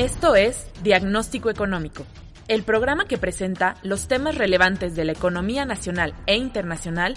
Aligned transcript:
Esto 0.00 0.34
es 0.34 0.66
Diagnóstico 0.82 1.50
Económico, 1.50 2.06
el 2.48 2.62
programa 2.62 3.04
que 3.04 3.18
presenta 3.18 3.76
los 3.82 4.08
temas 4.08 4.34
relevantes 4.34 4.96
de 4.96 5.04
la 5.04 5.12
economía 5.12 5.66
nacional 5.66 6.14
e 6.26 6.36
internacional 6.38 7.16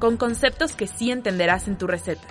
con 0.00 0.16
conceptos 0.16 0.74
que 0.74 0.88
sí 0.88 1.12
entenderás 1.12 1.68
en 1.68 1.78
tu 1.78 1.86
receta. 1.86 2.26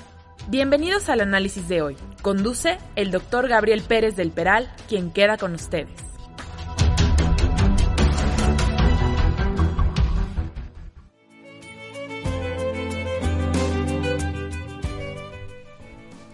Bienvenidos 0.50 1.08
al 1.08 1.22
análisis 1.22 1.70
de 1.70 1.82
hoy. 1.82 1.96
Conduce 2.22 2.80
el 2.98 3.12
doctor 3.12 3.48
Gabriel 3.48 3.82
Pérez 3.82 4.18
del 4.18 4.32
Peral, 4.32 4.70
quien 4.90 5.10
queda 5.10 5.38
con 5.38 5.54
ustedes. 5.54 6.13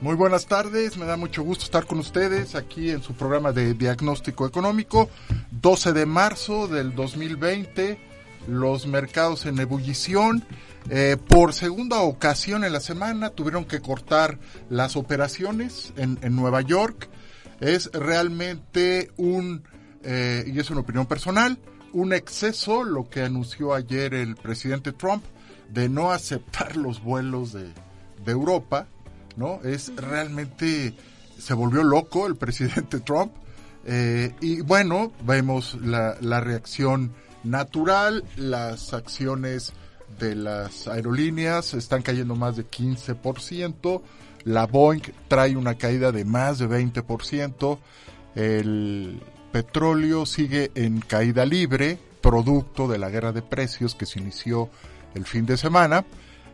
Muy 0.02 0.16
buenas 0.16 0.46
tardes, 0.46 0.96
me 0.96 1.06
da 1.06 1.18
mucho 1.18 1.44
gusto 1.44 1.66
estar 1.66 1.86
con 1.86 2.00
ustedes 2.00 2.56
aquí 2.56 2.90
en 2.90 3.04
su 3.04 3.16
programa 3.16 3.52
de 3.52 3.74
diagnóstico 3.74 4.46
económico, 4.48 5.10
12 5.52 5.92
de 5.92 6.06
marzo 6.06 6.70
del 6.70 6.96
2020, 6.96 8.00
los 8.48 8.88
mercados 8.88 9.46
en 9.46 9.60
ebullición. 9.60 10.46
Eh, 10.90 11.18
por 11.28 11.54
segunda 11.54 12.00
ocasión 12.00 12.64
en 12.64 12.72
la 12.72 12.80
semana 12.80 13.32
tuvieron 13.32 13.66
que 13.66 13.82
cortar 13.82 14.40
las 14.70 14.96
operaciones 14.96 15.92
en, 15.98 16.18
Nueva 16.34 16.62
York. 16.62 17.10
Es 17.60 17.92
realmente 17.92 19.12
un, 19.18 19.64
eh, 20.04 20.46
y 20.48 20.60
es 20.60 20.70
una 20.70 20.80
opinión 20.80 21.08
personal, 21.08 21.60
un 21.92 22.14
exceso 22.14 22.86
lo 22.86 23.10
que 23.10 23.24
anunció 23.24 23.74
ayer 23.74 24.14
el 24.14 24.38
presidente 24.38 24.94
Trump 24.94 25.26
de 25.70 25.90
no 25.90 26.12
aceptar 26.12 26.78
los 26.78 27.04
vuelos 27.04 27.52
de, 27.52 27.74
de 28.24 28.32
Europa 28.32 28.88
¿no? 29.40 29.62
Es 29.64 29.92
realmente, 29.96 30.94
se 31.38 31.54
volvió 31.54 31.84
loco 31.84 32.28
el 32.28 32.36
presidente 32.36 33.00
Trump. 33.06 33.32
Eh, 33.86 34.36
y 34.42 34.62
bueno, 34.62 35.12
vemos 35.26 35.76
la, 35.82 36.18
la 36.20 36.42
reacción 36.42 37.14
natural, 37.44 38.26
las 38.36 38.94
acciones 38.94 39.74
de 40.20 40.36
las 40.36 40.88
aerolíneas 40.88 41.74
están 41.74 42.02
cayendo 42.02 42.36
más 42.36 42.58
de 42.58 42.68
15%, 42.68 44.02
la 44.44 44.66
Boeing 44.66 45.02
trae 45.28 45.56
una 45.56 45.76
caída 45.76 46.12
de 46.12 46.26
más 46.26 46.60
de 46.60 46.68
20%, 46.68 47.80
el 48.36 49.22
petróleo 49.52 50.26
sigue 50.26 50.72
en 50.76 51.00
caída 51.00 51.46
libre, 51.46 51.98
producto 52.22 52.88
de 52.88 52.98
la 52.98 53.10
guerra 53.10 53.32
de 53.32 53.42
precios 53.42 53.96
que 53.96 54.06
se 54.06 54.20
inició 54.20 54.70
el 55.16 55.26
fin 55.26 55.46
de 55.46 55.58
semana 55.58 56.06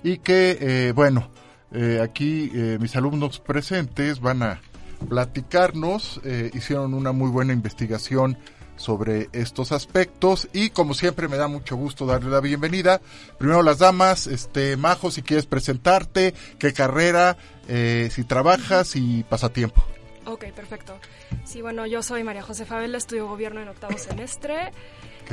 y 0.03 0.19
que, 0.19 0.58
eh, 0.61 0.91
bueno, 0.94 1.30
eh, 1.73 1.99
aquí 2.02 2.52
eh, 2.53 2.77
mis 2.80 2.95
alumnos 2.95 3.39
presentes 3.39 4.19
van 4.19 4.44
a 4.44 4.61
platicarnos, 5.09 6.22
eh, 6.23 6.52
hicieron 6.53 6.94
una 6.94 7.11
muy 7.11 7.30
buena 7.30 7.53
investigación 7.53 8.38
sobre 8.77 9.30
estos 9.31 9.72
aspectos 9.72 10.49
y 10.52 10.69
como 10.69 10.94
siempre 10.94 11.27
me 11.27 11.38
da 11.38 11.47
mucho 11.47 11.75
gusto 11.75 12.05
darle 12.05 12.30
la 12.30 12.41
bienvenida. 12.41 13.02
Primero 13.38 13.63
las 13.63 13.80
damas, 13.80 14.27
este 14.27 14.75
Majo, 14.75 15.12
si 15.12 15.22
quieres 15.22 15.45
presentarte, 15.45 16.34
qué 16.59 16.73
carrera, 16.73 17.38
si 17.68 18.23
trabajas 18.25 18.97
y 18.97 19.23
pasatiempo. 19.23 19.81
Ok, 20.25 20.45
perfecto. 20.53 20.97
Sí, 21.45 21.62
bueno, 21.62 21.85
yo 21.85 22.03
soy 22.03 22.25
María 22.25 22.41
José 22.41 22.66
Fabel, 22.66 22.95
estudio 22.95 23.28
gobierno 23.28 23.62
en 23.62 23.69
octavo 23.69 23.97
semestre. 23.97 24.72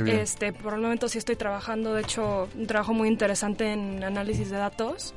Este, 0.05 0.53
por 0.53 0.73
el 0.75 0.81
momento 0.81 1.09
sí 1.09 1.17
estoy 1.17 1.35
trabajando, 1.35 1.93
de 1.93 2.01
hecho, 2.01 2.47
un 2.55 2.65
trabajo 2.65 2.93
muy 2.93 3.09
interesante 3.09 3.73
en 3.73 4.03
análisis 4.05 4.49
de 4.49 4.57
datos 4.57 5.13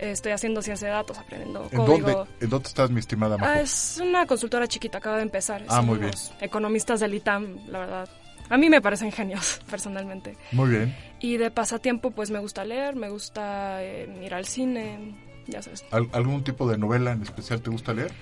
estoy 0.00 0.32
haciendo 0.32 0.62
ciencia 0.62 0.88
de 0.88 0.94
datos, 0.94 1.18
aprendiendo 1.18 1.68
¿En 1.70 1.84
Dónde, 1.84 2.16
¿En 2.40 2.50
dónde 2.50 2.68
estás, 2.68 2.90
mi 2.90 3.00
estimada 3.00 3.36
Majo? 3.36 3.52
Ah, 3.52 3.60
es 3.60 4.00
una 4.02 4.26
consultora 4.26 4.66
chiquita, 4.66 4.98
acaba 4.98 5.16
de 5.16 5.22
empezar. 5.22 5.64
Ah, 5.68 5.82
muy 5.82 5.98
bien. 5.98 6.12
Economistas 6.40 7.00
del 7.00 7.14
ITAM, 7.14 7.58
la 7.68 7.80
verdad. 7.80 8.08
A 8.48 8.56
mí 8.56 8.68
me 8.68 8.80
parecen 8.80 9.12
genios, 9.12 9.60
personalmente. 9.70 10.36
Muy 10.52 10.70
bien. 10.70 10.96
Y 11.20 11.36
de 11.36 11.50
pasatiempo, 11.50 12.10
pues 12.10 12.30
me 12.30 12.38
gusta 12.38 12.64
leer, 12.64 12.96
me 12.96 13.10
gusta 13.10 13.82
eh, 13.82 14.22
ir 14.24 14.34
al 14.34 14.46
cine, 14.46 15.14
ya 15.46 15.62
sabes. 15.62 15.84
¿Algún 15.90 16.42
tipo 16.42 16.68
de 16.68 16.78
novela 16.78 17.12
en 17.12 17.22
especial 17.22 17.60
te 17.60 17.70
gusta 17.70 17.92
leer? 17.92 18.12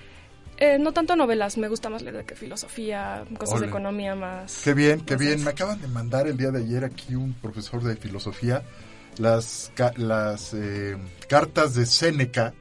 Eh, 0.57 0.77
no 0.77 0.91
tanto 0.91 1.15
novelas, 1.15 1.57
me 1.57 1.69
gusta 1.69 1.89
más 1.89 2.01
leer 2.01 2.17
de 2.17 2.25
que 2.25 2.35
filosofía, 2.35 3.23
cosas 3.37 3.61
de 3.61 3.67
economía 3.67 4.13
más. 4.13 4.61
Qué 4.61 4.73
bien, 4.73 4.99
qué 4.99 5.15
bien. 5.15 5.41
Me 5.41 5.51
acaban 5.51 5.79
de 5.79 5.87
mandar 5.87 6.27
el 6.27 6.35
día 6.35 6.51
de 6.51 6.59
ayer 6.59 6.83
aquí 6.83 7.15
un 7.15 7.31
profesor 7.31 7.81
de 7.81 7.95
filosofía 7.95 8.63
las, 9.17 9.71
las 9.97 10.53
eh, 10.53 10.97
cartas 11.27 11.75
de 11.75 11.85
Séneca 11.85 12.53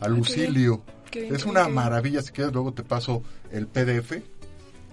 a 0.00 0.08
Lucilio. 0.08 0.82
es 1.12 1.44
una 1.44 1.68
maravilla, 1.68 2.22
si 2.22 2.32
quieres 2.32 2.52
luego 2.52 2.72
te 2.72 2.82
paso 2.82 3.22
el 3.50 3.66
PDF, 3.66 4.14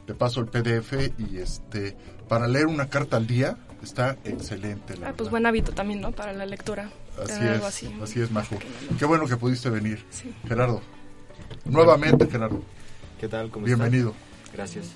te 0.06 0.14
paso 0.14 0.42
el 0.42 0.48
PDF 0.48 1.12
y 1.18 1.38
este 1.38 1.96
para 2.28 2.48
leer 2.48 2.68
una 2.68 2.90
carta 2.90 3.18
al 3.18 3.28
día 3.28 3.58
está 3.82 4.18
excelente. 4.24 4.96
ah, 5.06 5.14
pues 5.16 5.30
buen 5.30 5.46
hábito 5.46 5.72
también, 5.72 6.02
¿no? 6.02 6.12
Para 6.12 6.34
la 6.34 6.46
lectura. 6.46 6.90
Así 7.22 7.44
es, 7.44 7.64
así. 7.64 8.22
es, 8.22 8.32
Majo. 8.32 8.58
Qué 9.00 9.06
bueno 9.06 9.26
que 9.26 9.38
pudiste 9.38 9.70
venir. 9.70 10.04
Gerardo. 10.48 10.82
Nuevamente, 11.66 12.28
Gerardo. 12.28 12.62
¿Qué 13.20 13.28
tal? 13.28 13.50
¿Cómo 13.50 13.66
Bienvenido. 13.66 14.14
Gracias. 14.54 14.92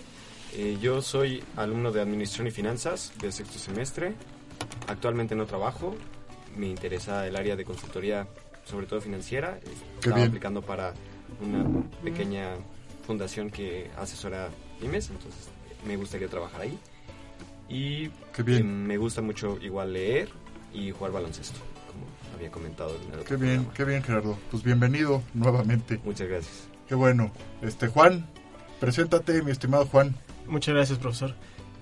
Eh, 0.54 0.78
yo 0.82 1.02
soy 1.02 1.44
alumno 1.56 1.92
de 1.92 2.02
Administración 2.02 2.48
y 2.48 2.52
Finanzas 2.52 3.14
de 3.20 3.32
sexto 3.32 3.58
semestre. 3.58 4.16
Actualmente 4.88 5.36
no 5.36 5.46
trabajo, 5.46 5.96
me 6.58 6.68
interesa 6.68 7.28
el 7.28 7.36
área 7.36 7.56
de 7.56 7.64
consultoría, 7.66 8.28
sobre 8.66 8.86
todo 8.86 9.02
financiera. 9.02 9.60
Estaba 10.00 10.24
aplicando 10.24 10.62
para 10.62 10.94
una 11.42 11.66
pequeña 12.04 12.56
fundación 13.06 13.50
que 13.50 13.90
asesora 13.98 14.50
pymes, 14.80 15.10
entonces 15.10 15.50
me 15.86 15.96
gustaría 15.96 16.28
trabajar 16.28 16.62
ahí. 16.62 16.78
Y 17.70 18.06
eh, 18.06 18.64
me 18.64 18.98
gusta 18.98 19.22
mucho 19.22 19.58
igual 19.62 19.94
leer 19.94 20.30
y 20.74 20.92
jugar 20.92 21.14
baloncesto, 21.14 21.60
como 21.88 22.06
había 22.36 22.52
comentado 22.52 22.96
en 22.96 23.20
el 23.20 23.26
Qué 23.26 23.38
bien, 23.38 23.68
qué 23.74 23.86
bien 23.86 24.04
Gerardo. 24.04 24.38
Pues 24.50 24.64
bienvenido 24.64 25.22
nuevamente. 25.34 26.00
Muchas 26.04 26.28
gracias. 26.28 26.68
Qué 26.88 26.96
bueno. 26.96 27.32
Este 27.62 27.88
Juan, 27.88 28.28
preséntate, 28.80 29.42
mi 29.42 29.52
estimado 29.52 29.86
Juan. 29.86 30.16
Muchas 30.48 30.76
gracias, 30.76 31.00
profesor. 31.00 31.34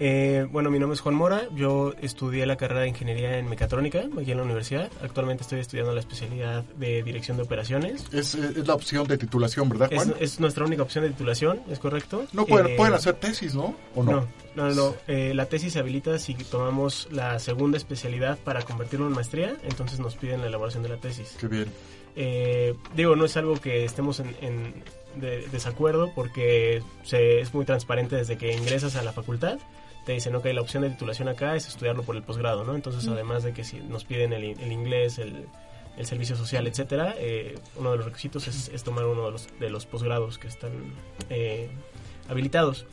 Eh, 0.01 0.47
bueno, 0.49 0.71
mi 0.71 0.79
nombre 0.79 0.95
es 0.95 1.01
Juan 1.01 1.15
Mora, 1.15 1.49
yo 1.53 1.93
estudié 2.01 2.45
la 2.45 2.55
carrera 2.55 2.81
de 2.81 2.87
Ingeniería 2.87 3.37
en 3.37 3.49
Mecatrónica 3.49 4.05
aquí 4.19 4.31
en 4.31 4.37
la 4.37 4.43
universidad. 4.43 4.89
Actualmente 5.01 5.43
estoy 5.43 5.59
estudiando 5.59 5.93
la 5.93 5.99
especialidad 5.99 6.63
de 6.63 7.03
Dirección 7.03 7.35
de 7.35 7.43
Operaciones. 7.43 8.05
Es, 8.13 8.35
la 8.35 8.75
opción 8.75 9.05
de 9.07 9.17
titulación, 9.17 9.67
¿verdad, 9.67 9.91
Juan? 9.93 10.15
Es, 10.21 10.39
nuestra 10.39 10.63
única 10.63 10.83
opción 10.83 11.03
de 11.03 11.09
titulación, 11.09 11.61
¿es 11.69 11.79
correcto? 11.79 12.25
No, 12.31 12.45
pueden, 12.45 12.67
eh, 12.67 12.75
pueden 12.77 12.93
hacer 12.93 13.15
tesis, 13.15 13.53
¿no? 13.55 13.75
¿O 13.93 14.03
no? 14.03 14.25
No, 14.55 14.69
no, 14.73 14.95
eh, 15.07 15.33
la 15.33 15.47
tesis 15.47 15.73
se 15.73 15.79
habilita 15.79 16.17
si 16.17 16.33
tomamos 16.33 17.09
la 17.11 17.37
segunda 17.39 17.77
especialidad 17.77 18.37
para 18.39 18.61
convertirlo 18.61 19.07
en 19.07 19.13
maestría, 19.13 19.57
entonces 19.63 19.99
nos 19.99 20.15
piden 20.15 20.39
la 20.39 20.47
elaboración 20.47 20.81
de 20.81 20.89
la 20.89 20.97
tesis. 20.97 21.35
Qué 21.37 21.47
bien. 21.47 21.67
digo, 22.95 23.17
no 23.17 23.25
es 23.25 23.35
algo 23.35 23.59
que 23.59 23.83
estemos 23.83 24.21
en, 24.21 24.81
desacuerdo 25.51 26.13
porque 26.15 26.81
se, 27.03 27.41
es 27.41 27.53
muy 27.53 27.65
transparente 27.65 28.15
desde 28.15 28.37
que 28.37 28.53
ingresas 28.53 28.95
a 28.95 29.01
la 29.01 29.11
facultad 29.11 29.59
te 30.09 30.13
dicen, 30.13 30.33
ok, 30.33 30.45
la 30.45 30.61
opción 30.61 30.81
de 30.81 30.89
titulación 30.89 31.27
acá 31.27 31.55
es 31.55 31.67
estudiarlo 31.67 32.01
por 32.01 32.15
el 32.15 32.23
posgrado, 32.23 32.63
¿no? 32.63 32.73
Entonces, 32.73 33.07
además 33.07 33.43
de 33.43 33.53
que 33.53 33.63
si 33.63 33.79
nos 33.79 34.05
piden 34.05 34.33
el, 34.33 34.43
inglés, 34.71 35.19
el, 35.19 35.45
servicio 36.03 36.35
social, 36.35 36.65
etcétera, 36.65 37.13
eh, 37.19 37.53
uno 37.75 37.91
de 37.91 37.97
los 37.97 38.07
requisitos 38.07 38.47
es, 38.47 38.83
tomar 38.83 39.05
uno 39.05 39.25
de 39.25 39.31
los, 39.33 39.47
de 39.59 39.69
los 39.69 39.85
posgrados 39.85 40.39
que 40.39 40.47
están 40.47 40.71
eh, 41.29 41.69
habilitados. 42.27 42.87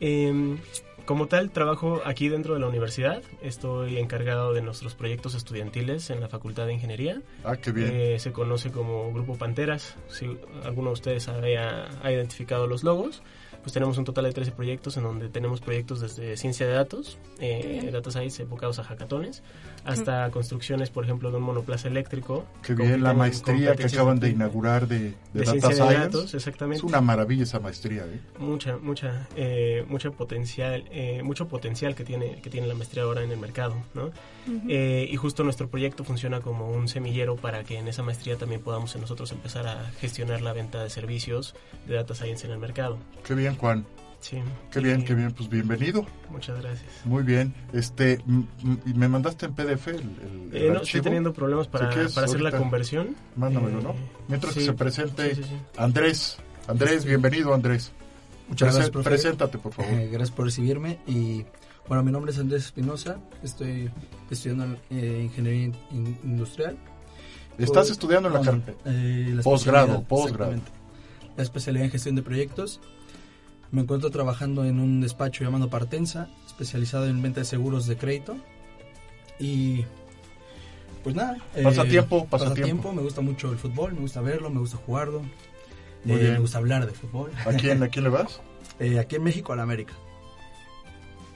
Em, 0.00 0.56
como 1.04 1.26
tal, 1.26 1.50
trabajo 1.50 2.00
aquí 2.06 2.30
dentro 2.30 2.54
de 2.54 2.60
la 2.60 2.68
universidad. 2.68 3.22
Estoy 3.42 3.98
encargado 3.98 4.54
de 4.54 4.62
nuestros 4.62 4.94
proyectos 4.94 5.34
estudiantiles 5.34 6.08
en 6.08 6.20
la 6.20 6.28
Facultad 6.28 6.64
de 6.64 6.72
Ingeniería. 6.72 7.20
Ah, 7.44 7.58
qué 7.58 7.70
bien. 7.70 7.90
Eh, 7.92 8.18
se 8.18 8.32
conoce 8.32 8.72
como 8.72 9.12
Grupo 9.12 9.36
Panteras. 9.36 9.94
Si 10.08 10.38
alguno 10.64 10.88
de 10.88 10.94
ustedes 10.94 11.28
ha 11.28 12.10
identificado 12.10 12.66
los 12.66 12.82
logos 12.82 13.22
pues 13.66 13.72
tenemos 13.72 13.98
un 13.98 14.04
total 14.04 14.26
de 14.26 14.32
13 14.32 14.52
proyectos 14.52 14.96
en 14.96 15.02
donde 15.02 15.28
tenemos 15.28 15.60
proyectos 15.60 16.00
desde 16.00 16.36
ciencia 16.36 16.68
de 16.68 16.72
datos, 16.72 17.18
eh, 17.40 17.90
data 17.92 18.12
science 18.12 18.40
enfocados 18.40 18.78
a 18.78 18.84
hackatones, 18.84 19.42
hasta 19.86 20.30
construcciones, 20.30 20.90
por 20.90 21.04
ejemplo, 21.04 21.30
de 21.30 21.38
un 21.38 21.44
monoplaza 21.44 21.88
eléctrico. 21.88 22.44
Que 22.62 22.74
bien 22.74 23.02
la 23.02 23.14
maestría 23.14 23.74
que 23.76 23.84
acaban 23.84 24.18
de 24.18 24.30
inaugurar 24.30 24.88
de, 24.88 25.14
de, 25.32 25.44
data 25.44 25.72
science. 25.72 25.84
De 25.84 25.94
datos, 25.94 26.34
exactamente. 26.34 26.78
Es 26.78 26.84
una 26.84 27.00
maravilla 27.00 27.44
esa 27.44 27.60
maestría. 27.60 28.04
¿eh? 28.04 28.20
Mucha, 28.38 28.76
mucha, 28.76 29.28
eh, 29.36 29.84
mucha 29.88 30.10
potencial, 30.10 30.84
eh, 30.90 31.22
mucho 31.22 31.48
potencial 31.48 31.94
que 31.94 32.04
tiene, 32.04 32.40
que 32.42 32.50
tiene 32.50 32.66
la 32.66 32.74
maestría 32.74 33.04
ahora 33.04 33.22
en 33.22 33.30
el 33.30 33.38
mercado, 33.38 33.76
¿no? 33.94 34.10
Eh, 34.68 35.08
y 35.10 35.16
justo 35.16 35.42
nuestro 35.44 35.68
proyecto 35.68 36.04
funciona 36.04 36.40
como 36.40 36.70
un 36.70 36.88
semillero 36.88 37.36
para 37.36 37.64
que 37.64 37.78
en 37.78 37.88
esa 37.88 38.02
maestría 38.02 38.36
también 38.36 38.60
podamos 38.60 38.94
nosotros 38.96 39.32
empezar 39.32 39.66
a 39.66 39.90
gestionar 40.00 40.40
la 40.42 40.52
venta 40.52 40.82
de 40.82 40.90
servicios 40.90 41.54
de 41.86 41.94
data 41.94 42.14
science 42.14 42.46
en 42.46 42.52
el 42.52 42.58
mercado. 42.58 42.98
Qué 43.24 43.34
bien, 43.34 43.56
Juan. 43.56 43.86
Sí. 44.28 44.38
Qué 44.72 44.80
bien, 44.80 45.04
qué 45.04 45.14
bien, 45.14 45.30
pues 45.30 45.48
bienvenido. 45.48 46.04
Muchas 46.30 46.60
gracias. 46.60 46.90
Muy 47.04 47.22
bien. 47.22 47.54
Este, 47.72 48.18
¿me 48.92 49.06
mandaste 49.06 49.46
en 49.46 49.54
PDF 49.54 49.86
el, 49.86 49.94
el, 49.94 50.50
eh, 50.52 50.70
no, 50.72 50.82
Estoy 50.82 51.00
teniendo 51.00 51.32
problemas 51.32 51.68
para, 51.68 51.90
para 51.90 52.26
hacer 52.26 52.40
la 52.40 52.50
conversión. 52.50 53.14
Mándamelo, 53.36 53.80
¿no? 53.80 53.90
Eh, 53.90 54.10
Mientras 54.26 54.52
que 54.52 54.62
se 54.62 54.72
presente 54.72 55.36
Andrés. 55.76 56.38
Andrés, 56.66 57.04
bienvenido 57.04 57.54
Andrés. 57.54 57.92
Muchas 58.48 58.74
gracias, 58.74 59.04
Preséntate, 59.04 59.58
por 59.58 59.72
favor. 59.72 59.92
gracias 60.10 60.32
por 60.32 60.46
recibirme 60.46 60.98
y 61.06 61.44
bueno, 61.86 62.02
mi 62.02 62.10
nombre 62.10 62.32
es 62.32 62.38
Andrés 62.40 62.64
Espinosa, 62.64 63.18
estoy 63.44 63.88
estudiando 64.28 64.76
eh, 64.90 65.20
Ingeniería 65.22 65.72
Industrial. 66.24 66.76
¿Estás 67.58 67.90
estudiando 67.90 68.28
en 68.28 68.34
la, 68.44 68.60
eh, 68.86 69.40
posgrado? 69.44 70.02
Posgrado. 70.02 70.54
La 71.36 71.42
especialidad 71.44 71.84
en 71.84 71.90
gestión 71.92 72.16
de 72.16 72.22
proyectos. 72.22 72.80
Me 73.70 73.82
encuentro 73.82 74.10
trabajando 74.10 74.64
en 74.64 74.80
un 74.80 75.00
despacho 75.00 75.44
llamado 75.44 75.68
Partensa, 75.68 76.28
especializado 76.46 77.06
en 77.06 77.20
venta 77.20 77.40
de 77.40 77.46
seguros 77.46 77.86
de 77.86 77.96
crédito. 77.96 78.36
Y 79.38 79.84
pues 81.02 81.14
nada. 81.14 81.36
Pasatiempo, 81.62 82.18
eh, 82.18 82.26
pasatiempo. 82.30 82.92
Me 82.92 83.02
gusta 83.02 83.20
mucho 83.20 83.52
el 83.52 83.58
fútbol, 83.58 83.94
me 83.94 84.00
gusta 84.00 84.20
verlo, 84.20 84.50
me 84.50 84.60
gusta 84.60 84.76
jugarlo. 84.76 85.22
Muy 86.04 86.18
bien. 86.18 86.32
Me 86.34 86.38
gusta 86.38 86.58
hablar 86.58 86.86
de 86.86 86.92
fútbol. 86.92 87.30
¿A 87.44 87.52
quién, 87.52 87.82
¿a 87.82 87.88
quién 87.88 88.04
le 88.04 88.10
vas? 88.10 88.40
aquí 89.00 89.16
en 89.16 89.24
México, 89.24 89.52
a 89.52 89.56
la 89.56 89.62
América. 89.62 89.94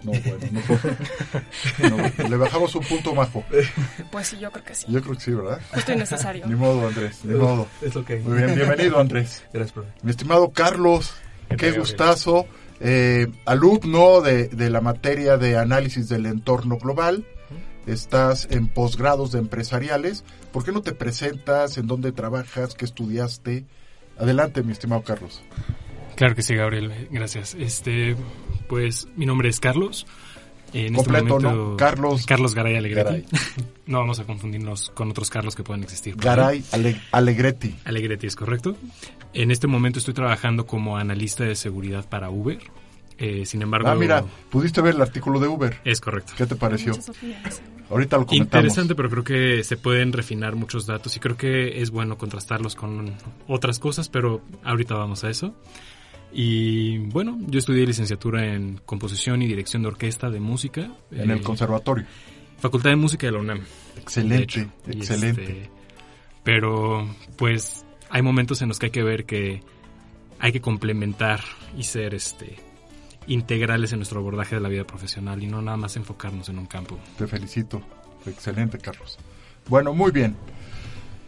No, 0.02 0.12
bueno, 0.12 2.10
no, 2.18 2.28
Le 2.28 2.36
bajamos 2.36 2.74
un 2.74 2.82
punto 2.82 3.14
majo. 3.14 3.44
Pues 4.10 4.28
sí, 4.28 4.38
yo 4.38 4.50
creo 4.50 4.64
que 4.64 4.74
sí. 4.74 4.86
Yo 4.88 5.02
creo 5.02 5.14
que 5.14 5.20
sí, 5.20 5.32
¿verdad? 5.32 5.60
Justo 5.72 5.92
innecesario. 5.92 6.46
Ni 6.48 6.54
modo, 6.54 6.88
Andrés, 6.88 7.24
ni 7.24 7.34
modo. 7.34 7.66
Es 7.82 7.94
ok. 7.94 8.10
Muy 8.24 8.38
bien, 8.38 8.54
bienvenido, 8.54 8.98
Andrés. 8.98 9.44
Gracias, 9.52 9.72
profe. 9.72 9.90
Mi 10.02 10.10
estimado 10.10 10.50
Carlos, 10.50 11.12
qué 11.56 11.73
gustazo. 11.73 12.47
Eh, 12.81 13.26
alumno 13.44 14.23
de, 14.23 14.49
de 14.49 14.70
la 14.70 14.81
materia 14.81 15.37
de 15.37 15.58
análisis 15.58 16.08
del 16.08 16.26
entorno 16.26 16.79
global. 16.79 17.26
Estás 17.87 18.49
en 18.50 18.69
posgrados 18.69 19.32
de 19.32 19.38
empresariales. 19.38 20.25
¿Por 20.52 20.64
qué 20.64 20.73
no 20.73 20.82
te 20.82 20.93
presentas? 20.93 21.76
¿En 21.79 21.87
dónde 21.87 22.12
trabajas? 22.12 22.75
¿Qué 22.75 22.85
estudiaste? 22.85 23.64
Adelante, 24.19 24.62
mi 24.62 24.73
estimado 24.73 25.02
Carlos. 25.02 25.43
Claro 26.14 26.35
que 26.35 26.43
sí, 26.43 26.55
Gabriel. 26.55 27.08
Gracias. 27.11 27.55
Este, 27.58 28.17
pues 28.69 29.08
mi 29.17 29.26
nombre 29.26 29.49
es 29.49 29.61
Carlos. 29.61 30.06
En 30.72 30.94
este 30.94 30.96
Completo, 30.96 31.37
este 31.37 31.46
momento, 31.46 31.70
¿no? 31.72 31.76
Carlos. 31.76 32.26
Carlos 32.26 32.55
Garay 32.55 32.76
Alegretti. 32.76 33.25
no 33.87 33.99
vamos 33.99 34.20
a 34.20 34.25
confundirnos 34.25 34.90
con 34.90 35.11
otros 35.11 35.31
Carlos 35.31 35.56
que 35.56 35.62
pueden 35.62 35.82
existir. 35.82 36.17
Garay 36.17 36.62
Alegretti. 37.12 37.75
Alegretti 37.84 38.26
es 38.26 38.37
correcto. 38.37 38.76
En 39.32 39.50
este 39.50 39.67
momento 39.67 39.99
estoy 39.99 40.14
trabajando 40.14 40.67
como 40.67 40.96
analista 40.96 41.44
de 41.44 41.55
seguridad 41.55 42.08
para 42.08 42.31
Uber. 42.31 42.58
Eh, 43.19 43.44
sin 43.44 43.61
embargo. 43.61 43.88
Ah, 43.88 43.94
mira, 43.94 44.25
pudiste 44.49 44.81
ver 44.81 44.94
el 44.94 45.02
artículo 45.02 45.38
de 45.40 45.49
Uber. 45.49 45.78
Es 45.84 46.00
correcto. 46.00 46.32
¿Qué 46.38 46.46
te 46.46 46.56
pareció? 46.56 46.94
Ahorita 47.90 48.16
lo 48.16 48.25
comentamos. 48.25 48.64
Interesante, 48.64 48.94
pero 48.94 49.11
creo 49.11 49.25
que 49.25 49.62
se 49.62 49.76
pueden 49.76 50.12
refinar 50.12 50.56
muchos 50.56 50.87
datos 50.87 51.16
y 51.16 51.20
creo 51.20 51.37
que 51.37 51.82
es 51.82 51.90
bueno 51.90 52.16
contrastarlos 52.16 52.76
con 52.76 53.12
otras 53.46 53.78
cosas, 53.78 54.08
pero 54.08 54.40
ahorita 54.64 54.94
vamos 54.94 55.23
a 55.25 55.28
eso. 55.31 55.55
Y 56.32 56.98
bueno, 56.98 57.38
yo 57.46 57.58
estudié 57.58 57.86
licenciatura 57.86 58.54
en 58.54 58.80
composición 58.84 59.42
y 59.42 59.48
dirección 59.48 59.82
de 59.82 59.88
orquesta 59.88 60.30
de 60.30 60.40
música. 60.40 60.90
En 61.10 61.30
el 61.30 61.38
eh, 61.38 61.42
conservatorio. 61.42 62.06
Facultad 62.58 62.90
de 62.90 62.96
Música 62.96 63.26
de 63.26 63.32
la 63.32 63.38
UNAM. 63.38 63.64
Excelente, 63.96 64.68
excelente. 64.86 65.42
Este, 65.42 65.70
pero 66.44 67.08
pues 67.36 67.84
hay 68.10 68.22
momentos 68.22 68.60
en 68.62 68.68
los 68.68 68.78
que 68.78 68.86
hay 68.86 68.92
que 68.92 69.02
ver 69.02 69.24
que 69.24 69.62
hay 70.38 70.52
que 70.52 70.60
complementar 70.60 71.40
y 71.76 71.84
ser 71.84 72.14
este 72.14 72.56
integrales 73.26 73.92
en 73.92 73.98
nuestro 73.98 74.20
abordaje 74.20 74.56
de 74.56 74.60
la 74.60 74.68
vida 74.68 74.84
profesional 74.84 75.42
y 75.42 75.46
no 75.46 75.62
nada 75.62 75.76
más 75.76 75.96
enfocarnos 75.96 76.48
en 76.48 76.58
un 76.58 76.66
campo. 76.66 76.98
Te 77.16 77.26
felicito. 77.26 77.80
Excelente, 78.26 78.78
Carlos. 78.78 79.18
Bueno, 79.68 79.94
muy 79.94 80.10
bien. 80.10 80.36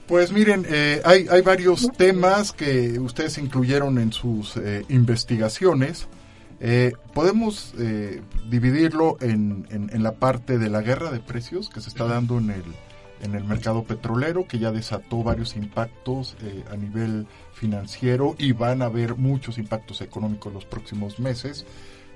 Pues 0.06 0.32
miren, 0.32 0.66
eh, 0.68 1.00
hay, 1.04 1.26
hay, 1.30 1.42
varios 1.42 1.90
temas 1.96 2.52
que 2.52 2.98
ustedes 2.98 3.38
incluyeron 3.38 3.98
en 3.98 4.12
sus 4.12 4.56
eh, 4.56 4.84
investigaciones. 4.88 6.08
Eh, 6.60 6.92
podemos 7.14 7.74
dividirlo 8.48 9.16
en, 9.20 9.66
en, 9.70 10.02
la 10.02 10.12
parte 10.12 10.58
de 10.58 10.70
la 10.70 10.80
guerra 10.80 11.10
de 11.10 11.18
precios 11.18 11.68
que 11.68 11.80
se 11.80 11.88
está 11.88 12.06
dando 12.06 12.38
en 12.38 12.50
el, 12.50 12.64
en 13.22 13.34
el 13.34 13.44
mercado 13.44 13.84
petrolero, 13.84 14.46
que 14.46 14.58
ya 14.58 14.70
desató 14.70 15.22
varios 15.22 15.56
impactos 15.56 16.36
a 16.70 16.76
nivel 16.76 17.26
financiero 17.54 18.36
y 18.38 18.52
van 18.52 18.82
a 18.82 18.86
haber 18.86 19.16
muchos 19.16 19.58
impactos 19.58 20.00
económicos 20.02 20.52
los 20.52 20.64
próximos 20.64 21.18
meses. 21.18 21.64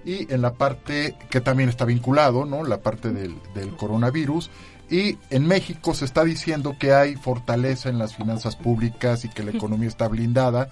Y 0.04 0.32
en 0.32 0.42
la 0.42 0.54
parte 0.54 1.16
que 1.28 1.40
también 1.40 1.68
está 1.68 1.84
vinculado, 1.84 2.44
¿no? 2.44 2.62
La 2.62 2.78
parte 2.78 3.12
del, 3.12 3.34
del 3.54 3.70
coronavirus 3.76 4.50
y 4.90 5.18
en 5.30 5.46
México 5.46 5.94
se 5.94 6.04
está 6.04 6.24
diciendo 6.24 6.76
que 6.78 6.92
hay 6.92 7.16
fortaleza 7.16 7.88
en 7.88 7.98
las 7.98 8.14
finanzas 8.14 8.56
públicas 8.56 9.24
y 9.24 9.28
que 9.28 9.42
la 9.42 9.50
economía 9.54 9.88
está 9.88 10.08
blindada. 10.08 10.68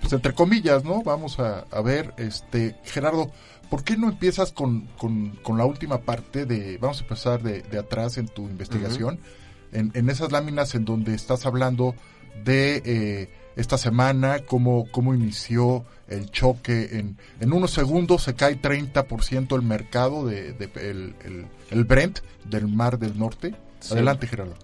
Pues 0.00 0.12
entre 0.12 0.32
comillas, 0.32 0.84
¿no? 0.84 1.02
Vamos 1.02 1.38
a, 1.38 1.64
ver, 1.82 2.14
este, 2.16 2.76
Gerardo, 2.84 3.30
¿por 3.68 3.84
qué 3.84 3.98
no 3.98 4.08
empiezas 4.08 4.50
con, 4.50 4.88
con, 4.96 5.58
la 5.58 5.66
última 5.66 5.98
parte 5.98 6.46
de, 6.46 6.78
vamos 6.78 7.00
a 7.00 7.02
empezar 7.02 7.42
de, 7.42 7.78
atrás 7.78 8.16
en 8.16 8.26
tu 8.26 8.48
investigación, 8.48 9.20
en, 9.72 9.90
en, 9.94 10.08
esas 10.08 10.32
láminas 10.32 10.74
en 10.74 10.86
donde 10.86 11.14
estás 11.14 11.44
hablando 11.44 11.94
de 12.44 12.82
eh, 12.86 13.30
esta 13.56 13.76
semana, 13.76 14.38
cómo, 14.46 14.86
cómo 14.90 15.14
inició 15.14 15.84
el 16.10 16.30
choque, 16.30 16.98
en, 16.98 17.16
en 17.40 17.52
unos 17.52 17.70
segundos 17.70 18.24
se 18.24 18.34
cae 18.34 18.60
30% 18.60 19.54
el 19.54 19.62
mercado 19.62 20.26
de, 20.26 20.54
el, 20.74 21.14
el, 21.70 21.84
Brent 21.84 22.18
del 22.44 22.68
Mar 22.68 22.98
del 22.98 23.18
Norte. 23.18 23.54
Adelante, 23.90 24.26
Gerardo. 24.26 24.54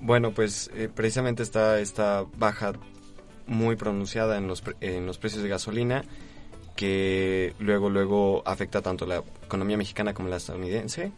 Bueno, 0.00 0.32
pues 0.32 0.70
eh, 0.74 0.88
precisamente 0.92 1.42
está 1.42 1.78
esta 1.78 2.24
baja 2.36 2.72
muy 3.46 3.76
pronunciada 3.76 4.38
en 4.38 4.48
los, 4.48 4.64
en 4.80 5.06
los 5.06 5.18
precios 5.18 5.42
de 5.42 5.48
gasolina 5.48 6.04
que 6.74 7.54
luego 7.58 7.90
luego 7.90 8.42
afecta 8.46 8.80
tanto 8.80 9.06
la 9.06 9.22
economía 9.44 9.76
mexicana 9.76 10.14
como 10.14 10.30
la 10.30 10.36
estadounidense, 10.36 11.12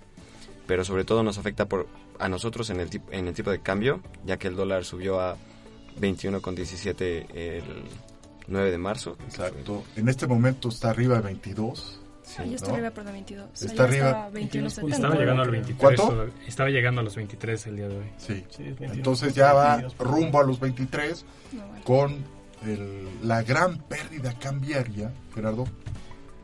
pero 0.67 0.85
sobre 0.85 1.05
todo 1.05 1.23
nos 1.23 1.39
afecta 1.39 1.67
por 1.67 1.87
a 2.19 2.29
nosotros 2.29 2.71
en 2.71 2.81
el 2.81 2.91
en 3.13 3.29
el 3.29 3.35
tipo 3.35 3.51
de 3.51 3.61
cambio, 3.61 4.01
ya 4.25 4.37
que 4.37 4.49
el 4.49 4.57
dólar 4.57 4.85
subió 4.85 5.21
a 5.21 5.37
21,17 6.01 7.27
el 7.35 7.63
9 8.47 8.71
de 8.71 8.79
marzo. 8.79 9.17
Exacto. 9.25 9.85
En 9.97 10.09
este 10.09 10.27
momento 10.27 10.69
está 10.69 10.91
arriba 10.91 11.17
de 11.17 11.23
22. 11.23 12.01
Sí, 12.23 12.37
ah, 12.39 12.45
está 12.45 12.73
arriba, 12.73 12.91
perdón, 12.91 13.13
22. 13.13 13.63
Está 13.63 13.85
arriba. 13.85 14.31
Estaba 14.35 15.15
llegando 15.15 15.43
al 15.43 15.51
23. 15.51 16.01
Estaba 16.47 16.71
llegando 16.71 17.01
a 17.03 17.05
los 17.05 17.17
23 17.17 17.67
el 17.67 17.77
día 17.77 17.89
de 17.89 17.99
hoy. 17.99 18.11
Sí. 18.17 18.45
Entonces 18.81 19.35
ya 19.35 19.53
va 19.53 19.83
rumbo 19.99 20.41
a 20.41 20.45
los 20.45 20.59
23 20.59 21.25
con 21.85 22.25
el, 22.65 23.09
la 23.23 23.43
gran 23.43 23.79
pérdida 23.79 24.33
cambiaria, 24.39 25.13
Gerardo, 25.35 25.65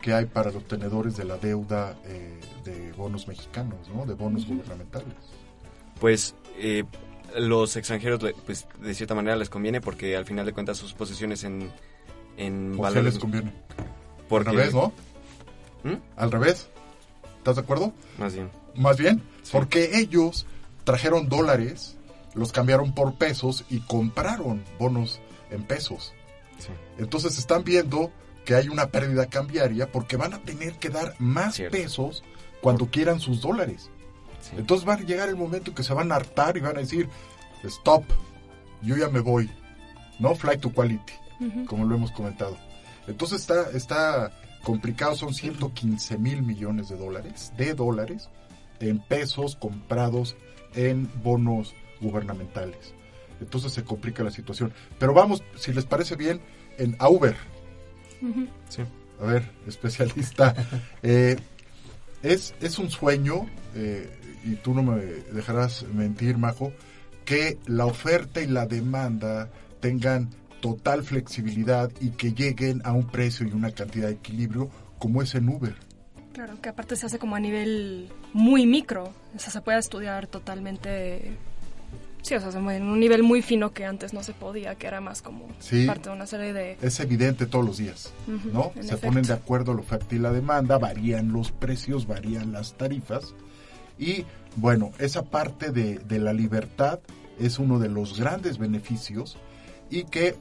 que 0.02 0.12
hay 0.12 0.26
para 0.26 0.50
los 0.50 0.66
tenedores 0.68 1.16
de 1.16 1.24
la 1.24 1.38
deuda 1.38 1.96
eh, 2.04 2.38
de 2.64 2.92
bonos 2.92 3.26
mexicanos, 3.26 3.88
¿no? 3.88 4.04
De 4.04 4.14
bonos 4.14 4.46
gubernamentales. 4.46 5.14
Pues 5.98 6.34
eh, 6.58 6.84
los 7.36 7.76
extranjeros 7.76 8.20
pues 8.44 8.66
de 8.80 8.94
cierta 8.94 9.14
manera 9.14 9.36
les 9.36 9.48
conviene 9.48 9.80
porque 9.80 10.16
al 10.16 10.26
final 10.26 10.44
de 10.44 10.52
cuentas 10.52 10.76
sus 10.76 10.92
posesiones 10.92 11.44
en 11.44 11.70
en 12.36 12.74
¿Por 12.76 12.92
qué 12.92 13.02
les 13.02 13.18
conviene? 13.18 13.52
Porque... 14.28 14.50
Al 14.50 14.56
revés, 14.56 14.74
¿no? 14.74 14.92
¿Mm? 15.84 15.96
Al 16.16 16.30
revés. 16.30 16.68
¿Estás 17.38 17.56
de 17.56 17.62
acuerdo? 17.62 17.92
Más 18.18 18.34
bien. 18.34 18.50
Más 18.74 18.96
bien, 18.98 19.22
porque 19.50 19.98
ellos 19.98 20.46
trajeron 20.84 21.28
dólares, 21.28 21.96
los 22.34 22.52
cambiaron 22.52 22.94
por 22.94 23.14
pesos 23.14 23.64
y 23.68 23.80
compraron 23.80 24.62
bonos 24.78 25.20
en 25.50 25.64
pesos. 25.64 26.12
Entonces 26.98 27.38
están 27.38 27.64
viendo 27.64 28.12
que 28.44 28.54
hay 28.54 28.68
una 28.68 28.88
pérdida 28.88 29.26
cambiaria 29.26 29.90
porque 29.90 30.16
van 30.16 30.34
a 30.34 30.38
tener 30.42 30.74
que 30.74 30.90
dar 30.90 31.14
más 31.18 31.58
pesos 31.70 32.22
cuando 32.60 32.86
quieran 32.90 33.20
sus 33.20 33.40
dólares. 33.40 33.90
Entonces 34.56 34.88
va 34.88 34.94
a 34.94 35.00
llegar 35.00 35.28
el 35.28 35.36
momento 35.36 35.74
que 35.74 35.82
se 35.82 35.94
van 35.94 36.12
a 36.12 36.16
hartar 36.16 36.56
y 36.56 36.60
van 36.60 36.76
a 36.76 36.80
decir, 36.80 37.08
stop, 37.64 38.04
yo 38.82 38.96
ya 38.96 39.08
me 39.08 39.20
voy. 39.20 39.50
No 40.18 40.34
fly 40.34 40.58
to 40.58 40.70
quality, 40.72 41.12
como 41.66 41.84
lo 41.84 41.94
hemos 41.94 42.10
comentado. 42.12 42.56
Entonces 43.06 43.40
está, 43.40 43.70
está 43.70 44.32
complicado, 44.62 45.16
son 45.16 45.34
115 45.34 46.18
mil 46.18 46.42
millones 46.42 46.88
de 46.88 46.96
dólares, 46.96 47.52
de 47.56 47.74
dólares, 47.74 48.28
en 48.80 48.98
pesos 48.98 49.56
comprados 49.56 50.36
en 50.74 51.10
bonos 51.22 51.74
gubernamentales. 52.00 52.94
Entonces 53.40 53.72
se 53.72 53.84
complica 53.84 54.22
la 54.22 54.30
situación. 54.30 54.72
Pero 54.98 55.14
vamos, 55.14 55.42
si 55.56 55.72
les 55.72 55.84
parece 55.84 56.16
bien, 56.16 56.40
en 56.78 56.96
Uber. 57.00 57.36
Sí. 58.68 58.82
A 59.20 59.24
ver, 59.24 59.50
especialista. 59.66 60.54
eh, 61.02 61.36
es, 62.22 62.54
es 62.60 62.78
un 62.78 62.90
sueño, 62.90 63.46
eh, 63.74 64.10
y 64.44 64.54
tú 64.56 64.74
no 64.74 64.82
me 64.82 64.96
dejarás 65.00 65.84
mentir, 65.92 66.38
Majo, 66.38 66.72
que 67.24 67.58
la 67.66 67.86
oferta 67.86 68.40
y 68.40 68.46
la 68.46 68.66
demanda 68.66 69.50
tengan 69.80 70.30
total 70.60 71.02
flexibilidad 71.02 71.90
y 72.00 72.10
que 72.10 72.32
lleguen 72.32 72.82
a 72.84 72.92
un 72.92 73.06
precio 73.06 73.46
y 73.46 73.52
una 73.52 73.70
cantidad 73.70 74.08
de 74.08 74.14
equilibrio 74.14 74.70
como 74.98 75.22
es 75.22 75.34
en 75.34 75.48
Uber. 75.48 75.74
Claro, 76.32 76.60
que 76.60 76.68
aparte 76.68 76.94
se 76.96 77.06
hace 77.06 77.18
como 77.18 77.34
a 77.36 77.40
nivel 77.40 78.08
muy 78.32 78.66
micro, 78.66 79.12
o 79.34 79.38
sea, 79.38 79.50
se 79.50 79.60
puede 79.60 79.78
estudiar 79.78 80.26
totalmente, 80.28 81.32
sí, 82.22 82.34
o 82.34 82.40
sea, 82.52 82.60
en 82.76 82.82
un 82.84 83.00
nivel 83.00 83.22
muy 83.22 83.42
fino 83.42 83.72
que 83.72 83.84
antes 83.84 84.12
no 84.12 84.22
se 84.22 84.32
podía, 84.32 84.76
que 84.76 84.86
era 84.86 85.00
más 85.00 85.22
como 85.22 85.48
Sí. 85.58 85.86
parte 85.86 86.08
de 86.08 86.14
una 86.14 86.26
serie 86.26 86.52
de... 86.52 86.76
Es 86.82 87.00
evidente 87.00 87.46
todos 87.46 87.64
los 87.66 87.78
días, 87.78 88.12
¿no? 88.52 88.70
Se 88.74 88.80
efecto. 88.80 89.06
ponen 89.08 89.24
de 89.24 89.32
acuerdo 89.32 89.74
la 89.74 89.80
oferta 89.80 90.14
y 90.14 90.18
la 90.18 90.30
demanda, 90.32 90.78
varían 90.78 91.32
los 91.32 91.50
precios, 91.50 92.06
varían 92.06 92.52
las 92.52 92.74
tarifas. 92.74 93.34
Y 93.98 94.24
bueno, 94.56 94.92
esa 94.98 95.22
parte 95.24 95.72
de, 95.72 95.98
de 95.98 96.18
la 96.20 96.32
libertad 96.32 97.00
es 97.38 97.58
uno 97.58 97.78
de 97.78 97.88
los 97.88 98.18
grandes 98.18 98.56
beneficios 98.58 99.36
y 99.90 100.04
que 100.04 100.36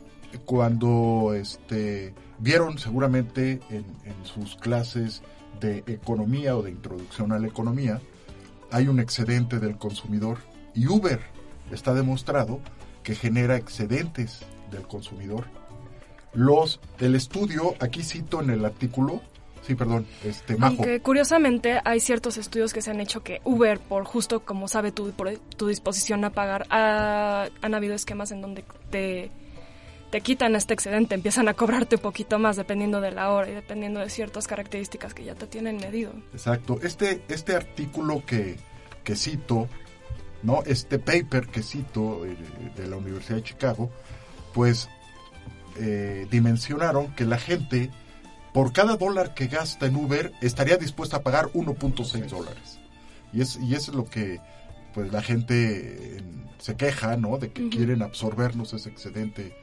cuando 0.46 1.34
este, 1.34 2.14
vieron 2.38 2.78
seguramente 2.78 3.60
en, 3.70 3.86
en 4.06 4.26
sus 4.26 4.56
clases 4.56 5.22
de 5.60 5.84
economía 5.88 6.56
o 6.56 6.62
de 6.62 6.72
introducción 6.72 7.32
a 7.32 7.40
la 7.40 7.48
economía, 7.48 8.00
hay 8.72 8.88
un 8.88 9.00
excedente 9.00 9.60
del 9.60 9.78
consumidor 9.78 10.38
y 10.76 10.88
Uber 10.88 11.20
está 11.72 11.94
demostrado 11.94 12.60
que 13.04 13.16
genera 13.16 13.58
excedentes 13.58 14.42
del 14.72 14.84
consumidor. 14.84 15.46
Los 16.34 16.80
el 17.00 17.16
estudio, 17.16 17.74
aquí 17.80 18.04
cito 18.04 18.42
en 18.42 18.52
el 18.52 18.66
artículo, 18.66 19.22
sí, 19.70 19.76
perdón, 19.76 20.08
este 20.24 20.58
Majo, 20.58 20.74
Aunque 20.78 21.00
curiosamente 21.00 21.80
hay 21.86 22.00
ciertos 22.00 22.38
estudios 22.38 22.74
que 22.74 22.82
se 22.82 22.90
han 22.90 23.00
hecho 23.00 23.22
que 23.24 23.40
Uber, 23.44 23.80
por 23.80 24.04
justo 24.06 24.40
como 24.42 24.68
sabe 24.68 24.92
tu, 24.92 25.12
por 25.12 25.32
tu 25.56 25.68
disposición 25.68 26.26
a 26.26 26.32
pagar, 26.32 26.66
ha- 26.72 27.48
han 27.62 27.74
habido 27.76 27.94
esquemas 27.94 28.32
en 28.32 28.42
donde 28.42 28.64
te, 28.90 29.30
te 30.10 30.22
quitan 30.22 30.56
este 30.56 30.74
excedente, 30.74 31.14
empiezan 31.14 31.48
a 31.50 31.54
cobrarte 31.54 31.98
un 31.98 32.02
poquito 32.02 32.40
más 32.40 32.56
dependiendo 32.56 33.00
de 33.00 33.12
la 33.12 33.30
hora 33.32 33.48
y 33.52 33.54
dependiendo 33.54 34.00
de 34.00 34.10
ciertas 34.10 34.48
características 34.48 35.14
que 35.14 35.24
ya 35.24 35.36
te 35.36 35.46
tienen 35.46 35.78
medido. 35.78 36.12
Exacto. 36.34 36.80
Este, 36.82 37.22
este 37.30 37.56
artículo 37.56 38.24
que, 38.26 38.56
que 39.04 39.16
cito, 39.16 39.68
¿no? 40.42 40.64
Este 40.66 40.98
paper 40.98 41.46
que 41.48 41.62
cito 41.62 42.26
eh, 42.26 42.36
de 42.76 42.88
la 42.88 42.98
Universidad 42.98 43.36
de 43.36 43.44
Chicago, 43.44 43.92
pues 44.54 44.90
eh, 45.78 46.28
dimensionaron 46.32 47.14
que 47.16 47.26
la 47.26 47.38
gente, 47.38 47.90
por 48.54 48.74
cada 48.74 48.98
dólar 48.98 49.34
que 49.34 49.48
gasta 49.48 49.86
en 49.86 49.96
Uber, 49.96 50.34
estaría 50.42 50.78
dispuesta 50.78 51.18
a 51.18 51.24
pagar 51.24 51.48
1.6 51.54 52.28
dólares. 52.28 52.80
Y 53.32 53.42
es, 53.42 53.58
y 53.58 53.76
eso 53.76 53.92
es 53.92 53.98
lo 53.98 54.06
que 54.06 54.40
pues 54.94 55.12
la 55.12 55.22
gente 55.22 56.18
eh, 56.18 56.22
se 56.58 56.76
queja, 56.76 57.16
¿no? 57.18 57.38
De 57.38 57.52
que 57.52 57.70
quieren 57.70 58.02
absorbernos 58.02 58.74
ese 58.74 58.90
excedente 58.90 59.56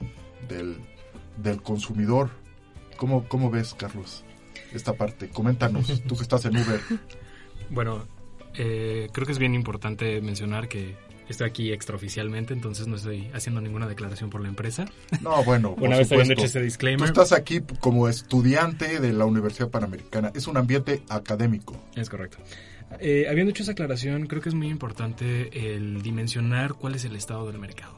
del, 0.49 0.79
del 1.37 1.63
consumidor. 1.63 2.31
¿Cómo, 2.97 3.29
¿Cómo 3.29 3.51
ves, 3.51 3.75
Carlos, 3.75 4.25
esta 4.73 4.95
parte? 4.95 5.29
Coméntanos, 5.29 6.03
tú 6.07 6.17
que 6.17 6.23
estás 6.23 6.45
en 6.45 6.57
Uber. 6.57 6.81
Bueno, 7.69 8.07
eh, 8.55 9.09
creo 9.13 9.27
que 9.27 9.33
es 9.33 9.41
bien 9.41 9.53
importante 9.53 10.21
mencionar 10.21 10.69
que 10.69 10.97
estoy 11.29 11.49
aquí 11.49 11.73
extraoficialmente, 11.73 12.53
entonces 12.53 12.87
no 12.87 12.97
estoy 12.97 13.31
haciendo 13.35 13.61
ninguna 13.61 13.87
declaración 13.87 14.31
por 14.31 14.41
la 14.41 14.49
empresa. 14.49 14.87
No, 15.21 15.43
bueno, 15.45 15.75
por 15.77 15.89
Una 15.89 15.99
vez 15.99 16.11
habiendo 16.13 16.35
hecho 16.35 16.47
ese 16.47 16.61
disclaimer. 16.61 17.13
Tú 17.13 17.21
estás 17.21 17.39
aquí 17.39 17.61
como 17.81 18.09
estudiante 18.09 19.01
de 19.01 19.13
la 19.13 19.25
Universidad 19.25 19.71
Panamericana. 19.71 20.33
Es 20.35 20.47
un 20.47 20.57
ambiente 20.57 21.03
académico. 21.09 21.77
Es 21.95 22.09
correcto. 22.09 22.39
Eh, 23.01 23.27
habiendo 23.29 23.51
hecho 23.51 23.63
esa 23.63 23.73
aclaración, 23.73 24.27
creo 24.27 24.41
que 24.41 24.49
es 24.49 24.55
muy 24.55 24.69
importante 24.69 25.75
el 25.75 26.03
dimensionar 26.03 26.75
cuál 26.75 26.95
es 26.95 27.05
el 27.05 27.17
estado 27.17 27.47
del 27.47 27.59
mercado. 27.59 27.97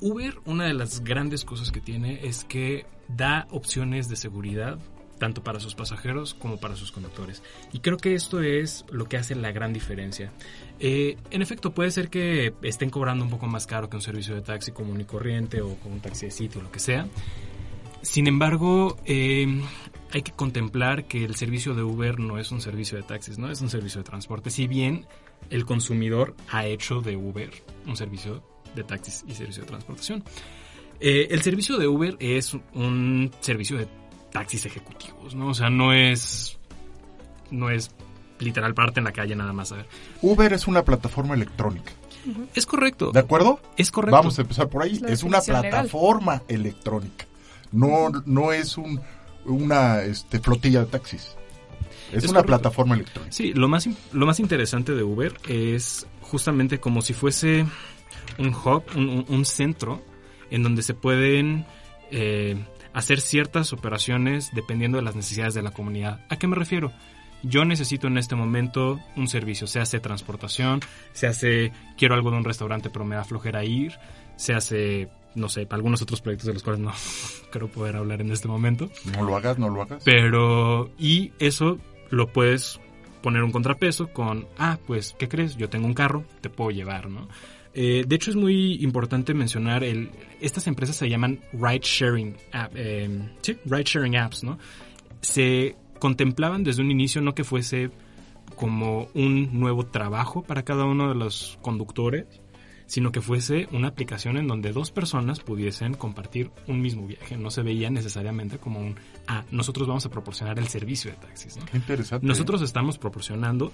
Uber, 0.00 0.38
una 0.46 0.64
de 0.64 0.72
las 0.72 1.04
grandes 1.04 1.44
cosas 1.44 1.70
que 1.70 1.80
tiene 1.80 2.26
es 2.26 2.44
que 2.44 2.86
da 3.08 3.46
opciones 3.50 4.08
de 4.08 4.16
seguridad 4.16 4.78
tanto 5.20 5.44
para 5.44 5.60
sus 5.60 5.74
pasajeros 5.74 6.34
como 6.34 6.56
para 6.56 6.74
sus 6.74 6.90
conductores. 6.90 7.42
Y 7.72 7.80
creo 7.80 7.98
que 7.98 8.14
esto 8.14 8.42
es 8.42 8.86
lo 8.90 9.04
que 9.04 9.18
hace 9.18 9.36
la 9.36 9.52
gran 9.52 9.72
diferencia. 9.72 10.32
Eh, 10.80 11.18
en 11.30 11.42
efecto, 11.42 11.72
puede 11.72 11.90
ser 11.90 12.08
que 12.08 12.54
estén 12.62 12.88
cobrando 12.88 13.22
un 13.24 13.30
poco 13.30 13.46
más 13.46 13.66
caro 13.66 13.90
que 13.90 13.96
un 13.96 14.02
servicio 14.02 14.34
de 14.34 14.40
taxi 14.40 14.72
común 14.72 15.00
y 15.00 15.04
corriente 15.04 15.60
o 15.60 15.74
con 15.76 15.92
un 15.92 16.00
taxi 16.00 16.26
de 16.26 16.32
sitio 16.32 16.60
o 16.60 16.64
lo 16.64 16.72
que 16.72 16.80
sea. 16.80 17.06
Sin 18.00 18.26
embargo, 18.26 18.96
eh, 19.04 19.60
hay 20.10 20.22
que 20.22 20.32
contemplar 20.32 21.04
que 21.04 21.22
el 21.22 21.36
servicio 21.36 21.74
de 21.74 21.82
Uber 21.82 22.18
no 22.18 22.38
es 22.38 22.50
un 22.50 22.62
servicio 22.62 22.96
de 22.96 23.04
taxis, 23.04 23.38
no 23.38 23.50
es 23.50 23.60
un 23.60 23.68
servicio 23.68 24.00
de 24.00 24.04
transporte. 24.04 24.48
Si 24.48 24.66
bien 24.66 25.06
el 25.50 25.66
consumidor 25.66 26.34
ha 26.48 26.64
hecho 26.66 27.02
de 27.02 27.14
Uber 27.16 27.50
un 27.86 27.96
servicio 27.96 28.42
de 28.74 28.84
taxis 28.84 29.24
y 29.28 29.34
servicio 29.34 29.62
de 29.62 29.68
transportación. 29.68 30.24
Eh, 31.00 31.28
el 31.30 31.42
servicio 31.42 31.78
de 31.78 31.88
Uber 31.88 32.16
es 32.20 32.54
un 32.74 33.30
servicio 33.40 33.78
de 33.78 33.88
taxis 34.32 34.66
ejecutivos, 34.66 35.34
¿no? 35.34 35.48
O 35.48 35.54
sea, 35.54 35.70
no 35.70 35.92
es. 35.92 36.58
No 37.50 37.68
es 37.70 37.90
literal 38.40 38.74
parte 38.74 39.00
en 39.00 39.04
la 39.04 39.12
calle 39.12 39.34
nada 39.36 39.52
más 39.52 39.72
a 39.72 39.76
ver. 39.76 39.86
Uber 40.22 40.52
es 40.52 40.66
una 40.66 40.84
plataforma 40.84 41.34
electrónica. 41.34 41.92
Es 42.54 42.66
correcto. 42.66 43.12
¿De 43.12 43.20
acuerdo? 43.20 43.60
Es 43.76 43.90
correcto. 43.90 44.16
Vamos 44.16 44.38
a 44.38 44.42
empezar 44.42 44.68
por 44.68 44.82
ahí. 44.82 45.00
Es 45.08 45.22
una 45.22 45.38
legal. 45.40 45.62
plataforma 45.62 46.42
electrónica. 46.48 47.24
No, 47.72 48.10
no 48.26 48.52
es 48.52 48.76
un, 48.76 49.00
una 49.46 50.02
este, 50.02 50.38
flotilla 50.40 50.80
de 50.80 50.86
taxis. 50.86 51.36
Es, 52.12 52.24
Es 52.24 52.30
una 52.30 52.40
correcto. 52.40 52.46
plataforma 52.46 52.94
electrónica. 52.96 53.32
Sí, 53.32 53.54
lo 53.54 53.68
más, 53.68 53.88
lo 54.12 54.26
más 54.26 54.40
interesante 54.40 54.94
de 54.94 55.02
Uber 55.02 55.32
es 55.48 56.06
justamente 56.20 56.78
como 56.80 57.00
si 57.02 57.14
fuese 57.14 57.64
un 58.38 58.48
hub, 58.48 58.82
un, 58.96 59.08
un- 59.08 59.24
un 59.28 59.44
centro 59.44 60.02
en 60.50 60.62
donde 60.62 60.82
se 60.82 60.94
pueden 60.94 61.64
eh, 62.10 62.56
hacer 62.92 63.20
ciertas 63.20 63.72
operaciones 63.72 64.50
dependiendo 64.52 64.98
de 64.98 65.04
las 65.04 65.14
necesidades 65.14 65.54
de 65.54 65.62
la 65.62 65.70
comunidad. 65.70 66.20
¿A 66.28 66.36
qué 66.36 66.48
me 66.48 66.56
refiero? 66.56 66.92
Yo 67.42 67.64
necesito 67.64 68.06
en 68.06 68.18
este 68.18 68.34
momento 68.34 69.00
un 69.16 69.28
servicio, 69.28 69.66
se 69.66 69.80
hace 69.80 70.00
transportación, 70.00 70.80
se 71.12 71.26
hace 71.26 71.72
quiero 71.96 72.14
algo 72.14 72.30
de 72.30 72.36
un 72.38 72.44
restaurante 72.44 72.90
pero 72.90 73.04
me 73.04 73.16
da 73.16 73.24
flojera 73.24 73.64
ir, 73.64 73.92
se 74.36 74.54
hace, 74.54 75.08
no 75.34 75.48
sé, 75.48 75.66
algunos 75.70 76.02
otros 76.02 76.20
proyectos 76.20 76.46
de 76.46 76.54
los 76.54 76.62
cuales 76.62 76.80
no 76.80 76.92
creo 77.50 77.68
poder 77.68 77.96
hablar 77.96 78.20
en 78.20 78.30
este 78.30 78.48
momento. 78.48 78.90
No 79.16 79.24
lo 79.24 79.36
hagas, 79.36 79.58
no 79.58 79.68
lo 79.68 79.82
hagas. 79.82 80.02
Pero, 80.04 80.90
y 80.98 81.32
eso 81.38 81.78
lo 82.10 82.32
puedes 82.32 82.80
poner 83.22 83.42
un 83.42 83.52
contrapeso 83.52 84.08
con, 84.12 84.46
ah, 84.58 84.78
pues, 84.86 85.14
¿qué 85.18 85.28
crees? 85.28 85.56
Yo 85.56 85.68
tengo 85.68 85.86
un 85.86 85.94
carro, 85.94 86.24
te 86.40 86.50
puedo 86.50 86.70
llevar, 86.70 87.08
¿no? 87.08 87.28
Eh, 87.72 88.04
de 88.06 88.16
hecho, 88.16 88.30
es 88.30 88.36
muy 88.36 88.82
importante 88.82 89.32
mencionar, 89.32 89.84
el, 89.84 90.10
estas 90.40 90.66
empresas 90.66 90.96
se 90.96 91.08
llaman 91.08 91.40
ride 91.52 91.80
sharing, 91.82 92.36
app, 92.52 92.72
eh, 92.74 93.08
sí, 93.42 93.56
ride 93.64 93.84
sharing 93.84 94.16
apps, 94.16 94.42
¿no? 94.42 94.58
Se 95.20 95.76
contemplaban 96.00 96.64
desde 96.64 96.82
un 96.82 96.90
inicio 96.90 97.20
no 97.20 97.36
que 97.36 97.44
fuese 97.44 97.92
como 98.56 99.06
un 99.14 99.60
nuevo 99.60 99.86
trabajo 99.86 100.42
para 100.42 100.64
cada 100.64 100.84
uno 100.84 101.08
de 101.08 101.14
los 101.14 101.58
conductores, 101.62 102.26
sino 102.86 103.12
que 103.12 103.20
fuese 103.20 103.68
una 103.70 103.88
aplicación 103.88 104.36
en 104.36 104.48
donde 104.48 104.72
dos 104.72 104.90
personas 104.90 105.38
pudiesen 105.38 105.94
compartir 105.94 106.50
un 106.66 106.80
mismo 106.80 107.06
viaje. 107.06 107.36
No 107.36 107.50
se 107.50 107.62
veía 107.62 107.88
necesariamente 107.88 108.58
como 108.58 108.80
un, 108.80 108.96
ah, 109.28 109.44
nosotros 109.52 109.86
vamos 109.86 110.04
a 110.06 110.10
proporcionar 110.10 110.58
el 110.58 110.66
servicio 110.66 111.12
de 111.12 111.16
taxis. 111.18 111.56
¿no? 111.56 111.64
Qué 111.66 111.76
interesante. 111.76 112.26
Nosotros 112.26 112.62
estamos 112.62 112.98
proporcionando 112.98 113.72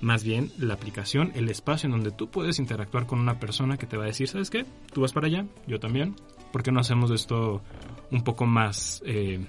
más 0.00 0.22
bien 0.22 0.52
la 0.58 0.74
aplicación, 0.74 1.32
el 1.34 1.48
espacio 1.48 1.86
en 1.86 1.92
donde 1.92 2.10
tú 2.10 2.28
puedes 2.28 2.58
interactuar 2.58 3.06
con 3.06 3.20
una 3.20 3.40
persona 3.40 3.78
que 3.78 3.86
te 3.86 3.96
va 3.96 4.04
a 4.04 4.08
decir, 4.08 4.28
¿sabes 4.28 4.50
qué? 4.50 4.66
Tú 4.92 5.00
vas 5.00 5.12
para 5.12 5.28
allá, 5.28 5.46
yo 5.66 5.80
también. 5.80 6.14
¿Por 6.52 6.62
qué 6.62 6.70
no 6.70 6.80
hacemos 6.80 7.10
esto 7.10 7.62
un 8.10 8.22
poco 8.22 8.46
más 8.46 9.02
eh, 9.06 9.44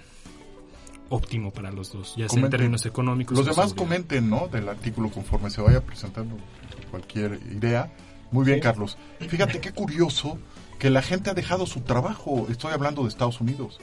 óptimo 1.09 1.51
para 1.51 1.71
los 1.71 1.91
dos? 1.91 2.13
Ya 2.15 2.29
sea 2.29 2.43
en 2.43 2.49
términos 2.49 2.85
económicos. 2.85 3.37
Los 3.37 3.45
demás 3.45 3.69
seguridad. 3.69 3.77
comenten, 3.77 4.29
¿no? 4.29 4.47
Del 4.47 4.69
artículo 4.69 5.09
conforme 5.09 5.49
se 5.49 5.61
vaya 5.61 5.81
presentando 5.81 6.35
cualquier 6.91 7.39
idea. 7.51 7.91
Muy 8.31 8.45
bien, 8.45 8.57
Sí. 8.57 8.61
Carlos. 8.63 8.97
Fíjate 9.19 9.59
qué 9.59 9.71
curioso 9.71 10.37
que 10.77 10.89
la 10.89 11.01
gente 11.01 11.29
ha 11.29 11.33
dejado 11.33 11.65
su 11.65 11.81
trabajo. 11.81 12.47
Estoy 12.49 12.73
hablando 12.73 13.03
de 13.03 13.09
Estados 13.09 13.41
Unidos. 13.41 13.79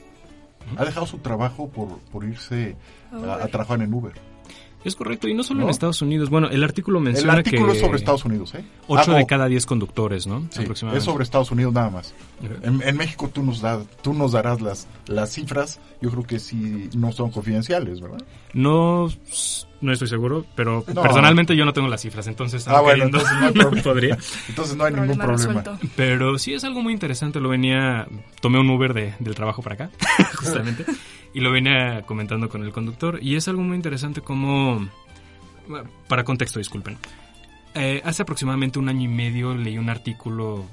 Ha 0.77 0.85
dejado 0.85 1.07
su 1.07 1.19
trabajo 1.19 1.69
por, 1.69 1.99
por 2.11 2.25
irse 2.25 2.77
a, 3.13 3.35
a 3.45 3.49
trabajar 3.49 3.81
en 3.83 3.93
Uber. 3.95 4.15
Es 4.87 4.95
correcto, 4.95 5.27
y 5.27 5.35
no 5.35 5.43
solo 5.43 5.65
en 5.65 5.69
Estados 5.69 6.01
Unidos. 6.01 6.31
Bueno, 6.31 6.49
el 6.49 6.63
artículo 6.63 7.01
menciona 7.01 7.43
que... 7.43 7.51
El 7.51 7.57
artículo 7.57 7.73
es 7.73 7.81
sobre 7.81 7.97
Estados 7.97 8.25
Unidos, 8.25 8.55
¿eh? 8.55 8.65
8 8.87 9.15
de 9.15 9.27
cada 9.27 9.49
10 9.49 9.67
conductores, 9.67 10.29
¿no? 10.29 10.47
Sí, 10.51 10.65
es 10.95 11.03
sobre 11.03 11.25
Estados 11.25 11.51
Unidos 11.51 11.73
nada 11.73 11.91
más. 11.91 12.15
En, 12.63 12.97
México 12.97 13.29
tú 13.29 13.43
nos, 13.43 13.61
da, 13.61 13.83
tú 14.03 14.15
nos 14.15 14.31
darás 14.31 14.61
las, 14.61 14.87
las 15.09 15.33
cifras, 15.33 15.81
yo 16.01 16.13
creo 16.13 16.23
que 16.23 16.39
sí 16.39 16.89
no 16.97 17.11
son 17.11 17.33
confidenciales, 17.33 18.01
¿verdad? 18.01 18.23
No, 18.55 19.09
no 19.81 19.93
estoy 19.93 20.09
seguro, 20.09 20.45
pero 20.55 20.83
personalmente 20.83 21.57
yo 21.57 21.65
no 21.65 21.73
tengo 21.73 21.89
las 21.89 22.01
cifras, 22.01 22.27
entonces... 22.27 22.67
Ah, 22.69 22.81
bueno, 22.81 23.05
entonces 23.05 23.31
no, 23.55 23.69
hay 23.71 23.83
podría. 23.83 24.19
entonces 24.49 24.77
no 24.77 24.85
hay 24.85 24.95
ningún 24.95 25.19
problema. 25.19 25.63
Pero 25.95 26.39
sí 26.39 26.55
es 26.55 26.65
algo 26.65 26.83
muy 26.83 26.93
interesante, 26.93 27.41
lo 27.41 27.49
venía... 27.49 28.07
Tomé 28.41 28.59
un 28.59 28.71
Uber 28.71 28.95
de, 28.95 29.15
del 29.19 29.35
trabajo 29.35 29.63
para 29.63 29.75
acá, 29.75 29.91
justamente, 30.37 30.85
y 31.35 31.41
lo 31.41 31.53
venía 31.53 32.03
comentando 32.03 32.49
con 32.49 32.65
el 32.65 32.73
conductor, 32.73 33.19
y 33.23 33.37
es 33.37 33.49
algo 33.49 33.63
muy 33.63 33.77
interesante 33.77 34.21
como 34.21 34.89
para 36.09 36.25
contexto, 36.25 36.59
disculpen. 36.59 36.97
Eh, 37.75 38.01
hace 38.05 38.23
aproximadamente 38.23 38.79
un 38.79 38.89
año 38.89 39.03
y 39.03 39.09
medio 39.09 39.55
leí 39.55 39.77
un 39.79 39.91
artículo 39.91 40.65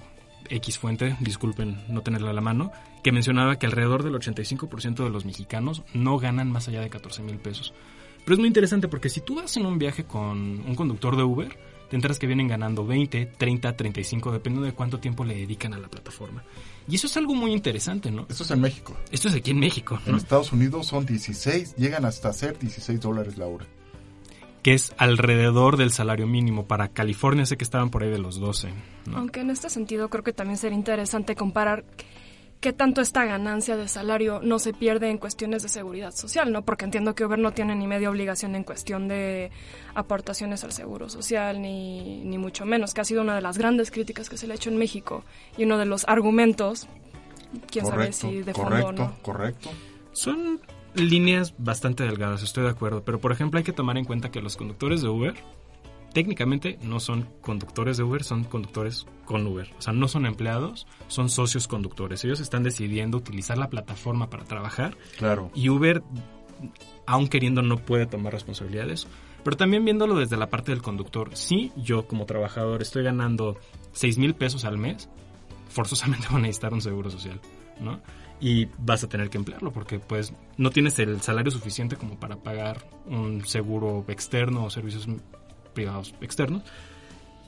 X 0.50 0.77
fuente, 0.77 1.17
disculpen 1.19 1.83
no 1.89 2.01
tenerla 2.01 2.29
a 2.29 2.33
la 2.33 2.41
mano, 2.41 2.72
que 3.03 3.12
mencionaba 3.12 3.57
que 3.57 3.65
alrededor 3.65 4.03
del 4.03 4.13
85% 4.13 5.03
de 5.03 5.10
los 5.10 5.25
mexicanos 5.25 5.83
no 5.93 6.17
ganan 6.17 6.51
más 6.51 6.67
allá 6.67 6.81
de 6.81 6.89
14 6.89 7.24
mil 7.24 7.38
pesos. 7.38 7.74
Pero 8.24 8.36
es 8.36 8.39
muy 8.39 8.48
interesante 8.48 8.88
porque 8.88 9.10
si 9.10 9.22
tú 9.22 9.36
vas 9.36 9.56
en 9.58 9.65
un 9.65 9.77
viaje 9.77 10.06
con 10.06 10.38
un 10.65 10.75
conductor 10.75 11.18
de 11.18 11.24
Uber, 11.24 11.58
te 11.89 11.96
enteras 11.96 12.20
que 12.20 12.27
vienen 12.27 12.48
ganando 12.48 12.86
20, 12.86 13.25
30, 13.38 13.75
35, 13.75 14.32
dependiendo 14.32 14.65
de 14.65 14.74
cuánto 14.74 15.00
tiempo 15.00 15.25
le 15.25 15.36
dedican 15.36 15.74
a 15.74 15.77
la 15.77 15.88
plataforma. 15.88 16.44
Y 16.88 16.96
eso 16.96 17.08
es 17.08 17.18
algo 17.18 17.36
muy 17.36 17.51
interesante, 17.51 18.12
¿no? 18.12 18.25
Esto 18.30 18.44
es 18.44 18.51
en 18.51 18.62
México. 18.62 18.98
Esto 19.12 19.27
es 19.27 19.36
aquí 19.36 19.51
en 19.51 19.60
México. 19.60 20.00
En 20.06 20.15
Estados 20.15 20.51
Unidos 20.51 20.88
son 20.88 21.06
16, 21.06 21.75
llegan 21.75 22.06
hasta 22.06 22.32
ser 22.34 22.58
16 22.58 23.00
dólares 23.00 23.38
la 23.38 23.48
hora 23.48 23.65
que 24.63 24.74
es 24.74 24.94
alrededor 24.98 25.77
del 25.77 25.92
salario 25.92 26.25
mínimo. 26.25 26.65
Para 26.65 26.88
California 26.88 27.46
sé 27.46 27.58
que 27.58 27.65
estaban 27.65 27.89
por 27.89 28.01
ahí 28.01 28.10
de 28.10 28.18
los 28.18 28.39
12. 28.39 28.70
Aunque 29.13 29.42
en 29.42 29.50
este 29.50 29.70
sentido 29.70 30.10
creo 30.10 30.24
que 30.24 30.32
también 30.32 30.58
sería 30.58 30.77
interesante 30.77 31.36
comparar 31.36 31.84
qué 32.63 32.72
tanto 32.72 33.01
esta 33.01 33.25
ganancia 33.25 33.75
de 33.75 33.89
salario 33.89 34.39
no 34.41 34.58
se 34.58 34.72
pierde 34.72 35.10
en 35.10 35.17
cuestiones 35.17 35.63
de 35.63 35.67
seguridad 35.67 36.15
social, 36.15 36.50
¿no? 36.53 36.63
Porque 36.63 36.86
entiendo 36.86 37.13
que 37.13 37.25
Uber 37.25 37.38
no 37.38 37.51
tiene 37.51 37.75
ni 37.75 37.88
media 37.88 38.10
obligación 38.10 38.55
en 38.55 38.63
cuestión 38.63 39.10
de 39.10 39.51
aportaciones 39.96 40.63
al 40.63 40.72
seguro 40.72 41.10
social, 41.10 41.62
ni, 41.62 42.24
ni 42.24 42.38
mucho 42.38 42.63
menos, 42.63 42.93
que 42.93 43.01
ha 43.01 43.03
sido 43.03 43.22
una 43.22 43.36
de 43.36 43.41
las 43.41 43.58
grandes 43.58 43.91
críticas 43.91 44.29
que 44.29 44.38
se 44.38 44.48
le 44.48 44.53
ha 44.53 44.55
hecho 44.55 44.70
en 44.70 44.77
México 44.77 45.25
y 45.58 45.65
uno 45.65 45.77
de 45.77 45.86
los 45.86 46.05
argumentos, 46.08 46.88
quién 47.70 47.86
sabe 47.86 48.13
si 48.13 48.43
de 48.43 48.53
fondo 48.53 48.70
correcto, 48.70 48.88
o 48.88 48.91
no. 48.93 49.17
Correcto, 49.22 49.70
Son 50.13 50.62
líneas 50.96 51.55
bastante 51.58 52.05
delgadas, 52.05 52.43
estoy 52.43 52.63
de 52.63 52.70
acuerdo, 52.70 53.03
pero 53.03 53.20
por 53.20 53.34
ejemplo 53.34 53.58
hay 53.58 53.65
que 53.65 53.74
tomar 53.74 53.98
en 53.98 54.05
cuenta 54.05 54.32
que 54.32 54.41
los 54.41 54.55
conductores 54.55 55.01
de 55.01 55.10
Uber 55.10 55.34
técnicamente 56.13 56.77
no 56.82 57.00
son 57.00 57.27
conductores 57.41 57.98
de 57.98 58.03
Uber, 58.03 58.24
son 58.24 58.43
conductores 58.43 59.05
con 59.25 59.46
Uber. 59.46 59.70
O 59.77 59.82
sea, 59.82 59.93
no 59.93 60.08
son 60.08 60.25
empleados, 60.25 60.88
son 61.08 61.29
socios 61.29 61.67
conductores. 61.67 62.24
Ellos 62.24 62.39
están 62.39 62.63
decidiendo 62.63 63.17
utilizar 63.17 63.58
la 63.58 63.70
plataforma 63.70 64.29
para 64.29 64.46
trabajar. 64.46 64.96
Claro. 65.17 65.51
Y 65.55 65.70
Uber, 65.70 66.03
aún 67.05 67.27
queriendo, 67.27 67.62
no 67.62 67.77
puede 67.77 68.05
tomar 68.05 68.32
responsabilidades. 68.34 69.08
Pero 69.43 69.58
también 69.58 69.84
viéndolo 69.84 70.15
desde 70.15 70.38
la 70.38 70.50
parte 70.50 70.72
del 70.72 70.82
conductor, 70.82 71.32
sí, 71.34 71.72
yo 71.75 72.08
como 72.08 72.25
trabajador 72.25 72.82
estoy 72.82 73.03
ganando 73.03 73.58
6 73.91 74.17
mil 74.17 74.36
pesos 74.36 74.63
al 74.63 74.77
mes, 74.77 75.10
forzosamente 75.67 76.27
voy 76.32 76.39
a 76.39 76.43
necesitar 76.43 76.74
un 76.74 76.82
seguro 76.82 77.10
social, 77.10 77.41
¿no? 77.82 78.00
y 78.39 78.67
vas 78.77 79.01
a 79.05 79.08
tener 79.08 79.29
que 79.29 79.38
emplearlo 79.38 79.72
porque 79.72 80.00
pues 80.00 80.34
no 80.58 80.70
tienes 80.70 81.00
el 81.00 81.22
salario 81.22 81.50
suficiente 81.50 81.96
como 81.96 82.20
para 82.20 82.36
pagar 82.36 82.86
un 83.05 83.46
seguro 83.46 84.03
externo 84.10 84.65
o 84.65 84.70
servicios 84.70 85.08
privados 85.74 86.13
externos. 86.22 86.63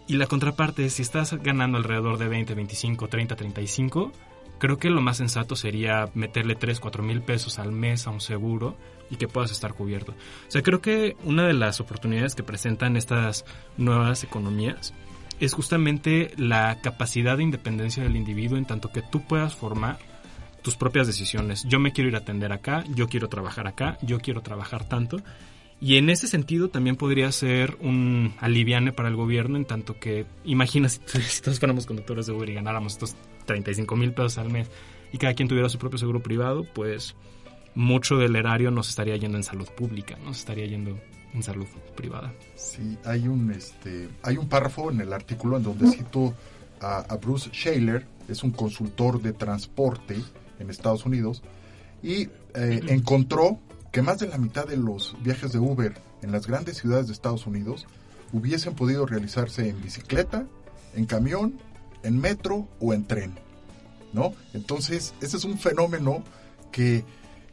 Y 0.08 0.18
la 0.18 0.28
contraparte, 0.28 0.90
si 0.90 1.02
estás 1.02 1.34
ganando 1.42 1.78
alrededor 1.78 2.18
de 2.18 2.28
20, 2.28 2.54
25, 2.54 3.08
30, 3.08 3.36
35, 3.36 4.12
creo 4.60 4.78
que 4.78 4.90
lo 4.90 5.02
más 5.02 5.18
sensato 5.18 5.56
sería 5.56 6.10
meterle 6.14 6.56
3, 6.56 6.80
4 6.80 7.04
mil 7.04 7.22
pesos 7.22 7.58
al 7.58 7.72
mes 7.72 8.06
a 8.06 8.12
un 8.12 8.22
seguro 8.22 8.78
y 9.10 9.16
que 9.16 9.28
puedas 9.28 9.52
estar 9.52 9.74
cubierto. 9.74 10.12
O 10.12 10.52
sea, 10.52 10.62
creo 10.62 10.82
que 10.82 11.16
una 11.24 11.48
de 11.48 11.54
las 11.54 11.80
oportunidades 11.80 12.36
que 12.36 12.44
presentan 12.44 12.98
estas 12.98 13.46
nuevas 13.78 14.24
economías 14.24 14.94
es 15.40 15.54
justamente 15.54 16.32
la 16.38 16.80
capacidad 16.82 17.38
de 17.38 17.44
independencia 17.44 18.04
del 18.04 18.16
individuo 18.16 18.58
en 18.58 18.66
tanto 18.66 18.92
que 18.92 19.02
tú 19.02 19.22
puedas 19.22 19.56
formar 19.56 19.98
tus 20.62 20.76
propias 20.76 21.08
decisiones. 21.08 21.64
Yo 21.68 21.80
me 21.80 21.92
quiero 21.92 22.10
ir 22.10 22.16
a 22.16 22.20
atender 22.20 22.52
acá, 22.52 22.84
yo 22.96 23.08
quiero 23.08 23.30
trabajar 23.30 23.68
acá, 23.68 23.98
yo 24.02 24.20
quiero 24.20 24.42
trabajar 24.42 24.88
tanto. 24.88 25.18
Y 25.82 25.98
en 25.98 26.10
ese 26.10 26.28
sentido 26.28 26.70
también 26.70 26.96
podría 26.96 27.32
ser 27.32 27.78
un 27.82 28.34
aliviane 28.40 28.94
para 28.94 29.10
el 29.10 29.16
gobierno 29.16 29.58
en 29.58 29.66
tanto 29.66 30.00
que, 30.00 30.26
imagina 30.44 30.90
si, 30.90 31.00
todos 31.44 31.60
fuéramos 31.60 31.86
conductores 31.86 32.26
de 32.28 32.34
Uber 32.34 32.50
y 32.50 32.54
ganáramos 32.54 32.94
estos 32.94 33.16
35 33.46 33.96
mil 33.96 34.14
pesos 34.14 34.38
al 34.38 34.50
mes 34.50 34.70
y 35.12 35.18
cada 35.18 35.34
quien 35.34 35.48
tuviera 35.48 35.70
su 35.70 35.78
propio 35.78 35.98
seguro 36.00 36.22
privado, 36.22 36.66
pues 36.74 37.16
mucho 37.76 38.18
del 38.18 38.36
erario 38.36 38.72
nos 38.72 38.90
estaría 38.90 39.18
yendo 39.18 39.38
en 39.38 39.44
salud 39.44 39.68
pública, 39.76 40.18
nos 40.24 40.40
estaría 40.40 40.66
yendo 40.66 40.98
en 41.34 41.44
salud 41.44 41.68
privada. 41.96 42.34
Sí, 42.56 42.98
hay 43.04 43.28
un, 43.28 43.52
este, 43.52 44.08
hay 44.24 44.38
un 44.38 44.48
párrafo 44.48 44.90
en 44.90 45.02
el 45.02 45.12
artículo 45.12 45.58
en 45.58 45.64
donde 45.64 45.92
cito 45.92 46.34
a, 46.80 47.00
a 47.00 47.18
Bruce 47.18 47.50
Shaler, 47.52 48.08
es 48.30 48.44
un 48.44 48.52
consultor 48.52 49.22
de 49.22 49.34
transporte 49.34 50.18
en 50.60 50.70
Estados 50.70 51.06
Unidos 51.06 51.44
y 52.02 52.30
eh, 52.54 52.82
encontró 52.88 53.60
que 53.96 54.02
más 54.02 54.20
de 54.20 54.28
la 54.28 54.38
mitad 54.38 54.68
de 54.68 54.76
los 54.76 55.16
viajes 55.24 55.54
de 55.54 55.60
Uber 55.60 55.94
en 56.22 56.34
las 56.34 56.48
grandes 56.48 56.76
ciudades 56.76 57.08
de 57.08 57.14
Estados 57.14 57.48
Unidos 57.48 57.88
hubiesen 58.34 58.76
podido 58.76 59.06
realizarse 59.06 59.70
en 59.70 59.82
bicicleta, 59.82 60.46
en 60.96 61.06
camión, 61.06 61.62
en 62.04 62.20
metro 62.20 62.68
o 62.82 62.94
en 62.94 63.08
tren. 63.08 63.40
¿No? 64.12 64.34
Entonces, 64.54 65.14
ese 65.22 65.38
es 65.38 65.46
un 65.46 65.58
fenómeno 65.58 66.26
que, 66.74 67.06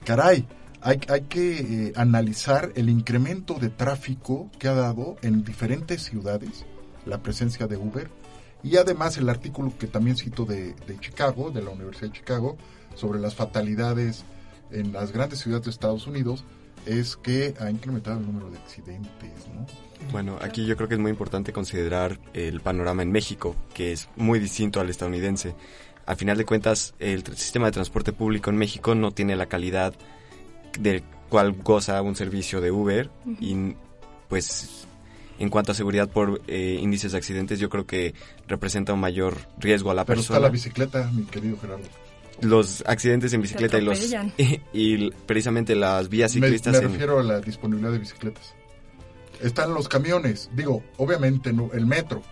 caray, 0.05 0.49
hay, 0.81 0.99
que 0.99 1.61
eh, 1.61 1.93
analizar 1.95 2.73
el 2.75 2.91
incremento 2.91 3.55
de 3.61 3.69
tráfico 3.69 4.51
que 4.59 4.67
ha 4.67 4.75
dado 4.75 5.19
en 5.23 5.45
diferentes 5.45 6.03
ciudades 6.03 6.67
la 7.07 7.23
presencia 7.23 7.69
de 7.69 7.77
Uber 7.77 8.11
y 8.65 8.79
además 8.79 9.17
el 9.17 9.29
artículo 9.29 9.73
que 9.79 9.87
también 9.87 10.17
cito 10.17 10.45
de 10.45 10.75
Chicago, 10.99 11.53
de 11.53 11.63
la 11.63 11.71
Universidad 11.71 12.09
de 12.09 12.19
Chicago, 12.19 12.57
sobre 12.97 13.21
las 13.21 13.37
fatalidades 13.37 14.25
en 14.73 14.93
las 14.93 15.13
grandes 15.13 15.41
ciudades 15.41 15.65
de 15.65 15.71
Estados 15.71 16.07
Unidos 16.07 16.45
es 16.87 17.17
que 17.17 17.55
ha 17.61 17.71
incrementado 17.71 18.19
el 18.19 18.27
número 18.27 18.51
de 18.51 18.59
accidentes, 18.59 19.31
¿no? 19.55 19.67
Bueno, 20.11 20.39
aquí 20.41 20.67
yo 20.67 20.77
creo 20.77 20.89
que 20.89 20.95
es 20.95 21.01
muy 21.01 21.11
importante 21.11 21.53
considerar 21.53 22.19
el 22.33 22.61
panorama 22.61 23.03
en 23.03 23.13
México, 23.13 23.55
que 23.73 23.93
es 23.93 24.09
muy 24.17 24.41
distinto 24.41 24.81
al 24.81 24.91
estadounidense. 24.91 25.55
Al 26.07 26.17
final 26.17 26.37
de 26.37 26.45
cuentas, 26.45 26.95
el 26.99 27.25
sistema 27.37 27.67
de 27.67 27.73
transporte 27.73 28.13
público 28.13 28.51
en 28.51 28.57
México 28.57 28.97
no 28.97 29.13
tiene 29.13 29.37
la 29.37 29.47
calidad 29.47 29.95
del 30.79 31.05
cual 31.29 31.53
goza 31.53 32.03
un 32.03 32.17
servicio 32.17 32.61
de 32.61 32.73
Uber 32.73 33.11
y 33.41 33.75
pues 34.29 34.87
en 35.39 35.49
cuanto 35.49 35.73
a 35.73 35.75
seguridad 35.75 36.09
por 36.09 36.43
eh, 36.47 36.79
índices 36.81 37.13
de 37.13 37.19
accidentes 37.19 37.59
yo 37.59 37.71
creo 37.71 37.87
que 37.87 38.15
representa 38.49 38.93
un 38.93 39.01
mayor 39.01 39.37
riesgo 39.59 39.91
a 39.91 39.95
la 39.95 40.05
Pero 40.05 40.19
persona. 40.19 40.37
está 40.39 40.47
la 40.47 40.53
bicicleta, 40.53 41.11
mi 41.13 41.25
querido 41.25 41.57
Gerardo 41.59 41.85
los 42.43 42.83
accidentes 42.87 43.33
en 43.33 43.43
bicicleta 43.43 43.79
y 43.79 43.83
los 43.83 44.15
y, 44.73 45.11
precisamente 45.11 45.75
las 45.75 46.09
vías 46.09 46.33
ciclistas. 46.33 46.75
Me, 46.75 46.81
refiero 46.81 47.19
a 47.19 47.23
la 47.23 47.41
disponibilidad 47.41 47.93
de 47.93 47.99
bicicletas. 47.99 48.55
Están 49.41 49.75
los 49.75 49.89
camiones, 49.89 50.51
digo, 50.55 50.85
obviamente 50.99 51.53
no, 51.53 51.71
el 51.73 51.87
metro, 51.87 52.23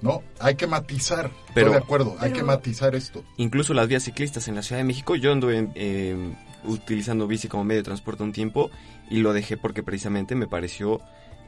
¿no? 0.00 0.22
Hay 0.40 0.56
que 0.56 0.66
matizar, 0.66 1.30
pero, 1.54 1.72
de 1.72 1.76
acuerdo, 1.76 2.16
hay 2.18 2.32
que 2.32 2.42
matizar 2.42 2.94
esto. 2.94 3.24
Incluso 3.36 3.74
las 3.74 3.86
vías 3.86 4.02
ciclistas 4.02 4.48
en 4.48 4.56
la 4.56 4.62
Ciudad 4.62 4.80
de 4.80 4.84
México, 4.84 5.14
yo 5.14 5.32
anduve 5.32 5.68
eh, 5.74 6.16
utilizando 6.64 7.26
bici 7.26 7.48
como 7.48 7.64
medio 7.64 7.80
de 7.80 7.84
transporte 7.84 8.22
un 8.22 8.32
tiempo 8.32 8.70
y 9.10 9.18
lo 9.18 9.32
dejé 9.32 9.56
porque 9.56 9.82
precisamente 9.82 10.34
me 10.34 10.48
pareció 10.48 11.00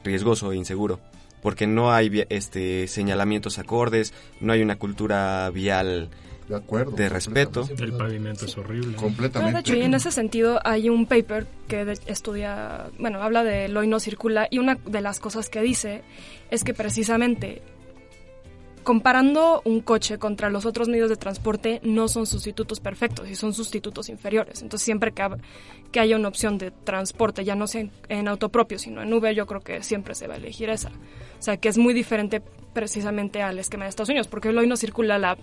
riesgoso 0.03 0.51
e 0.53 0.55
inseguro 0.55 0.99
porque 1.41 1.67
no 1.67 1.91
hay 1.93 2.25
este 2.29 2.87
señalamientos 2.87 3.59
acordes, 3.59 4.13
no 4.39 4.53
hay 4.53 4.61
una 4.61 4.77
cultura 4.77 5.49
vial 5.51 6.09
de 6.49 6.55
acuerdo. 6.55 6.91
De 6.91 7.07
respeto. 7.07 7.67
El 7.77 7.93
pavimento 7.93 8.45
es 8.45 8.57
horrible. 8.57 8.95
Completamente. 8.95 9.53
de 9.53 9.59
hecho, 9.59 9.75
y 9.75 9.81
en 9.81 9.93
ese 9.93 10.11
sentido 10.11 10.59
hay 10.65 10.89
un 10.89 11.05
paper 11.05 11.45
que 11.67 11.95
estudia, 12.07 12.89
bueno, 12.97 13.21
habla 13.21 13.43
de 13.43 13.69
lo 13.69 13.83
y 13.83 13.87
no 13.87 13.99
circula 13.99 14.47
y 14.49 14.57
una 14.57 14.75
de 14.75 15.01
las 15.01 15.19
cosas 15.19 15.49
que 15.49 15.61
dice 15.61 16.01
es 16.49 16.63
que 16.63 16.73
precisamente 16.73 17.61
comparando 18.83 19.61
un 19.65 19.81
coche 19.81 20.17
contra 20.17 20.49
los 20.49 20.65
otros 20.65 20.87
medios 20.87 21.09
de 21.09 21.15
transporte 21.15 21.79
no 21.83 22.07
son 22.07 22.25
sustitutos 22.25 22.79
perfectos 22.79 23.29
y 23.29 23.35
son 23.35 23.53
sustitutos 23.53 24.09
inferiores. 24.09 24.63
Entonces 24.63 24.85
siempre 24.85 25.11
que, 25.11 25.27
que 25.91 25.99
haya 25.99 26.15
una 26.15 26.29
opción 26.29 26.57
de 26.57 26.71
transporte, 26.71 27.43
ya 27.43 27.53
no 27.53 27.67
sea 27.67 27.81
en, 27.81 27.91
en 28.07 28.27
auto 28.27 28.49
propio, 28.49 28.79
sino 28.79 29.03
en 29.03 29.13
Uber, 29.13 29.35
yo 29.35 29.45
creo 29.45 29.61
que 29.61 29.83
siempre 29.83 30.15
se 30.15 30.27
va 30.27 30.33
a 30.33 30.37
elegir 30.37 30.71
esa. 30.71 30.89
O 30.89 31.41
sea, 31.41 31.57
que 31.57 31.69
es 31.69 31.77
muy 31.77 31.93
diferente 31.93 32.41
precisamente 32.73 33.41
al 33.41 33.59
esquema 33.59 33.85
de 33.85 33.89
Estados 33.89 34.09
Unidos, 34.09 34.27
porque 34.27 34.49
hoy 34.49 34.67
no 34.67 34.77
circula 34.77 35.17
la, 35.17 35.37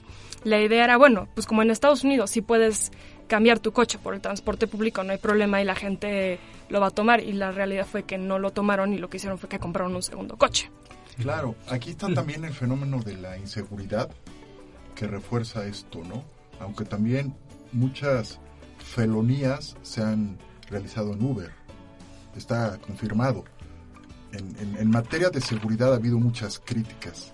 la 0.44 0.60
idea 0.60 0.84
era, 0.84 0.96
bueno, 0.96 1.28
pues 1.34 1.46
como 1.46 1.62
en 1.62 1.70
Estados 1.70 2.04
Unidos 2.04 2.30
sí 2.30 2.40
puedes 2.40 2.92
cambiar 3.26 3.58
tu 3.58 3.72
coche 3.72 3.98
por 3.98 4.14
el 4.14 4.20
transporte 4.20 4.66
público, 4.66 5.02
no 5.02 5.12
hay 5.12 5.18
problema 5.18 5.60
y 5.60 5.64
la 5.64 5.74
gente 5.74 6.38
lo 6.68 6.80
va 6.80 6.88
a 6.88 6.90
tomar. 6.90 7.22
Y 7.22 7.32
la 7.32 7.52
realidad 7.52 7.86
fue 7.86 8.04
que 8.04 8.18
no 8.18 8.38
lo 8.38 8.50
tomaron 8.52 8.92
y 8.92 8.98
lo 8.98 9.08
que 9.08 9.16
hicieron 9.16 9.38
fue 9.38 9.48
que 9.48 9.58
compraron 9.58 9.94
un 9.94 10.02
segundo 10.02 10.36
coche. 10.36 10.70
Claro, 11.18 11.54
aquí 11.68 11.90
está 11.90 12.12
también 12.12 12.44
el 12.44 12.52
fenómeno 12.52 13.00
de 13.00 13.16
la 13.16 13.38
inseguridad 13.38 14.10
que 14.94 15.06
refuerza 15.06 15.66
esto, 15.66 16.02
¿no? 16.04 16.24
Aunque 16.60 16.84
también 16.84 17.34
muchas 17.72 18.38
felonías 18.78 19.76
se 19.82 20.02
han 20.02 20.38
realizado 20.68 21.14
en 21.14 21.24
Uber, 21.24 21.50
está 22.36 22.78
confirmado. 22.78 23.44
En, 24.32 24.90
materia 24.90 25.30
de 25.30 25.40
seguridad 25.40 25.92
ha 25.92 25.96
habido 25.96 26.18
muchas 26.18 26.60
críticas. 26.64 27.32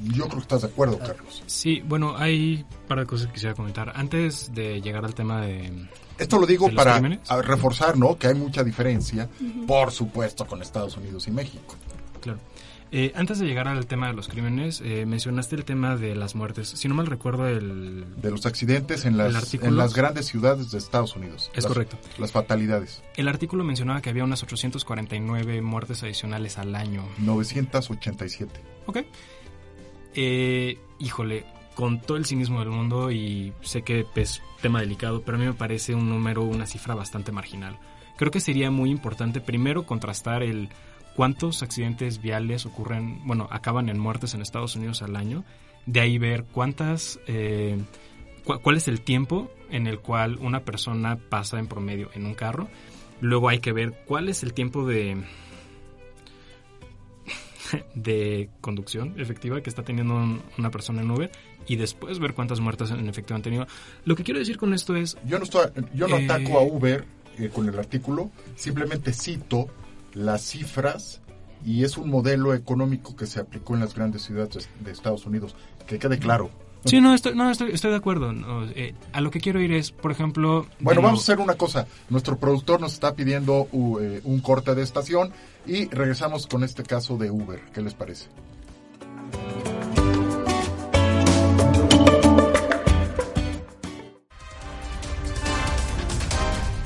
Yo 0.00 0.24
creo 0.24 0.36
que 0.36 0.38
estás 0.38 0.62
de 0.62 0.68
acuerdo, 0.68 0.98
Carlos. 0.98 1.42
Sí, 1.46 1.82
bueno, 1.84 2.16
hay 2.16 2.64
para 2.88 3.04
cosas 3.04 3.28
que 3.28 3.34
quisiera 3.34 3.54
comentar. 3.54 3.92
Antes 3.94 4.52
de 4.52 4.80
llegar 4.80 5.04
al 5.04 5.14
tema 5.14 5.42
de... 5.42 5.88
Esto 6.18 6.38
lo 6.38 6.46
digo 6.46 6.70
para 6.74 6.98
reforzar, 7.42 7.96
¿no? 7.96 8.16
Que 8.18 8.28
hay 8.28 8.34
mucha 8.34 8.64
diferencia, 8.64 9.28
por 9.66 9.90
supuesto, 9.92 10.46
con 10.46 10.62
Estados 10.62 10.96
Unidos 10.96 11.26
y 11.28 11.30
México. 11.30 11.76
Claro. 12.20 12.38
Eh, 12.92 13.12
antes 13.16 13.38
de 13.38 13.46
llegar 13.46 13.66
al 13.66 13.86
tema 13.86 14.06
de 14.06 14.12
los 14.12 14.28
crímenes, 14.28 14.80
eh, 14.84 15.04
mencionaste 15.04 15.56
el 15.56 15.64
tema 15.64 15.96
de 15.96 16.14
las 16.14 16.34
muertes. 16.34 16.68
Si 16.68 16.86
no 16.88 16.94
mal 16.94 17.06
recuerdo, 17.06 17.48
el... 17.48 18.04
De 18.16 18.30
los 18.30 18.46
accidentes 18.46 19.04
en 19.04 19.16
las, 19.16 19.54
en 19.54 19.76
las 19.76 19.94
grandes 19.94 20.26
ciudades 20.26 20.70
de 20.70 20.78
Estados 20.78 21.16
Unidos. 21.16 21.50
Es 21.54 21.66
correcto. 21.66 21.98
Las 22.18 22.30
fatalidades. 22.30 23.02
El 23.16 23.28
artículo 23.28 23.64
mencionaba 23.64 24.00
que 24.00 24.10
había 24.10 24.22
unas 24.22 24.42
849 24.42 25.60
muertes 25.60 26.02
adicionales 26.04 26.58
al 26.58 26.74
año. 26.76 27.04
987. 27.18 28.60
Ok. 28.86 28.98
Eh, 30.14 30.78
híjole, 31.00 31.44
con 31.74 32.00
todo 32.00 32.16
el 32.16 32.24
cinismo 32.24 32.60
del 32.60 32.70
mundo 32.70 33.10
y 33.10 33.52
sé 33.62 33.82
que 33.82 34.06
es 34.14 34.42
tema 34.62 34.80
delicado, 34.80 35.22
pero 35.22 35.36
a 35.36 35.40
mí 35.40 35.46
me 35.46 35.54
parece 35.54 35.94
un 35.94 36.08
número, 36.08 36.42
una 36.42 36.66
cifra 36.66 36.94
bastante 36.94 37.32
marginal. 37.32 37.78
Creo 38.16 38.30
que 38.30 38.40
sería 38.40 38.70
muy 38.70 38.90
importante 38.90 39.40
primero 39.40 39.84
contrastar 39.84 40.42
el 40.42 40.68
cuántos 41.14 41.62
accidentes 41.62 42.20
viales 42.20 42.66
ocurren, 42.66 43.20
bueno, 43.26 43.48
acaban 43.50 43.88
en 43.88 43.98
muertes 43.98 44.34
en 44.34 44.42
Estados 44.42 44.76
Unidos 44.76 45.02
al 45.02 45.16
año. 45.16 45.44
De 45.86 46.00
ahí 46.00 46.18
ver 46.18 46.44
cuántas, 46.44 47.20
eh, 47.26 47.78
cuál 48.44 48.76
es 48.76 48.88
el 48.88 49.00
tiempo 49.02 49.50
en 49.70 49.86
el 49.86 50.00
cual 50.00 50.38
una 50.40 50.64
persona 50.64 51.16
pasa 51.16 51.58
en 51.58 51.66
promedio 51.66 52.10
en 52.14 52.26
un 52.26 52.34
carro. 52.34 52.68
Luego 53.20 53.48
hay 53.48 53.58
que 53.58 53.72
ver 53.72 54.04
cuál 54.06 54.28
es 54.28 54.42
el 54.42 54.54
tiempo 54.54 54.86
de 54.86 55.22
de 57.94 58.50
conducción 58.60 59.18
efectiva 59.18 59.60
que 59.62 59.70
está 59.70 59.82
teniendo 59.82 60.40
una 60.58 60.70
persona 60.70 61.02
en 61.02 61.10
Uber 61.10 61.30
y 61.66 61.76
después 61.76 62.18
ver 62.18 62.34
cuántas 62.34 62.60
muertes 62.60 62.90
en 62.90 63.08
efectivo 63.08 63.36
han 63.36 63.42
tenido. 63.42 63.66
Lo 64.04 64.16
que 64.16 64.22
quiero 64.22 64.40
decir 64.40 64.58
con 64.58 64.74
esto 64.74 64.96
es... 64.96 65.16
Yo 65.24 65.38
no, 65.38 65.44
estoy, 65.44 65.66
yo 65.94 66.08
no 66.08 66.16
ataco 66.16 66.58
a 66.58 66.62
eh, 66.62 66.70
Uber 66.70 67.04
eh, 67.38 67.50
con 67.52 67.68
el 67.68 67.78
artículo, 67.78 68.30
simplemente 68.56 69.12
cito 69.12 69.68
las 70.14 70.42
cifras 70.42 71.20
y 71.64 71.84
es 71.84 71.96
un 71.96 72.10
modelo 72.10 72.54
económico 72.54 73.16
que 73.16 73.26
se 73.26 73.40
aplicó 73.40 73.74
en 73.74 73.80
las 73.80 73.94
grandes 73.94 74.22
ciudades 74.22 74.68
de 74.80 74.90
Estados 74.90 75.26
Unidos. 75.26 75.54
Que 75.86 75.98
quede 75.98 76.18
claro. 76.18 76.50
Sí, 76.84 77.00
no, 77.00 77.14
estoy, 77.14 77.34
no, 77.34 77.50
estoy, 77.50 77.70
estoy 77.72 77.92
de 77.92 77.96
acuerdo. 77.96 78.32
Eh, 78.74 78.94
a 79.12 79.20
lo 79.22 79.30
que 79.30 79.40
quiero 79.40 79.60
ir 79.60 79.72
es, 79.72 79.90
por 79.90 80.12
ejemplo... 80.12 80.66
Bueno, 80.80 81.00
vamos 81.00 81.20
a 81.20 81.22
hacer 81.22 81.42
una 81.42 81.54
cosa. 81.54 81.86
Nuestro 82.10 82.38
productor 82.38 82.80
nos 82.80 82.92
está 82.92 83.14
pidiendo 83.14 83.68
eh, 84.00 84.20
un 84.24 84.40
corte 84.40 84.74
de 84.74 84.82
estación 84.82 85.32
y 85.66 85.86
regresamos 85.88 86.46
con 86.46 86.62
este 86.62 86.82
caso 86.82 87.16
de 87.16 87.30
Uber. 87.30 87.60
¿Qué 87.72 87.80
les 87.80 87.94
parece? 87.94 88.28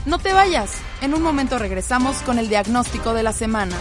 No 0.08 0.18
te 0.18 0.32
vayas. 0.32 0.80
En 1.02 1.12
un 1.12 1.20
momento 1.20 1.58
regresamos 1.58 2.22
con 2.22 2.38
el 2.38 2.48
diagnóstico 2.48 3.12
de 3.12 3.22
la 3.22 3.34
semana. 3.34 3.76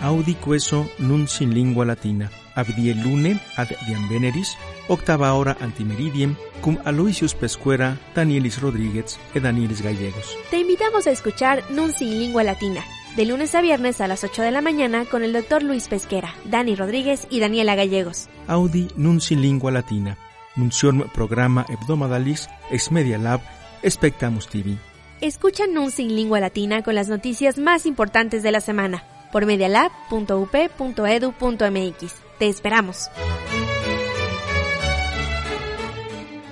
Audi 0.00 0.36
queso 0.36 0.88
nun 0.98 1.26
sin 1.26 1.52
lingua 1.52 1.84
latina, 1.84 2.30
abdie 2.54 2.94
lune 2.94 3.40
ad 3.56 3.68
diam 3.88 4.08
veneris, 4.08 4.56
octava 4.86 5.32
hora 5.34 5.56
antimeridiem, 5.60 6.36
cum 6.60 6.78
Aloysius 6.84 7.34
Pescuera, 7.34 7.98
Danielis 8.14 8.60
Rodríguez 8.60 9.18
y 9.34 9.40
Danielis 9.40 9.82
Gallegos. 9.82 10.36
Te 10.50 10.58
invitamos 10.58 11.08
a 11.08 11.10
escuchar 11.10 11.64
Nun 11.70 11.92
sin 11.92 12.18
lingua 12.18 12.44
latina, 12.44 12.84
de 13.16 13.26
lunes 13.26 13.54
a 13.54 13.60
viernes 13.60 14.00
a 14.00 14.08
las 14.08 14.24
8 14.24 14.42
de 14.42 14.50
la 14.50 14.62
mañana 14.62 15.04
con 15.04 15.22
el 15.22 15.32
doctor 15.32 15.62
Luis 15.62 15.86
Pesquera, 15.88 16.34
Dani 16.44 16.74
Rodríguez 16.74 17.26
y 17.30 17.38
Daniela 17.40 17.74
Gallegos. 17.74 18.28
Audi 18.46 18.88
nun 18.96 19.20
sin 19.20 19.42
lingua 19.42 19.70
latina, 19.70 20.16
nunciorm 20.56 21.10
programa 21.12 21.66
hebdomadalis 21.68 22.48
ex 22.70 22.90
Media 22.90 23.18
Lab 23.18 23.40
Spectamus 23.86 24.48
TV. 24.48 24.78
Escucha 25.20 25.66
Nun 25.66 25.90
sin 25.90 26.16
lingua 26.16 26.40
latina 26.40 26.82
con 26.82 26.94
las 26.94 27.08
noticias 27.08 27.58
más 27.58 27.84
importantes 27.86 28.42
de 28.42 28.50
la 28.50 28.60
semana 28.60 29.04
por 29.30 29.46
medialab.up.edu.mx. 29.46 32.14
Te 32.38 32.48
esperamos. 32.48 33.10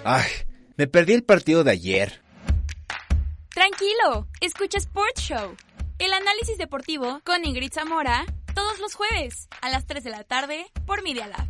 Ay, 0.04 0.30
me 0.76 0.86
perdí 0.86 1.14
el 1.14 1.24
partido 1.24 1.64
de 1.64 1.72
ayer. 1.72 2.22
Tranquilo, 3.52 4.28
escucha 4.40 4.78
Sports 4.78 5.22
Show 5.22 5.56
el 6.00 6.12
análisis 6.14 6.56
deportivo 6.56 7.20
con 7.24 7.44
Ingrid 7.44 7.72
Zamora 7.72 8.24
todos 8.54 8.80
los 8.80 8.94
jueves 8.94 9.48
a 9.60 9.68
las 9.68 9.86
3 9.86 10.02
de 10.02 10.10
la 10.10 10.24
tarde 10.24 10.66
por 10.86 11.02
Media 11.02 11.26
Lab. 11.26 11.46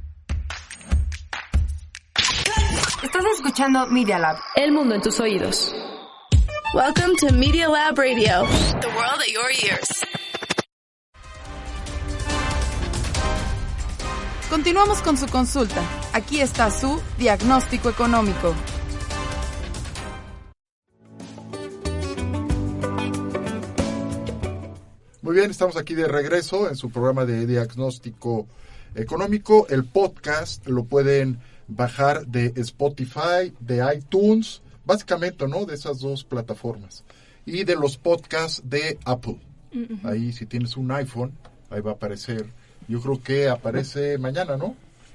Estás 3.03 3.25
escuchando 3.37 3.87
Media 3.87 4.19
Lab. 4.19 4.37
El 4.57 4.73
mundo 4.73 4.97
en 4.97 5.03
tus 5.03 5.21
oídos. 5.21 5.73
Welcome 6.75 7.15
to 7.21 7.33
Media 7.33 7.69
Lab 7.69 7.97
Radio. 7.97 8.45
The 8.81 8.89
world 8.89 9.21
at 9.21 9.33
your 9.33 9.51
ears. 9.63 9.89
Continuamos 14.51 15.01
con 15.01 15.17
su 15.17 15.27
consulta. 15.29 15.81
Aquí 16.13 16.41
está 16.41 16.73
su 16.73 17.01
diagnóstico 17.19 17.89
económico. 17.89 18.55
Muy 25.23 25.35
bien, 25.35 25.51
estamos 25.51 25.77
aquí 25.77 25.95
de 25.95 26.09
regreso 26.09 26.71
en 26.71 26.77
su 26.77 26.89
programa 26.89 27.27
de 27.27 27.47
diagnóstico 27.47 28.47
económico. 28.95 29.67
El 29.69 29.85
podcast 29.85 30.67
lo 30.67 30.85
pueden 30.85 31.41
bajar 31.69 32.27
de 32.27 32.55
Spotify, 32.57 33.53
de 33.61 33.87
iTunes, 33.95 34.63
básicamente, 34.87 35.47
¿no? 35.47 35.67
De 35.67 35.75
esas 35.75 36.01
dos 36.01 36.25
plataformas. 36.25 37.05
Y 37.45 37.65
de 37.65 37.77
los 37.77 37.99
podcasts 37.99 38.63
de 38.65 38.99
Apple. 39.05 39.37
Ahí, 40.05 40.33
si 40.33 40.47
tienes 40.47 40.79
un 40.79 40.91
iPhone, 40.91 41.33
ahí 41.69 41.83
va 41.83 41.91
a 41.91 41.95
aparecer. 41.95 42.47
Yo 42.89 43.03
creo 43.03 43.23
que 43.23 43.51
aparece 43.51 44.17
mañana, 44.17 44.57
¿no? 44.57 44.75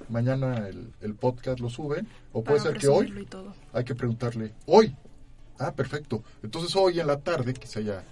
Mañana 0.10 0.70
el, 1.02 1.16
podcast 1.16 1.60
lo 1.60 1.72
suben. 1.72 2.08
O 2.32 2.44
puede 2.44 2.60
ser 2.60 2.78
que 2.78 2.88
hoy. 2.88 3.28
Hay 3.74 3.84
que 3.84 3.96
preguntarle. 3.96 4.54
Hoy. 4.68 4.96
Ah, 5.58 5.74
perfecto. 5.74 6.24
Entonces 6.44 6.76
hoy 6.76 7.00
en 7.00 7.08
la 7.08 7.20
tarde 7.20 7.56
quizá 7.56 7.80
ya 7.80 8.04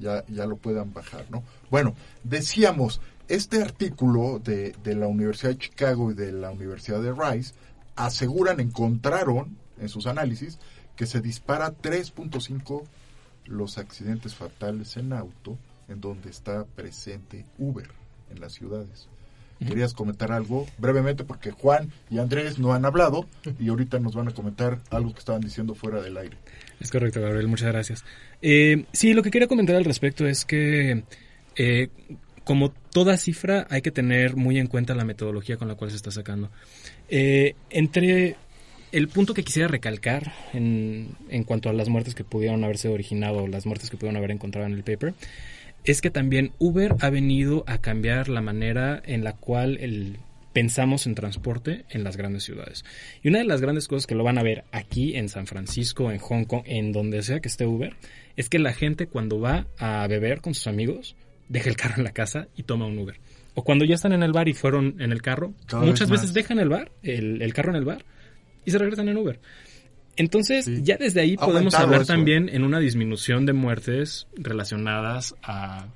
ya, 0.00 0.24
ya 0.26 0.46
lo 0.46 0.56
puedan 0.56 0.92
bajar, 0.92 1.26
¿no? 1.30 1.44
Bueno, 1.70 1.94
decíamos, 2.24 3.00
este 3.28 3.62
artículo 3.62 4.40
de, 4.42 4.74
de 4.82 4.94
la 4.96 5.06
Universidad 5.06 5.50
de 5.50 5.58
Chicago 5.58 6.10
y 6.10 6.14
de 6.14 6.32
la 6.32 6.50
Universidad 6.50 7.00
de 7.00 7.12
Rice 7.12 7.54
aseguran, 7.94 8.58
encontraron 8.58 9.56
en 9.78 9.88
sus 9.88 10.06
análisis 10.06 10.58
que 10.96 11.06
se 11.06 11.20
dispara 11.20 11.76
3.5 11.76 12.84
los 13.46 13.78
accidentes 13.78 14.34
fatales 14.34 14.96
en 14.96 15.12
auto 15.12 15.58
en 15.88 16.00
donde 16.00 16.30
está 16.30 16.64
presente 16.64 17.44
Uber 17.58 17.90
en 18.30 18.40
las 18.40 18.52
ciudades. 18.52 19.08
¿Querías 19.66 19.92
comentar 19.92 20.32
algo 20.32 20.66
brevemente? 20.78 21.24
Porque 21.24 21.50
Juan 21.50 21.90
y 22.08 22.18
Andrés 22.18 22.58
no 22.58 22.72
han 22.72 22.84
hablado 22.86 23.26
y 23.58 23.68
ahorita 23.68 23.98
nos 23.98 24.14
van 24.14 24.28
a 24.28 24.30
comentar 24.32 24.78
algo 24.90 25.12
que 25.12 25.18
estaban 25.18 25.42
diciendo 25.42 25.74
fuera 25.74 26.00
del 26.00 26.16
aire. 26.16 26.36
Es 26.80 26.90
correcto, 26.90 27.20
Gabriel, 27.20 27.46
muchas 27.46 27.68
gracias. 27.68 28.04
Eh, 28.40 28.86
sí, 28.92 29.12
lo 29.12 29.22
que 29.22 29.30
quería 29.30 29.48
comentar 29.48 29.76
al 29.76 29.84
respecto 29.84 30.26
es 30.26 30.46
que, 30.46 31.04
eh, 31.56 31.88
como 32.42 32.70
toda 32.70 33.18
cifra, 33.18 33.66
hay 33.68 33.82
que 33.82 33.90
tener 33.90 34.34
muy 34.34 34.58
en 34.58 34.66
cuenta 34.66 34.94
la 34.94 35.04
metodología 35.04 35.58
con 35.58 35.68
la 35.68 35.74
cual 35.74 35.90
se 35.90 35.96
está 35.96 36.10
sacando. 36.10 36.50
Eh, 37.10 37.54
entre 37.68 38.36
el 38.92 39.08
punto 39.08 39.34
que 39.34 39.44
quisiera 39.44 39.68
recalcar 39.68 40.32
en, 40.54 41.08
en 41.28 41.44
cuanto 41.44 41.68
a 41.68 41.74
las 41.74 41.88
muertes 41.88 42.14
que 42.14 42.24
pudieron 42.24 42.64
haberse 42.64 42.88
originado, 42.88 43.46
las 43.46 43.66
muertes 43.66 43.90
que 43.90 43.98
pudieron 43.98 44.16
haber 44.16 44.30
encontrado 44.30 44.66
en 44.66 44.72
el 44.72 44.82
paper, 44.82 45.14
es 45.84 46.00
que 46.00 46.10
también 46.10 46.52
Uber 46.58 46.96
ha 47.00 47.10
venido 47.10 47.64
a 47.66 47.78
cambiar 47.78 48.28
la 48.28 48.40
manera 48.40 49.02
en 49.04 49.24
la 49.24 49.34
cual 49.34 49.78
el, 49.80 50.18
pensamos 50.52 51.06
en 51.06 51.14
transporte 51.14 51.84
en 51.90 52.04
las 52.04 52.16
grandes 52.16 52.44
ciudades. 52.44 52.84
Y 53.22 53.28
una 53.28 53.38
de 53.38 53.44
las 53.44 53.60
grandes 53.60 53.88
cosas 53.88 54.06
que 54.06 54.14
lo 54.14 54.24
van 54.24 54.38
a 54.38 54.42
ver 54.42 54.64
aquí 54.72 55.16
en 55.16 55.28
San 55.28 55.46
Francisco, 55.46 56.10
en 56.10 56.18
Hong 56.18 56.44
Kong, 56.44 56.62
en 56.66 56.92
donde 56.92 57.22
sea 57.22 57.40
que 57.40 57.48
esté 57.48 57.66
Uber, 57.66 57.94
es 58.36 58.48
que 58.48 58.58
la 58.58 58.72
gente 58.72 59.06
cuando 59.06 59.40
va 59.40 59.66
a 59.78 60.06
beber 60.06 60.40
con 60.40 60.54
sus 60.54 60.66
amigos, 60.66 61.16
deja 61.48 61.68
el 61.68 61.76
carro 61.76 61.96
en 61.98 62.04
la 62.04 62.12
casa 62.12 62.48
y 62.56 62.64
toma 62.64 62.86
un 62.86 62.98
Uber. 62.98 63.16
o 63.54 63.64
cuando 63.64 63.84
ya 63.84 63.96
están 63.96 64.12
en 64.12 64.22
el 64.22 64.32
bar 64.32 64.48
y 64.48 64.54
fueron 64.54 64.96
en 65.00 65.12
el 65.12 65.22
carro, 65.22 65.54
Cada 65.66 65.84
muchas 65.84 66.08
vez 66.08 66.20
veces 66.20 66.34
dejan 66.34 66.58
el 66.60 66.68
bar, 66.68 66.92
el, 67.02 67.42
el 67.42 67.52
carro 67.52 67.70
en 67.70 67.76
el 67.76 67.84
bar, 67.84 68.04
y 68.64 68.70
se 68.70 68.78
regresan 68.78 69.08
en 69.08 69.16
Uber. 69.16 69.40
Entonces, 70.16 70.66
ya 70.84 70.96
desde 70.96 71.20
ahí 71.22 71.36
Ha 71.38 71.46
podemos 71.46 71.74
hablar 71.74 72.02
eso, 72.02 72.12
también 72.12 72.48
en 72.48 72.64
una 72.64 72.78
disminución 72.78 73.46
de 73.46 73.52
muertes 73.52 74.26
relacionadas 74.34 75.34
a... 75.42 75.86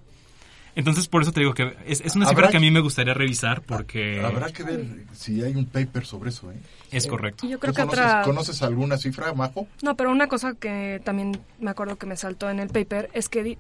Entonces, 0.77 1.07
por 1.07 1.23
eso 1.23 1.31
te 1.31 1.39
digo 1.41 1.55
que 1.55 1.77
es, 1.87 2.01
es 2.01 2.17
una 2.17 2.27
cifra 2.27 2.49
que 2.49 2.57
a 2.57 2.61
mí 2.61 2.69
me 2.71 2.81
gustaría 2.81 3.15
revisar 3.15 3.63
porque... 3.63 4.21
Habrá 4.25 4.51
que 4.51 4.65
ver 4.65 4.85
si 5.13 5.41
hay 5.43 5.55
un 5.55 5.67
paper 5.67 6.05
sobre 6.05 6.31
eso, 6.31 6.51
¿eh? 6.51 6.57
Es 6.91 7.07
correcto. 7.07 7.47
Y 7.47 7.51
yo 7.51 7.61
creo 7.61 7.73
¿Tú 7.73 7.77
que 7.77 7.83
conoces, 7.83 8.05
otra... 8.05 8.23
¿Conoces 8.23 8.63
alguna 8.63 8.97
cifra, 8.97 9.33
Majo? 9.35 9.69
No, 9.83 9.95
pero 9.97 10.11
una 10.11 10.27
cosa 10.27 10.55
que 10.55 11.01
también 11.05 11.39
me 11.61 11.71
acuerdo 11.71 11.97
que 11.97 12.07
me 12.07 12.17
saltó 12.17 12.51
en 12.51 12.59
el 12.59 12.71
paper 12.71 13.09
es 13.13 13.29
que, 13.29 13.45
di- 13.45 13.59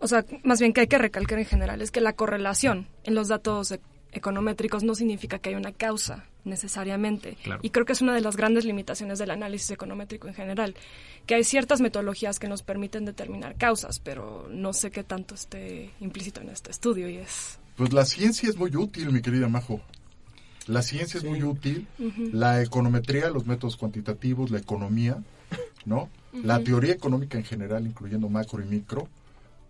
o 0.00 0.08
sea, 0.08 0.24
más 0.42 0.58
bien 0.58 0.72
que 0.72 0.80
hay 0.80 0.86
que 0.88 0.98
recalcar 0.98 1.38
en 1.38 1.44
general, 1.44 1.80
es 1.80 1.92
que 1.92 2.00
la 2.00 2.14
correlación 2.14 2.88
en 3.04 3.14
los 3.14 3.28
datos 3.28 3.78
econométricos 4.12 4.82
no 4.82 4.94
significa 4.94 5.38
que 5.38 5.50
hay 5.50 5.54
una 5.54 5.72
causa 5.72 6.24
necesariamente. 6.44 7.36
Claro. 7.42 7.60
Y 7.62 7.70
creo 7.70 7.84
que 7.86 7.92
es 7.92 8.00
una 8.00 8.14
de 8.14 8.20
las 8.20 8.36
grandes 8.36 8.64
limitaciones 8.64 9.18
del 9.18 9.30
análisis 9.30 9.70
econométrico 9.70 10.28
en 10.28 10.34
general, 10.34 10.74
que 11.26 11.34
hay 11.34 11.44
ciertas 11.44 11.80
metodologías 11.80 12.38
que 12.38 12.48
nos 12.48 12.62
permiten 12.62 13.04
determinar 13.04 13.56
causas, 13.56 13.98
pero 13.98 14.48
no 14.50 14.72
sé 14.72 14.90
qué 14.90 15.04
tanto 15.04 15.34
esté 15.34 15.90
implícito 16.00 16.40
en 16.40 16.48
este 16.48 16.70
estudio 16.70 17.08
y 17.08 17.16
es... 17.16 17.58
Pues 17.76 17.92
la 17.92 18.04
ciencia 18.04 18.48
es 18.48 18.56
muy 18.56 18.74
útil, 18.76 19.10
mi 19.12 19.22
querida 19.22 19.48
Majo. 19.48 19.80
La 20.66 20.82
ciencia 20.82 21.18
es 21.18 21.24
muy 21.24 21.42
útil. 21.42 21.86
La 22.32 22.62
econometría, 22.62 23.30
los 23.30 23.46
métodos 23.46 23.76
cuantitativos, 23.76 24.50
la 24.50 24.58
economía, 24.58 25.18
¿no? 25.84 26.08
La 26.32 26.62
teoría 26.62 26.92
económica 26.92 27.38
en 27.38 27.44
general, 27.44 27.86
incluyendo 27.86 28.28
macro 28.28 28.62
y 28.62 28.66
micro, 28.66 29.08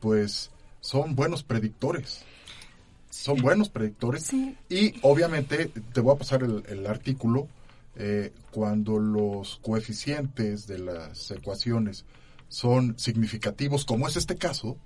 pues 0.00 0.50
son 0.81 1.14
buenos 1.14 1.42
predictores. 1.42 2.24
Son 3.11 3.37
buenos 3.42 3.68
predictores. 3.68 4.33
Y 4.68 4.94
obviamente, 5.03 5.66
te 5.92 6.01
voy 6.01 6.14
a 6.14 6.18
pasar 6.18 6.42
el, 6.42 6.62
el 6.68 6.87
artículo, 6.87 7.49
eh, 7.96 8.33
cuando 8.51 8.99
los 8.99 9.59
coeficientes 9.62 10.66
de 10.66 10.79
las 10.79 11.31
ecuaciones 11.33 12.05
son 12.49 12.99
significativos, 12.99 13.85
como 13.85 14.09
es 14.09 14.16
este 14.16 14.37
caso, 14.37 14.77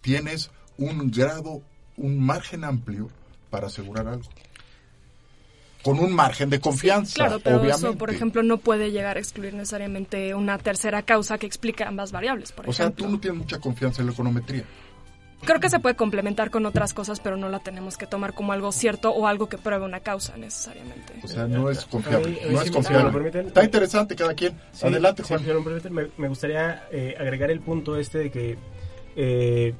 tienes 0.00 0.50
un 0.78 1.10
grado, 1.10 1.62
un 1.96 2.18
margen 2.18 2.64
amplio 2.64 3.10
para 3.50 3.66
asegurar 3.66 4.08
algo. 4.08 4.28
Con 5.82 5.98
un 5.98 6.14
margen 6.14 6.50
de 6.50 6.58
confianza, 6.58 7.14
Claro, 7.14 7.40
pero 7.40 7.56
obviamente. 7.56 7.86
eso, 7.88 7.98
por 7.98 8.10
ejemplo, 8.10 8.42
no 8.42 8.58
puede 8.58 8.90
llegar 8.90 9.16
a 9.16 9.20
excluir 9.20 9.54
necesariamente 9.54 10.34
una 10.34 10.58
tercera 10.58 11.02
causa 11.02 11.38
que 11.38 11.46
explique 11.46 11.84
ambas 11.84 12.10
variables, 12.10 12.52
por 12.52 12.68
o 12.68 12.72
sea, 12.72 12.90
tú 12.90 13.08
no 13.08 13.20
tienes 13.20 13.38
mucha 13.38 13.60
confianza 13.60 14.02
en 14.02 14.06
la 14.06 14.12
econometría. 14.12 14.64
Creo 15.44 15.60
que 15.60 15.68
se 15.68 15.78
puede 15.78 15.94
complementar 15.96 16.50
con 16.50 16.64
otras 16.66 16.94
cosas, 16.94 17.20
pero 17.20 17.36
no 17.36 17.48
la 17.48 17.58
tenemos 17.60 17.96
que 17.96 18.06
tomar 18.06 18.32
como 18.32 18.52
algo 18.52 18.72
cierto 18.72 19.10
o 19.10 19.26
algo 19.26 19.48
que 19.48 19.58
pruebe 19.58 19.84
una 19.84 20.00
causa 20.00 20.36
necesariamente. 20.36 21.14
O 21.22 21.28
sea, 21.28 21.46
no 21.46 21.70
es 21.70 21.84
confiable. 21.84 22.38
No 22.50 22.62
es 22.62 22.70
confiable. 22.70 23.12
permiten, 23.12 23.46
Está 23.48 23.62
interesante 23.62 24.16
cada 24.16 24.34
quien. 24.34 24.58
Sí, 24.72 24.86
Adelante, 24.86 25.22
sí, 25.22 25.28
Juan. 25.28 25.40
si 25.40 25.46
me 25.46 25.52
lo 25.54 25.62
permiten, 25.64 25.92
me, 25.92 26.08
me 26.16 26.28
gustaría 26.28 26.84
eh, 26.90 27.14
agregar 27.18 27.50
el 27.50 27.60
punto 27.60 27.96
este 27.96 28.18
de 28.18 28.30
que 28.30 28.58
eh, 29.14 29.74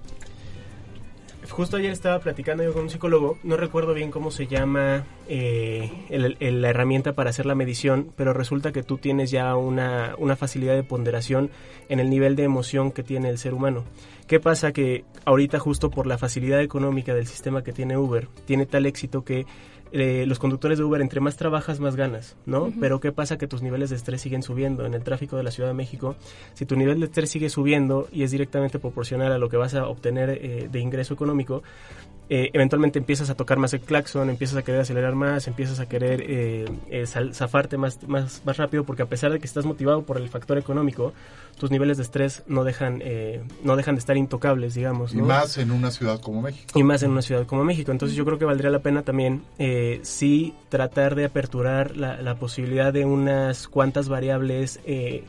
justo 1.50 1.76
ayer 1.76 1.90
estaba 1.92 2.18
platicando 2.20 2.62
yo 2.62 2.72
con 2.72 2.82
un 2.82 2.90
psicólogo, 2.90 3.38
no 3.42 3.56
recuerdo 3.56 3.94
bien 3.94 4.10
cómo 4.10 4.30
se 4.30 4.46
llama 4.46 5.04
eh, 5.28 5.90
el- 6.08 6.62
la 6.62 6.70
herramienta 6.70 7.12
para 7.14 7.30
hacer 7.30 7.46
la 7.46 7.54
medición, 7.54 8.12
pero 8.16 8.32
resulta 8.32 8.72
que 8.72 8.82
tú 8.82 8.98
tienes 8.98 9.30
ya 9.30 9.54
una, 9.56 10.14
una 10.18 10.36
facilidad 10.36 10.74
de 10.74 10.82
ponderación 10.82 11.50
en 11.88 12.00
el 12.00 12.10
nivel 12.10 12.36
de 12.36 12.44
emoción 12.44 12.92
que 12.92 13.02
tiene 13.02 13.28
el 13.28 13.38
ser 13.38 13.54
humano. 13.54 13.84
¿Qué 14.26 14.40
pasa? 14.40 14.72
Que 14.72 15.04
ahorita 15.24 15.58
justo 15.58 15.90
por 15.90 16.06
la 16.06 16.18
facilidad 16.18 16.60
económica 16.60 17.14
del 17.14 17.26
sistema 17.26 17.62
que 17.62 17.72
tiene 17.72 17.96
Uber, 17.96 18.28
tiene 18.44 18.66
tal 18.66 18.86
éxito 18.86 19.24
que 19.24 19.46
eh, 19.92 20.24
los 20.26 20.38
conductores 20.38 20.78
de 20.78 20.84
Uber, 20.84 21.00
entre 21.00 21.20
más 21.20 21.36
trabajas, 21.36 21.80
más 21.80 21.96
ganas, 21.96 22.36
¿no? 22.44 22.72
Pero 22.80 23.00
¿qué 23.00 23.12
pasa? 23.12 23.38
Que 23.38 23.46
tus 23.46 23.62
niveles 23.62 23.90
de 23.90 23.96
estrés 23.96 24.20
siguen 24.20 24.42
subiendo. 24.42 24.84
En 24.84 24.94
el 24.94 25.02
tráfico 25.02 25.36
de 25.36 25.42
la 25.42 25.50
Ciudad 25.50 25.68
de 25.68 25.74
México, 25.74 26.16
si 26.54 26.66
tu 26.66 26.76
nivel 26.76 27.00
de 27.00 27.06
estrés 27.06 27.30
sigue 27.30 27.48
subiendo 27.48 28.08
y 28.12 28.22
es 28.22 28.30
directamente 28.30 28.78
proporcional 28.78 29.32
a 29.32 29.38
lo 29.38 29.48
que 29.48 29.56
vas 29.56 29.74
a 29.74 29.88
obtener 29.88 30.30
eh, 30.30 30.68
de 30.70 30.80
ingreso 30.80 31.14
económico, 31.14 31.62
eh, 32.28 32.50
eventualmente 32.52 32.98
empiezas 32.98 33.30
a 33.30 33.34
tocar 33.34 33.58
más 33.58 33.72
el 33.74 33.80
claxon, 33.80 34.28
empiezas 34.30 34.56
a 34.56 34.62
querer 34.62 34.80
acelerar 34.80 35.14
más, 35.14 35.46
empiezas 35.46 35.78
a 35.80 35.86
querer 35.86 36.22
eh, 36.26 36.64
eh, 36.90 37.06
sal- 37.06 37.34
zafarte 37.34 37.76
más, 37.76 38.02
más, 38.08 38.42
más 38.44 38.56
rápido, 38.56 38.84
porque 38.84 39.02
a 39.02 39.06
pesar 39.06 39.32
de 39.32 39.38
que 39.38 39.46
estás 39.46 39.64
motivado 39.64 40.02
por 40.02 40.16
el 40.18 40.28
factor 40.28 40.58
económico, 40.58 41.12
tus 41.58 41.70
niveles 41.70 41.96
de 41.96 42.02
estrés 42.02 42.42
no 42.46 42.64
dejan, 42.64 43.00
eh, 43.04 43.42
no 43.62 43.76
dejan 43.76 43.94
de 43.94 44.00
estar 44.00 44.16
intocables, 44.16 44.74
digamos. 44.74 45.14
Y 45.14 45.18
más 45.22 45.56
en 45.58 45.70
una 45.70 45.90
ciudad 45.90 46.20
como 46.20 46.42
México. 46.42 46.78
y 46.78 46.82
más 46.82 47.02
en 47.02 47.12
una 47.12 47.22
ciudad 47.22 47.46
como 47.46 47.64
México. 47.64 47.92
Entonces 47.92 48.16
yo 48.16 48.24
creo 48.24 48.38
que 48.38 48.44
valdría 48.44 48.70
la 48.70 48.80
pena 48.80 49.02
también 49.02 49.42
eh, 49.58 50.00
sí 50.02 50.52
tratar 50.68 51.14
de 51.14 51.24
aperturar 51.24 51.96
la, 51.96 52.20
la 52.20 52.34
posibilidad 52.34 52.92
de 52.92 53.04
unas 53.06 53.68
cuantas 53.68 54.08
variables 54.08 54.80
eh, 54.84 55.24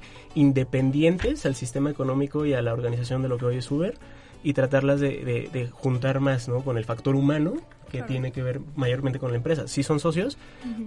independientes 0.51 1.45
al 1.45 1.55
sistema 1.55 1.89
económico 1.91 2.45
y 2.45 2.53
a 2.53 2.61
la 2.61 2.73
organización 2.73 3.21
de 3.21 3.29
lo 3.29 3.37
que 3.37 3.45
hoy 3.45 3.57
es 3.57 3.69
Uber 3.71 3.95
y 4.43 4.53
tratarlas 4.53 4.99
de, 4.99 5.23
de- 5.23 5.49
de 5.51 5.67
juntar 5.67 6.19
más 6.19 6.47
¿no? 6.47 6.63
con 6.63 6.77
el 6.77 6.85
factor 6.85 7.15
humano 7.15 7.53
que 7.85 7.99
Claro. 7.99 8.07
tiene 8.07 8.31
que 8.31 8.43
ver 8.43 8.59
mayormente 8.75 9.17
con 9.19 9.31
la 9.31 9.37
empresa. 9.37 9.67
Sí 9.67 9.81
son 9.83 9.99
socios, 9.99 10.37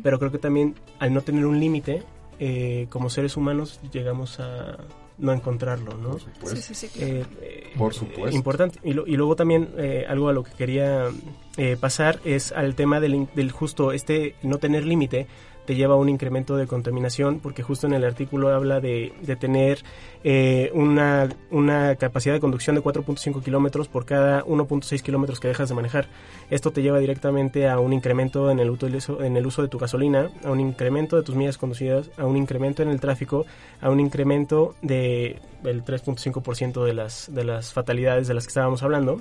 pero 0.03 0.19
creo 0.19 0.31
que 0.31 0.39
también 0.39 0.75
al 0.99 1.15
no 1.15 1.23
tener 1.23 1.47
un 1.47 1.59
límite, 1.59 2.03
eh, 2.39 2.87
como 2.91 3.09
seres 3.11 3.37
humanos 3.39 3.81
llegamos 3.93 4.39
a 4.41 4.77
no 5.17 5.33
encontrarlo, 5.33 5.95
¿no? 5.99 6.11
Por 6.13 6.21
supuesto. 6.21 6.57
Sí, 6.57 6.63
sí, 6.63 6.75
sí, 6.75 6.89
claro. 6.89 7.13
Eh, 7.15 7.25
eh, 7.43 7.73
Por 7.77 7.93
supuesto. 7.95 8.37
Importante. 8.37 8.79
Y, 8.83 8.93
lo- 8.95 9.07
y 9.07 9.17
luego 9.17 9.37
también 9.37 9.69
eh, 9.77 10.05
algo 10.09 10.29
a 10.29 10.33
lo 10.33 10.43
que 10.45 10.53
quería 10.53 11.09
eh, 11.59 11.77
pasar 11.79 12.21
es 12.25 12.53
al 12.53 12.75
tema 12.75 13.01
del, 13.01 13.15
in- 13.15 13.29
del 13.35 13.51
justo 13.51 13.93
este 13.93 14.35
no 14.43 14.57
tener 14.59 14.85
límite 14.87 15.27
te 15.71 15.77
lleva 15.77 15.95
a 15.95 15.99
un 15.99 16.09
incremento 16.09 16.57
de 16.57 16.67
contaminación 16.67 17.39
porque 17.39 17.63
justo 17.63 17.87
en 17.87 17.93
el 17.93 18.03
artículo 18.05 18.53
habla 18.53 18.81
de, 18.81 19.13
de 19.23 19.37
tener 19.37 19.85
eh, 20.25 20.69
una, 20.75 21.29
una 21.53 21.95
capacidad 21.95 22.35
de 22.35 22.41
conducción 22.41 22.75
de 22.75 22.83
4.5 22.83 23.41
kilómetros 23.41 23.87
por 23.87 24.05
cada 24.05 24.45
1.6 24.47 25.01
kilómetros 25.01 25.39
que 25.39 25.47
dejas 25.47 25.69
de 25.69 25.77
manejar. 25.77 26.09
Esto 26.51 26.73
te 26.73 26.83
lleva 26.83 26.99
directamente 26.99 27.69
a 27.69 27.79
un 27.79 27.93
incremento 27.93 28.51
en 28.51 28.59
el, 28.59 28.69
utilizo- 28.69 29.23
en 29.23 29.37
el 29.37 29.47
uso 29.47 29.63
de 29.63 29.69
tu 29.69 29.79
gasolina, 29.79 30.29
a 30.45 30.51
un 30.51 30.59
incremento 30.59 31.15
de 31.17 31.23
tus 31.23 31.37
millas 31.37 31.57
conducidas, 31.57 32.11
a 32.17 32.27
un 32.27 32.37
incremento 32.37 32.83
en 32.83 32.89
el 32.89 32.99
tráfico, 32.99 33.47
a 33.81 33.91
un 33.91 34.01
incremento 34.01 34.75
de 34.83 35.39
del 35.63 35.85
3.5% 35.85 36.85
de 36.85 36.95
las, 36.95 37.33
de 37.33 37.45
las 37.45 37.73
fatalidades 37.73 38.27
de 38.27 38.35
las 38.35 38.45
que 38.45 38.49
estábamos 38.49 38.83
hablando. 38.83 39.21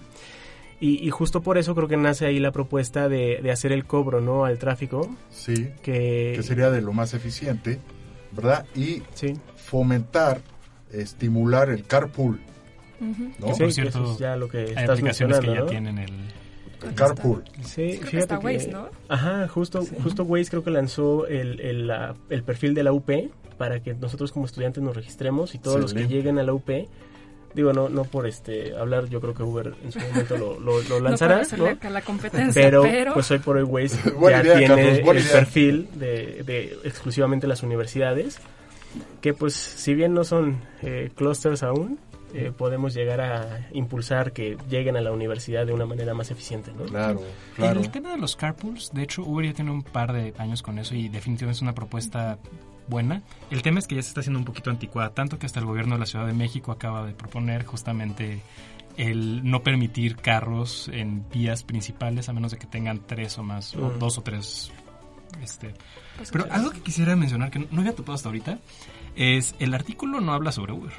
Y, 0.82 1.06
y 1.06 1.10
justo 1.10 1.42
por 1.42 1.58
eso 1.58 1.76
creo 1.76 1.88
que 1.90 1.98
nace 1.98 2.26
ahí 2.26 2.40
la 2.40 2.52
propuesta 2.52 3.10
de, 3.10 3.40
de 3.44 3.52
hacer 3.52 3.72
el 3.74 3.86
cobro 3.86 4.22
¿no? 4.22 4.46
al 4.46 4.58
tráfico. 4.60 5.10
Sí, 5.30 5.70
que, 5.84 6.34
que 6.36 6.44
sería 6.44 6.70
de 6.72 6.82
lo 6.82 6.94
más 6.94 7.14
eficiente, 7.14 7.80
¿verdad? 8.32 8.66
Y 8.76 9.02
fomentar, 9.58 10.40
estimular 10.92 11.70
el 11.70 11.84
carpool. 11.86 12.40
¿no? 13.00 13.48
Que 13.48 13.54
por 13.64 13.72
cierto, 13.72 14.00
eso 14.04 14.14
es 14.14 14.20
ya 14.20 14.36
lo 14.36 14.48
que 14.50 14.58
hay 14.60 14.66
estás 14.70 14.90
aplicaciones 14.92 15.40
que 15.40 15.48
ya 15.54 15.66
tienen 15.66 15.98
el... 15.98 16.12
El 16.82 16.94
carpool. 16.96 17.44
Sí, 17.62 17.98
Creo 18.00 18.08
fíjate 18.10 18.18
está 18.20 18.40
que- 18.40 18.46
Waze, 18.46 18.72
¿no? 18.72 18.88
Ajá, 19.10 19.50
justo, 19.50 19.84
justo 20.02 20.24
Waze 20.24 20.50
creo 20.50 20.64
que 20.64 20.72
lanzó 20.72 21.28
el, 21.28 21.60
el, 21.60 21.88
la- 21.88 22.16
el 22.30 22.42
perfil 22.44 22.74
de 22.74 22.84
la 22.84 22.94
UP 22.94 23.10
para 23.58 23.82
que 23.82 23.94
nosotros 23.96 24.32
como 24.32 24.46
estudiantes 24.46 24.82
nos 24.82 24.96
registremos 24.96 25.56
y 25.56 25.58
todos 25.60 25.82
los 25.82 25.94
que 25.94 26.08
lleguen 26.08 26.40
a 26.40 26.44
la 26.44 26.54
UP, 26.54 26.70
digo, 27.54 27.74
no 27.74 27.90
no 27.90 28.04
por 28.04 28.28
este 28.28 28.76
hablar, 28.76 29.08
yo 29.10 29.20
creo 29.22 29.34
que 29.34 29.44
Uber 29.44 29.74
en 29.84 29.92
su 29.92 30.00
momento 30.00 30.38
lo, 30.38 30.60
lo, 30.60 30.82
lo 30.84 31.00
No 31.00 31.10
lanzará, 31.10 31.42
¿no? 31.58 31.66
acá 31.68 31.90
la 31.90 32.02
competencia, 32.02 32.62
pero, 32.62 32.82
pero- 32.84 33.14
pues 33.14 33.30
hoy 33.32 33.40
por 33.40 33.58
hoy 33.58 33.64
Waze 33.64 33.98
ya 34.22 34.42
idea, 34.42 34.58
tiene 34.58 34.68
Carlos, 34.68 34.88
el 35.16 35.18
idea. 35.24 35.32
perfil 35.34 35.90
de, 35.96 36.44
de 36.46 36.78
exclusivamente 36.84 37.48
las 37.48 37.64
universidades, 37.64 38.40
que 39.22 39.34
pues 39.34 39.54
si 39.54 39.94
bien 39.94 40.14
no 40.14 40.24
son 40.24 40.62
eh, 40.82 41.10
clusters 41.16 41.64
aún, 41.64 42.00
eh, 42.34 42.52
podemos 42.56 42.94
llegar 42.94 43.22
a 43.22 43.68
impulsar 43.72 44.32
que 44.34 44.56
lleguen 44.70 44.96
a 44.96 45.02
la 45.02 45.12
universidad 45.12 45.66
de 45.66 45.74
una 45.74 45.88
manera 45.88 46.14
más 46.14 46.30
eficiente, 46.30 46.72
¿no? 46.78 46.86
Claro, 46.86 47.20
El 47.58 47.90
tema 47.90 48.12
de 48.12 48.18
los 48.20 48.36
carpools, 48.36 48.92
de 48.94 49.02
hecho, 49.02 49.24
Uber 49.24 49.48
ya 49.48 49.54
tiene 49.54 49.72
un 49.72 49.82
par 49.82 50.14
de 50.14 50.34
años 50.38 50.62
con 50.62 50.78
eso 50.78 50.94
y 50.94 51.10
definitivamente 51.10 51.58
es 51.58 51.62
una 51.64 51.74
propuesta 51.74 52.38
buena. 52.90 53.22
El 53.52 53.62
tema 53.62 53.80
es 53.80 53.88
que 53.88 53.96
ya 53.96 54.02
se 54.02 54.10
está 54.10 54.22
haciendo 54.22 54.40
un 54.40 54.46
poquito 54.46 54.70
anticuada, 54.70 55.12
tanto 55.14 55.38
que 55.40 55.46
hasta 55.46 55.60
el 55.60 55.66
gobierno 55.66 55.96
de 55.96 56.00
la 56.00 56.06
Ciudad 56.06 56.26
de 56.28 56.34
México 56.34 56.72
acaba 56.72 57.06
de 57.06 57.14
proponer 57.14 57.66
justamente 57.66 58.42
el 58.98 59.50
no 59.50 59.62
permitir 59.64 60.18
carros 60.18 60.90
en 60.92 61.24
vías 61.30 61.64
principales 61.64 62.28
a 62.28 62.34
menos 62.34 62.52
de 62.52 62.58
que 62.58 62.68
tengan 62.68 63.00
tres 63.06 63.38
o 63.38 63.44
más, 63.44 63.76
o 63.76 63.92
Mm. 63.92 64.00
dos 64.00 64.18
o 64.18 64.22
tres. 64.22 64.72
Este. 65.42 65.74
Pues 66.18 66.32
Pero 66.32 66.48
algo 66.52 66.72
que 66.72 66.82
quisiera 66.82 67.16
mencionar 67.16 67.52
que 67.52 67.60
no 67.60 67.80
había 67.80 67.96
topado 67.96 68.16
hasta 68.16 68.28
ahorita 68.30 68.60
es 69.16 69.56
el 69.60 69.74
artículo 69.74 70.20
no 70.20 70.34
habla 70.34 70.52
sobre 70.52 70.74
Uber. 70.74 70.92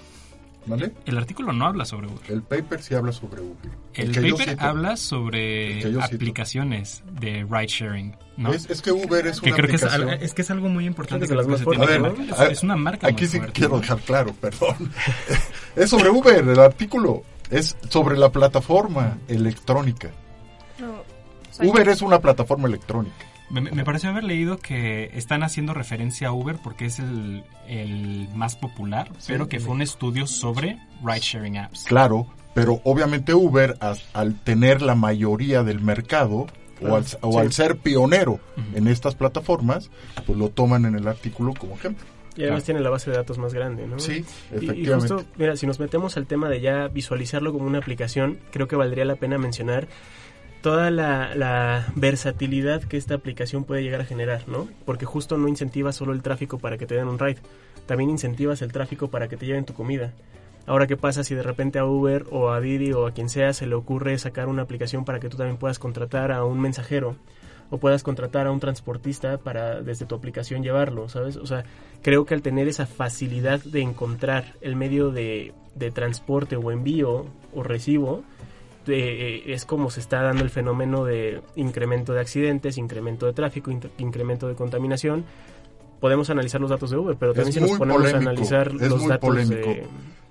¿Vale? 0.66 0.92
El 1.06 1.16
artículo 1.16 1.52
no 1.52 1.64
habla 1.66 1.84
sobre 1.84 2.06
Uber. 2.06 2.20
El 2.28 2.42
paper 2.42 2.82
sí 2.82 2.94
habla 2.94 3.12
sobre 3.12 3.40
Uber. 3.40 3.70
El, 3.94 4.12
yo 4.12 4.36
paper 4.36 4.50
cito. 4.50 4.62
habla 4.64 4.90
El 4.92 4.96
sobre 4.98 6.02
aplicaciones 6.02 7.02
de 7.18 7.46
ride 7.50 7.66
sharing, 7.66 8.16
¿no? 8.36 8.52
Es, 8.52 8.68
es 8.68 8.82
que 8.82 8.92
Uber 8.92 9.26
es 9.26 9.40
que 9.40 9.48
una 9.48 9.56
creo 9.56 9.68
que 9.68 9.76
es, 9.76 9.82
aplicación. 9.84 10.22
es 10.22 10.34
que 10.34 10.42
es 10.42 10.50
algo 10.50 10.68
muy 10.68 10.86
importante 10.86 11.26
que 11.26 11.34
las 11.34 11.46
se 11.46 11.64
tiene 11.64 11.98
marcar. 11.98 12.52
es, 12.52 12.62
una 12.62 12.76
marca 12.76 13.06
Aquí 13.08 13.22
muy 13.22 13.28
sí 13.28 13.38
fuerte. 13.38 13.52
quiero 13.58 13.80
dejar 13.80 13.98
claro, 14.00 14.34
perdón. 14.34 14.92
es 15.76 15.90
sobre 15.90 16.10
Uber, 16.10 16.46
el 16.46 16.58
artículo. 16.60 17.22
Es 17.50 17.76
sobre 17.88 18.16
la 18.16 18.30
plataforma 18.30 19.18
electrónica. 19.28 20.10
No, 20.78 21.02
Uber 21.68 21.88
es 21.88 22.00
una 22.02 22.20
plataforma 22.20 22.68
electrónica. 22.68 23.26
Me, 23.50 23.60
me, 23.60 23.84
pareció 23.84 24.10
haber 24.10 24.24
leído 24.24 24.58
que 24.58 25.10
están 25.14 25.42
haciendo 25.42 25.74
referencia 25.74 26.28
a 26.28 26.32
Uber 26.32 26.56
porque 26.62 26.86
es 26.86 27.00
el, 27.00 27.42
el 27.68 28.28
más 28.34 28.54
popular, 28.56 29.10
sí, 29.18 29.32
pero 29.32 29.48
que 29.48 29.58
fue 29.58 29.72
un 29.72 29.82
estudio 29.82 30.26
sobre 30.26 30.78
ride-sharing 31.02 31.58
apps. 31.58 31.84
Claro, 31.84 32.26
pero 32.54 32.80
obviamente 32.84 33.34
Uber, 33.34 33.76
as, 33.80 34.04
al 34.12 34.38
tener 34.40 34.82
la 34.82 34.94
mayoría 34.94 35.62
del 35.64 35.80
mercado, 35.80 36.46
o, 36.80 36.94
al, 36.94 37.04
o 37.20 37.32
sí. 37.32 37.38
al, 37.38 37.52
ser 37.52 37.76
pionero 37.76 38.32
uh 38.32 38.60
-huh. 38.60 38.76
en 38.76 38.88
estas 38.88 39.14
plataformas, 39.14 39.90
pues 40.26 40.38
lo 40.38 40.48
toman 40.50 40.84
en 40.84 40.94
el 40.94 41.08
artículo 41.08 41.52
como 41.54 41.74
ejemplo. 41.74 42.06
Y 42.36 42.42
además 42.42 42.62
claro. 42.62 42.66
tiene 42.66 42.80
la 42.80 42.90
base 42.90 43.10
de 43.10 43.16
datos 43.16 43.38
más 43.38 43.52
grande, 43.52 43.86
¿no? 43.86 43.98
Sí, 43.98 44.24
efectivamente. 44.52 44.80
Y, 44.80 44.82
y, 44.82 44.86
justo, 44.86 45.24
mira, 45.36 45.56
si 45.56 45.66
nos 45.66 45.80
metemos 45.80 46.16
al 46.16 46.26
tema 46.26 46.48
de 46.48 46.60
ya 46.60 46.86
visualizarlo 46.88 47.52
como 47.52 47.66
una 47.66 47.78
aplicación, 47.78 48.38
creo 48.52 48.68
que 48.68 48.76
valdría 48.76 49.04
la 49.04 49.16
pena 49.16 49.36
mencionar 49.36 49.88
toda 50.62 50.90
la, 50.90 51.86
versatilidad 51.96 52.82
que 52.82 52.96
esta 52.96 53.14
aplicación 53.14 53.64
puede 53.64 53.82
llegar 53.82 54.00
a 54.00 54.04
generar, 54.04 54.48
¿no? 54.48 54.68
Porque 54.84 55.06
justo 55.06 55.38
no 55.38 55.48
incentiva 55.48 55.92
solo 55.92 56.12
el 56.12 56.22
tráfico 56.22 56.58
para 56.58 56.78
que 56.78 56.86
te 56.86 56.94
den 56.94 57.08
un 57.08 57.18
ride, 57.18 57.38
también 57.86 58.10
incentivas 58.10 58.62
el 58.62 58.72
tráfico 58.72 59.08
para 59.08 59.28
que 59.28 59.36
te 59.36 59.46
lleven 59.46 59.64
tu 59.64 59.74
comida. 59.74 60.12
Ahora, 60.66 60.86
¿qué 60.86 60.96
pasa 60.96 61.24
si 61.24 61.34
de 61.34 61.42
repente 61.42 61.78
a 61.78 61.84
Uber 61.84 62.26
o 62.30 62.50
a 62.50 62.60
Didi 62.60 62.92
o 62.92 63.06
a 63.06 63.12
quien 63.12 63.28
sea 63.28 63.52
se 63.52 63.66
le 63.66 63.74
ocurre 63.74 64.18
sacar 64.18 64.48
una 64.48 64.62
aplicación 64.62 65.04
para 65.04 65.18
que 65.18 65.28
tú 65.28 65.36
también 65.36 65.56
puedas 65.56 65.78
contratar 65.78 66.30
a 66.32 66.44
un 66.44 66.60
mensajero 66.60 67.16
o 67.70 67.78
puedas 67.78 68.02
contratar 68.02 68.46
a 68.46 68.50
un 68.50 68.60
transportista 68.60 69.38
para 69.38 69.80
desde 69.80 70.04
tu 70.04 70.14
aplicación 70.14 70.62
llevarlo, 70.62 71.08
¿sabes? 71.08 71.36
O 71.36 71.46
sea, 71.46 71.64
creo 72.02 72.26
que 72.26 72.34
al 72.34 72.42
tener 72.42 72.68
esa 72.68 72.86
facilidad 72.86 73.60
de 73.60 73.80
encontrar 73.80 74.54
el 74.60 74.76
medio 74.76 75.10
de, 75.10 75.54
de 75.74 75.90
transporte 75.90 76.56
o 76.56 76.70
envío 76.70 77.26
o 77.54 77.62
recibo, 77.62 78.22
de, 78.86 79.52
es 79.52 79.64
como 79.64 79.90
se 79.90 80.00
está 80.00 80.22
dando 80.22 80.42
el 80.42 80.50
fenómeno 80.50 81.04
de 81.04 81.42
incremento 81.56 82.12
de 82.12 82.20
accidentes, 82.20 82.78
incremento 82.78 83.26
de 83.26 83.32
tráfico, 83.32 83.70
incremento 83.98 84.48
de 84.48 84.54
contaminación. 84.54 85.24
Podemos 86.00 86.30
analizar 86.30 86.60
los 86.60 86.70
datos 86.70 86.90
de 86.90 86.96
Uber, 86.96 87.16
pero 87.18 87.34
también 87.34 87.48
es 87.48 87.54
si 87.54 87.60
nos 87.60 87.78
ponemos 87.78 88.02
polémico, 88.02 88.28
a 88.28 88.30
analizar 88.30 88.68
es 88.68 88.88
los 88.88 89.00
muy 89.00 89.08
datos 89.08 89.28
polémico. 89.28 89.68
de... 89.68 89.86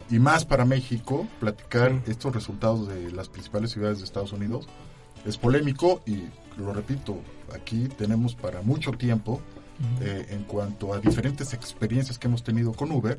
Y 0.09 0.17
más 0.17 0.43
para 0.45 0.65
México, 0.65 1.27
platicar 1.39 1.91
sí. 1.91 2.11
estos 2.11 2.33
resultados 2.33 2.87
de 2.87 3.11
las 3.11 3.29
principales 3.29 3.71
ciudades 3.71 3.99
de 3.99 4.05
Estados 4.05 4.33
Unidos 4.33 4.67
es 5.25 5.37
polémico 5.37 6.01
y 6.07 6.23
lo 6.57 6.73
repito, 6.73 7.17
aquí 7.53 7.87
tenemos 7.89 8.35
para 8.35 8.61
mucho 8.61 8.91
tiempo 8.91 9.41
eh, 10.01 10.25
en 10.29 10.43
cuanto 10.43 10.93
a 10.93 10.99
diferentes 10.99 11.53
experiencias 11.53 12.17
que 12.17 12.27
hemos 12.27 12.43
tenido 12.43 12.73
con 12.73 12.91
Uber 12.91 13.17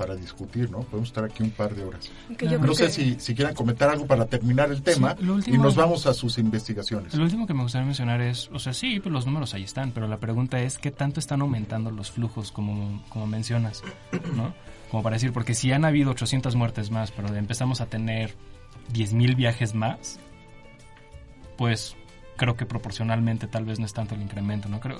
para 0.00 0.16
discutir, 0.16 0.70
¿no? 0.70 0.78
Podemos 0.80 1.10
estar 1.10 1.24
aquí 1.24 1.42
un 1.42 1.50
par 1.50 1.74
de 1.74 1.84
horas. 1.84 2.10
Okay, 2.32 2.48
no 2.58 2.74
sé 2.74 2.86
que... 2.86 2.90
si, 2.90 3.20
si 3.20 3.34
quieran 3.34 3.54
comentar 3.54 3.90
algo 3.90 4.06
para 4.06 4.24
terminar 4.24 4.70
el 4.70 4.80
tema 4.80 5.14
sí, 5.14 5.28
último, 5.28 5.54
y 5.54 5.58
nos 5.58 5.76
vamos 5.76 6.06
a 6.06 6.14
sus 6.14 6.38
investigaciones. 6.38 7.14
Lo 7.14 7.22
último 7.22 7.46
que 7.46 7.52
me 7.52 7.62
gustaría 7.62 7.84
mencionar 7.84 8.22
es, 8.22 8.48
o 8.50 8.58
sea, 8.58 8.72
sí, 8.72 8.98
pues 8.98 9.12
los 9.12 9.26
números 9.26 9.52
ahí 9.52 9.62
están, 9.62 9.92
pero 9.92 10.08
la 10.08 10.16
pregunta 10.16 10.58
es 10.58 10.78
qué 10.78 10.90
tanto 10.90 11.20
están 11.20 11.42
aumentando 11.42 11.90
los 11.90 12.10
flujos 12.10 12.50
como, 12.50 13.04
como 13.10 13.26
mencionas, 13.26 13.82
¿no? 14.34 14.54
Como 14.90 15.02
para 15.02 15.16
decir, 15.16 15.34
porque 15.34 15.52
si 15.52 15.70
han 15.70 15.84
habido 15.84 16.12
800 16.12 16.56
muertes 16.56 16.90
más, 16.90 17.10
pero 17.10 17.34
empezamos 17.34 17.82
a 17.82 17.86
tener 17.86 18.34
10.000 18.94 19.36
viajes 19.36 19.74
más, 19.74 20.18
pues 21.58 21.94
creo 22.38 22.56
que 22.56 22.64
proporcionalmente 22.64 23.48
tal 23.48 23.66
vez 23.66 23.78
no 23.78 23.84
es 23.84 23.92
tanto 23.92 24.14
el 24.14 24.22
incremento, 24.22 24.70
¿no? 24.70 24.80
Creo 24.80 24.96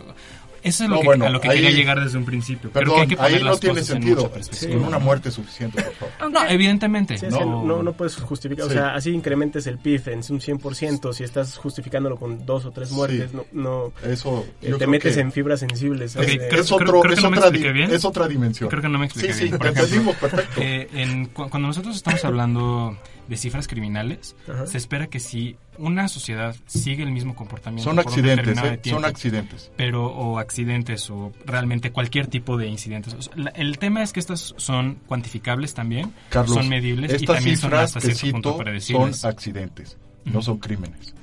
eso 0.63 0.85
es 0.85 0.91
lo 0.91 0.97
no, 0.97 1.01
que, 1.01 1.07
bueno, 1.07 1.27
a 1.27 1.31
lo 1.31 1.41
que 1.41 1.49
ahí, 1.49 1.59
quería 1.59 1.71
llegar 1.71 2.03
desde 2.03 2.19
un 2.19 2.25
principio. 2.25 2.71
Perdón, 2.71 2.95
creo 2.95 2.97
que 2.97 3.01
hay 3.03 3.09
que 3.09 3.17
poner 3.17 3.35
ahí 3.35 3.43
no 3.43 3.51
las 3.51 3.61
tiene 3.61 3.81
cosas 3.81 3.87
sentido. 3.87 4.33
En 4.35 4.45
sí. 4.45 4.69
Con 4.69 4.85
una 4.85 4.99
muerte 4.99 5.31
suficiente, 5.31 5.83
por 5.83 5.93
favor. 5.95 6.33
No, 6.33 6.47
evidentemente. 6.49 7.19
Sí, 7.19 7.27
no. 7.31 7.65
no, 7.65 7.83
no 7.83 7.93
puedes 7.93 8.17
justificar, 8.17 8.67
sí. 8.67 8.71
o 8.71 8.75
sea, 8.75 8.95
así 8.95 9.11
incrementes 9.11 9.67
el 9.67 9.79
PIB 9.79 10.09
en 10.09 10.19
un 10.19 10.41
100%, 10.41 11.13
si 11.13 11.25
estás 11.25 11.57
justificándolo 11.57 12.17
con 12.17 12.45
dos 12.45 12.67
o 12.67 12.71
tres 12.71 12.91
muertes, 12.91 13.33
no, 13.33 13.47
no 13.53 13.93
Eso, 14.05 14.47
eh, 14.63 14.75
te 14.79 14.87
metes 14.87 15.17
en 15.17 15.33
fibras 15.33 15.61
sensibles. 15.61 16.17
Okay, 16.17 16.37
es, 16.37 16.53
es, 16.53 16.73
otro, 16.73 16.87
creo, 16.87 17.01
creo 17.03 17.15
es, 17.15 17.25
otra, 17.25 17.49
es, 17.95 18.05
otra, 18.05 18.29
dimensión. 18.29 18.69
Creo 18.69 18.83
que 18.83 18.89
no 18.89 18.99
me 18.99 19.07
expliqué 19.07 19.33
sí, 19.33 19.45
bien. 19.45 19.53
Sí, 19.53 19.59
Por 19.59 19.67
ejemplo, 19.67 20.13
perfecto. 20.21 20.61
Eh, 20.61 20.89
en, 20.95 21.27
cuando 21.27 21.69
nosotros 21.69 21.97
estamos 21.97 22.25
hablando 22.25 22.97
de 23.31 23.37
cifras 23.37 23.69
criminales, 23.69 24.35
Ajá. 24.53 24.67
se 24.67 24.77
espera 24.77 25.07
que 25.07 25.21
si 25.21 25.57
una 25.79 26.09
sociedad 26.09 26.57
sigue 26.67 27.05
el 27.05 27.13
mismo 27.13 27.37
comportamiento 27.37 27.89
son 27.89 28.01
accidentes, 28.01 28.59
eh, 28.59 28.77
tiempo, 28.77 29.01
son 29.01 29.05
accidentes, 29.09 29.71
pero 29.77 30.07
o 30.07 30.41
accidentes 30.41 31.09
o 31.11 31.33
realmente 31.47 31.93
cualquier 31.93 32.27
tipo 32.27 32.57
de 32.57 32.67
incidentes. 32.67 33.15
O 33.15 33.23
sea, 33.23 33.33
la, 33.37 33.51
el 33.51 33.79
tema 33.79 34.03
es 34.03 34.13
que 34.13 34.19
estas 34.19 34.53
son 34.57 34.97
cuantificables 35.07 35.75
también, 35.75 36.13
Carlos, 36.29 36.57
son 36.57 36.69
medibles 36.69 37.13
estas 37.13 37.23
y 37.23 37.27
también 37.27 37.57
cifras 37.57 37.93
son 37.93 37.99
hasta 37.99 38.15
cierto 38.15 38.33
punto 38.33 38.57
predecibles. 38.59 39.19
Son 39.19 39.31
accidentes, 39.31 39.97
no 40.25 40.43
son 40.43 40.59
crímenes. 40.59 41.15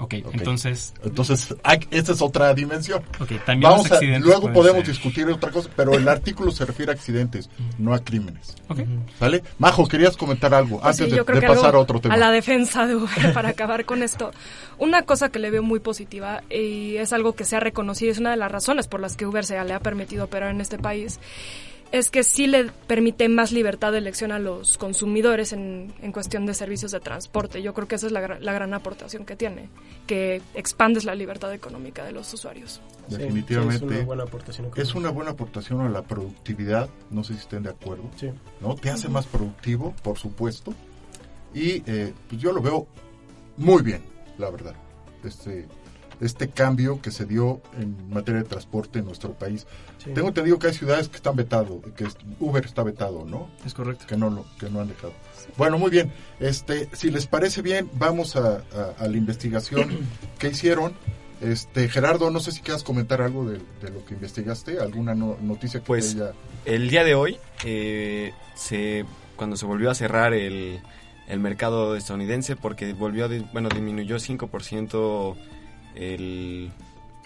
Okay, 0.00 0.22
ok, 0.22 0.34
entonces... 0.34 0.94
Entonces, 1.04 1.54
esta 1.90 2.12
es 2.12 2.22
otra 2.22 2.54
dimensión. 2.54 3.02
Okay, 3.20 3.38
también 3.44 3.70
Vamos 3.70 3.88
los 3.88 3.92
accidentes 3.92 4.22
a, 4.22 4.26
luego 4.26 4.52
podemos 4.52 4.84
ser. 4.84 4.94
discutir 4.94 5.28
otra 5.28 5.50
cosa, 5.50 5.68
pero 5.76 5.92
el 5.94 6.08
artículo 6.08 6.50
se 6.50 6.64
refiere 6.64 6.92
a 6.92 6.94
accidentes, 6.94 7.50
no 7.78 7.94
a 7.94 7.98
crímenes. 8.00 8.56
Okay. 8.68 8.86
¿Sale? 9.18 9.42
Majo, 9.58 9.86
querías 9.86 10.16
comentar 10.16 10.54
algo 10.54 10.80
pues 10.80 11.00
antes 11.00 11.12
sí, 11.12 11.24
de, 11.24 11.40
de 11.40 11.46
pasar 11.46 11.74
a 11.74 11.78
otro 11.78 12.00
tema. 12.00 12.14
A 12.14 12.16
la 12.16 12.30
defensa 12.30 12.86
de 12.86 12.96
Uber, 12.96 13.32
para 13.34 13.50
acabar 13.50 13.84
con 13.84 14.02
esto. 14.02 14.30
Una 14.78 15.02
cosa 15.02 15.28
que 15.28 15.38
le 15.38 15.50
veo 15.50 15.62
muy 15.62 15.80
positiva 15.80 16.42
y 16.50 16.96
es 16.96 17.12
algo 17.12 17.34
que 17.34 17.44
se 17.44 17.56
ha 17.56 17.60
reconocido, 17.60 18.12
es 18.12 18.18
una 18.18 18.30
de 18.30 18.36
las 18.36 18.50
razones 18.50 18.88
por 18.88 19.00
las 19.00 19.16
que 19.16 19.26
Uber 19.26 19.44
se 19.44 19.62
le 19.62 19.74
ha 19.74 19.80
permitido 19.80 20.24
operar 20.24 20.50
en 20.50 20.60
este 20.60 20.78
país, 20.78 21.20
es 21.92 22.10
que 22.10 22.22
sí 22.22 22.46
le 22.46 22.66
permite 22.86 23.28
más 23.28 23.52
libertad 23.52 23.92
de 23.92 23.98
elección 23.98 24.30
a 24.32 24.38
los 24.38 24.78
consumidores 24.78 25.52
en, 25.52 25.92
en 26.00 26.12
cuestión 26.12 26.46
de 26.46 26.54
servicios 26.54 26.92
de 26.92 27.00
transporte. 27.00 27.62
Yo 27.62 27.74
creo 27.74 27.88
que 27.88 27.96
esa 27.96 28.06
es 28.06 28.12
la, 28.12 28.38
la, 28.38 28.52
gran 28.52 28.74
aportación 28.74 29.24
que 29.24 29.36
tiene, 29.36 29.68
que 30.06 30.40
expandes 30.54 31.04
la 31.04 31.14
libertad 31.14 31.52
económica 31.52 32.04
de 32.04 32.12
los 32.12 32.32
usuarios. 32.32 32.80
Definitivamente. 33.08 33.78
Sí, 33.78 33.84
es, 33.84 33.90
una 33.90 34.04
buena 34.04 34.22
aportación 34.22 34.70
es 34.76 34.94
una 34.94 35.10
buena 35.10 35.30
aportación 35.32 35.80
a 35.80 35.88
la 35.88 36.02
productividad, 36.02 36.88
no 37.10 37.24
sé 37.24 37.34
si 37.34 37.40
estén 37.40 37.64
de 37.64 37.70
acuerdo. 37.70 38.04
Sí. 38.16 38.30
¿no? 38.60 38.74
Te 38.76 38.90
hace 38.90 39.08
más 39.08 39.26
productivo, 39.26 39.94
por 40.02 40.18
supuesto. 40.18 40.72
Y 41.52 41.82
eh, 41.86 42.14
pues 42.28 42.40
yo 42.40 42.52
lo 42.52 42.62
veo 42.62 42.86
muy 43.56 43.82
bien, 43.82 44.02
la 44.38 44.50
verdad. 44.50 44.74
Este, 45.24 45.66
este 46.20 46.50
cambio 46.50 47.02
que 47.02 47.10
se 47.10 47.26
dio 47.26 47.60
en 47.78 48.10
materia 48.10 48.42
de 48.42 48.48
transporte 48.48 49.00
en 49.00 49.06
nuestro 49.06 49.32
país. 49.32 49.66
Sí. 50.02 50.10
Tengo 50.14 50.28
entendido 50.28 50.58
que 50.58 50.68
hay 50.68 50.74
ciudades 50.74 51.08
que 51.08 51.16
están 51.16 51.36
vetado, 51.36 51.82
que 51.94 52.06
Uber 52.38 52.64
está 52.64 52.82
vetado, 52.82 53.26
¿no? 53.26 53.50
Es 53.66 53.74
correcto. 53.74 54.06
Que 54.08 54.16
no 54.16 54.30
lo, 54.30 54.46
que 54.58 54.70
no 54.70 54.80
han 54.80 54.88
dejado. 54.88 55.12
Bueno, 55.58 55.78
muy 55.78 55.90
bien. 55.90 56.10
Este, 56.38 56.88
si 56.94 57.10
les 57.10 57.26
parece 57.26 57.60
bien, 57.60 57.90
vamos 57.94 58.34
a, 58.36 58.62
a, 58.74 58.94
a 58.98 59.08
la 59.08 59.16
investigación 59.16 60.08
que 60.38 60.48
hicieron. 60.48 60.94
Este, 61.42 61.88
Gerardo, 61.88 62.30
no 62.30 62.40
sé 62.40 62.52
si 62.52 62.60
quieras 62.60 62.82
comentar 62.82 63.22
algo 63.22 63.46
de, 63.48 63.58
de 63.58 63.90
lo 63.90 64.04
que 64.04 64.12
investigaste, 64.14 64.78
alguna 64.78 65.14
no, 65.14 65.38
noticia 65.40 65.80
que 65.80 65.86
pues, 65.86 66.14
haya... 66.14 66.32
El 66.66 66.90
día 66.90 67.02
de 67.02 67.14
hoy, 67.14 67.38
eh, 67.64 68.32
se, 68.54 69.06
cuando 69.36 69.56
se 69.56 69.64
volvió 69.64 69.90
a 69.90 69.94
cerrar 69.94 70.34
el, 70.34 70.80
el 71.28 71.40
mercado 71.40 71.96
estadounidense, 71.96 72.56
porque 72.56 72.92
volvió, 72.92 73.24
a, 73.24 73.28
bueno, 73.54 73.70
disminuyó 73.70 74.16
5% 74.16 75.36
el, 75.94 76.70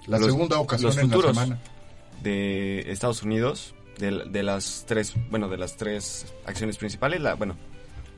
la 0.07 0.19
los, 0.19 0.27
segunda 0.29 0.61
ocasión 0.61 0.95
los 0.95 1.01
futuros 1.01 1.31
en 1.31 1.37
la 1.37 1.43
semana 1.43 1.61
de 2.23 2.91
Estados 2.91 3.23
Unidos 3.23 3.75
de, 3.99 4.25
de, 4.31 4.43
las 4.43 4.85
tres 4.87 5.15
bueno 5.31 5.49
de 5.49 5.57
las 5.57 5.77
tres 5.77 6.27
acciones 6.47 6.77
principales 6.79 7.21
la 7.21 7.35
bueno 7.35 7.57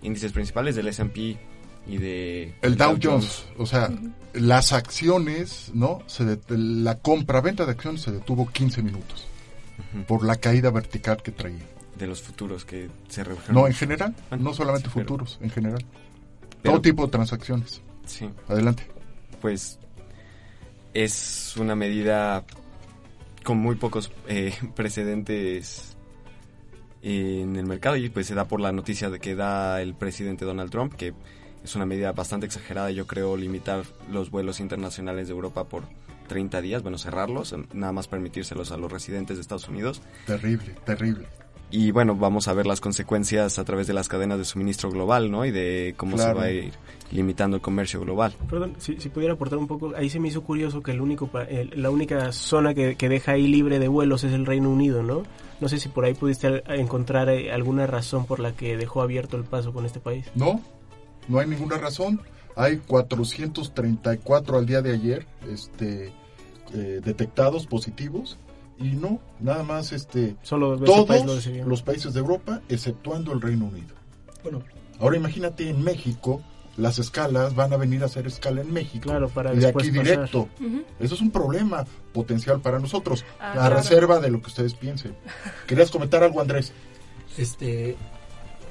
índices 0.02 0.32
principales 0.32 0.76
del 0.76 0.88
S&P 0.88 1.36
y 1.88 1.98
de 1.98 2.54
el 2.62 2.76
Dow, 2.76 2.96
Dow 2.96 3.12
Jones. 3.12 3.44
Jones. 3.48 3.60
o 3.60 3.66
sea 3.66 3.88
uh 3.88 3.92
-huh. 3.92 4.12
las 4.34 4.72
acciones 4.72 5.70
no 5.74 6.02
se 6.06 6.24
de, 6.24 6.38
la 6.48 6.96
compra 6.98 7.40
venta 7.40 7.64
de 7.64 7.72
acciones 7.72 8.02
se 8.02 8.12
detuvo 8.12 8.46
15 8.46 8.82
minutos 8.82 9.26
uh 9.78 9.98
-huh. 9.98 10.06
por 10.06 10.24
la 10.24 10.36
caída 10.36 10.70
vertical 10.70 11.22
que 11.22 11.32
traía 11.32 11.64
de 11.98 12.06
los 12.06 12.22
futuros 12.22 12.64
que 12.64 12.88
se 13.08 13.24
redujeron 13.24 13.54
no 13.54 13.66
en 13.66 13.74
general 13.74 14.14
bueno, 14.30 14.44
no 14.44 14.54
solamente 14.54 14.88
sí, 14.88 14.94
futuros 14.94 15.38
en 15.40 15.50
general 15.50 15.84
pero, 16.62 16.74
todo 16.74 16.82
tipo 16.82 17.04
de 17.06 17.12
transacciones 17.12 17.82
sí 18.04 18.28
adelante 18.48 18.86
pues 19.40 19.78
es 20.94 21.54
una 21.58 21.74
medida 21.74 22.44
con 23.46 23.58
muy 23.58 23.76
pocos 23.76 24.10
eh, 24.26 24.52
precedentes 24.74 25.96
en 27.00 27.54
el 27.54 27.64
mercado 27.64 27.96
y 27.96 28.08
pues 28.10 28.26
se 28.26 28.34
da 28.34 28.48
por 28.48 28.60
la 28.60 28.72
noticia 28.72 29.08
de 29.08 29.20
que 29.20 29.36
da 29.36 29.80
el 29.80 29.94
presidente 29.94 30.44
Donald 30.44 30.70
Trump 30.70 30.94
que 30.94 31.14
es 31.62 31.76
una 31.76 31.86
medida 31.86 32.10
bastante 32.10 32.46
exagerada 32.46 32.90
yo 32.90 33.06
creo 33.06 33.36
limitar 33.36 33.84
los 34.10 34.30
vuelos 34.30 34.58
internacionales 34.58 35.28
de 35.28 35.34
Europa 35.34 35.64
por 35.64 35.84
30 36.26 36.60
días, 36.60 36.82
bueno 36.82 36.98
cerrarlos, 36.98 37.54
nada 37.72 37.92
más 37.92 38.08
permitírselos 38.08 38.72
a 38.72 38.76
los 38.76 38.90
residentes 38.90 39.36
de 39.36 39.42
Estados 39.42 39.68
Unidos. 39.68 40.02
Terrible, 40.26 40.74
terrible. 40.84 41.28
Y 41.70 41.90
bueno, 41.90 42.14
vamos 42.14 42.46
a 42.46 42.54
ver 42.54 42.66
las 42.66 42.80
consecuencias 42.80 43.58
a 43.58 43.64
través 43.64 43.88
de 43.88 43.92
las 43.92 44.08
cadenas 44.08 44.38
de 44.38 44.44
suministro 44.44 44.90
global, 44.90 45.30
¿no? 45.30 45.44
Y 45.44 45.50
de 45.50 45.94
cómo 45.96 46.16
claro. 46.16 46.34
se 46.34 46.38
va 46.38 46.44
a 46.44 46.50
ir 46.50 46.72
limitando 47.10 47.56
el 47.56 47.62
comercio 47.62 48.00
global. 48.00 48.34
Perdón, 48.48 48.74
si, 48.78 49.00
si, 49.00 49.08
pudiera 49.08 49.34
aportar 49.34 49.58
un 49.58 49.66
poco, 49.66 49.92
ahí 49.96 50.08
se 50.08 50.20
me 50.20 50.28
hizo 50.28 50.42
curioso 50.42 50.82
que 50.82 50.92
el 50.92 51.00
único 51.00 51.28
el, 51.48 51.70
la 51.74 51.90
única 51.90 52.30
zona 52.32 52.72
que, 52.72 52.96
que, 52.96 53.08
deja 53.08 53.32
ahí 53.32 53.48
libre 53.48 53.80
de 53.80 53.88
vuelos 53.88 54.22
es 54.22 54.32
el 54.32 54.46
Reino 54.46 54.70
Unido, 54.70 55.02
¿no? 55.02 55.24
No 55.60 55.68
sé 55.68 55.78
si 55.78 55.88
por 55.88 56.04
ahí 56.04 56.14
pudiste 56.14 56.62
encontrar 56.68 57.28
eh, 57.30 57.52
alguna 57.52 57.86
razón 57.86 58.26
por 58.26 58.38
la 58.38 58.52
que 58.52 58.76
dejó 58.76 59.02
abierto 59.02 59.36
el 59.36 59.44
paso 59.44 59.72
con 59.72 59.84
este 59.86 59.98
país. 59.98 60.26
No, 60.34 60.60
no 61.26 61.38
hay 61.40 61.48
ninguna 61.48 61.78
razón. 61.78 62.20
hay 62.54 62.76
434 62.78 64.58
al 64.58 64.66
día 64.66 64.82
de 64.82 64.92
ayer 64.92 65.26
este, 65.50 66.12
eh, 66.74 67.00
detectados 67.02 67.66
positivos 67.66 68.38
y 68.78 68.90
no, 68.90 69.20
nada 69.40 69.62
más 69.62 69.92
este, 69.92 70.36
Solo 70.42 70.76
todos 70.78 71.06
país 71.06 71.24
lo 71.24 71.64
los 71.66 71.82
países 71.82 72.12
de 72.14 72.20
Europa, 72.20 72.60
exceptuando 72.68 73.32
el 73.32 73.40
Reino 73.40 73.66
Unido. 73.66 73.94
Bueno, 74.42 74.62
Ahora 74.98 75.16
imagínate 75.18 75.68
en 75.68 75.82
México, 75.84 76.40
las 76.78 76.98
escalas 76.98 77.54
van 77.54 77.70
a 77.72 77.76
venir 77.76 78.02
a 78.02 78.06
hacer 78.06 78.26
escala 78.26 78.62
en 78.62 78.72
México 78.72 79.08
Claro, 79.10 79.28
para 79.28 79.52
y 79.54 79.58
de 79.58 79.66
aquí 79.68 79.74
pasar. 79.90 79.92
directo. 79.92 80.48
Eso 81.00 81.14
es 81.14 81.20
un 81.20 81.30
problema 81.30 81.84
potencial 82.14 82.60
para 82.60 82.78
nosotros, 82.78 83.24
Ah, 83.38 83.50
a 83.50 83.52
claro. 83.54 83.76
reserva 83.76 84.20
de 84.20 84.30
lo 84.30 84.40
que 84.40 84.46
ustedes 84.48 84.74
piensen. 84.74 85.14
¿Querías 85.66 85.90
comentar 85.90 86.22
algo, 86.22 86.40
Andrés? 86.40 86.72
este, 87.36 87.96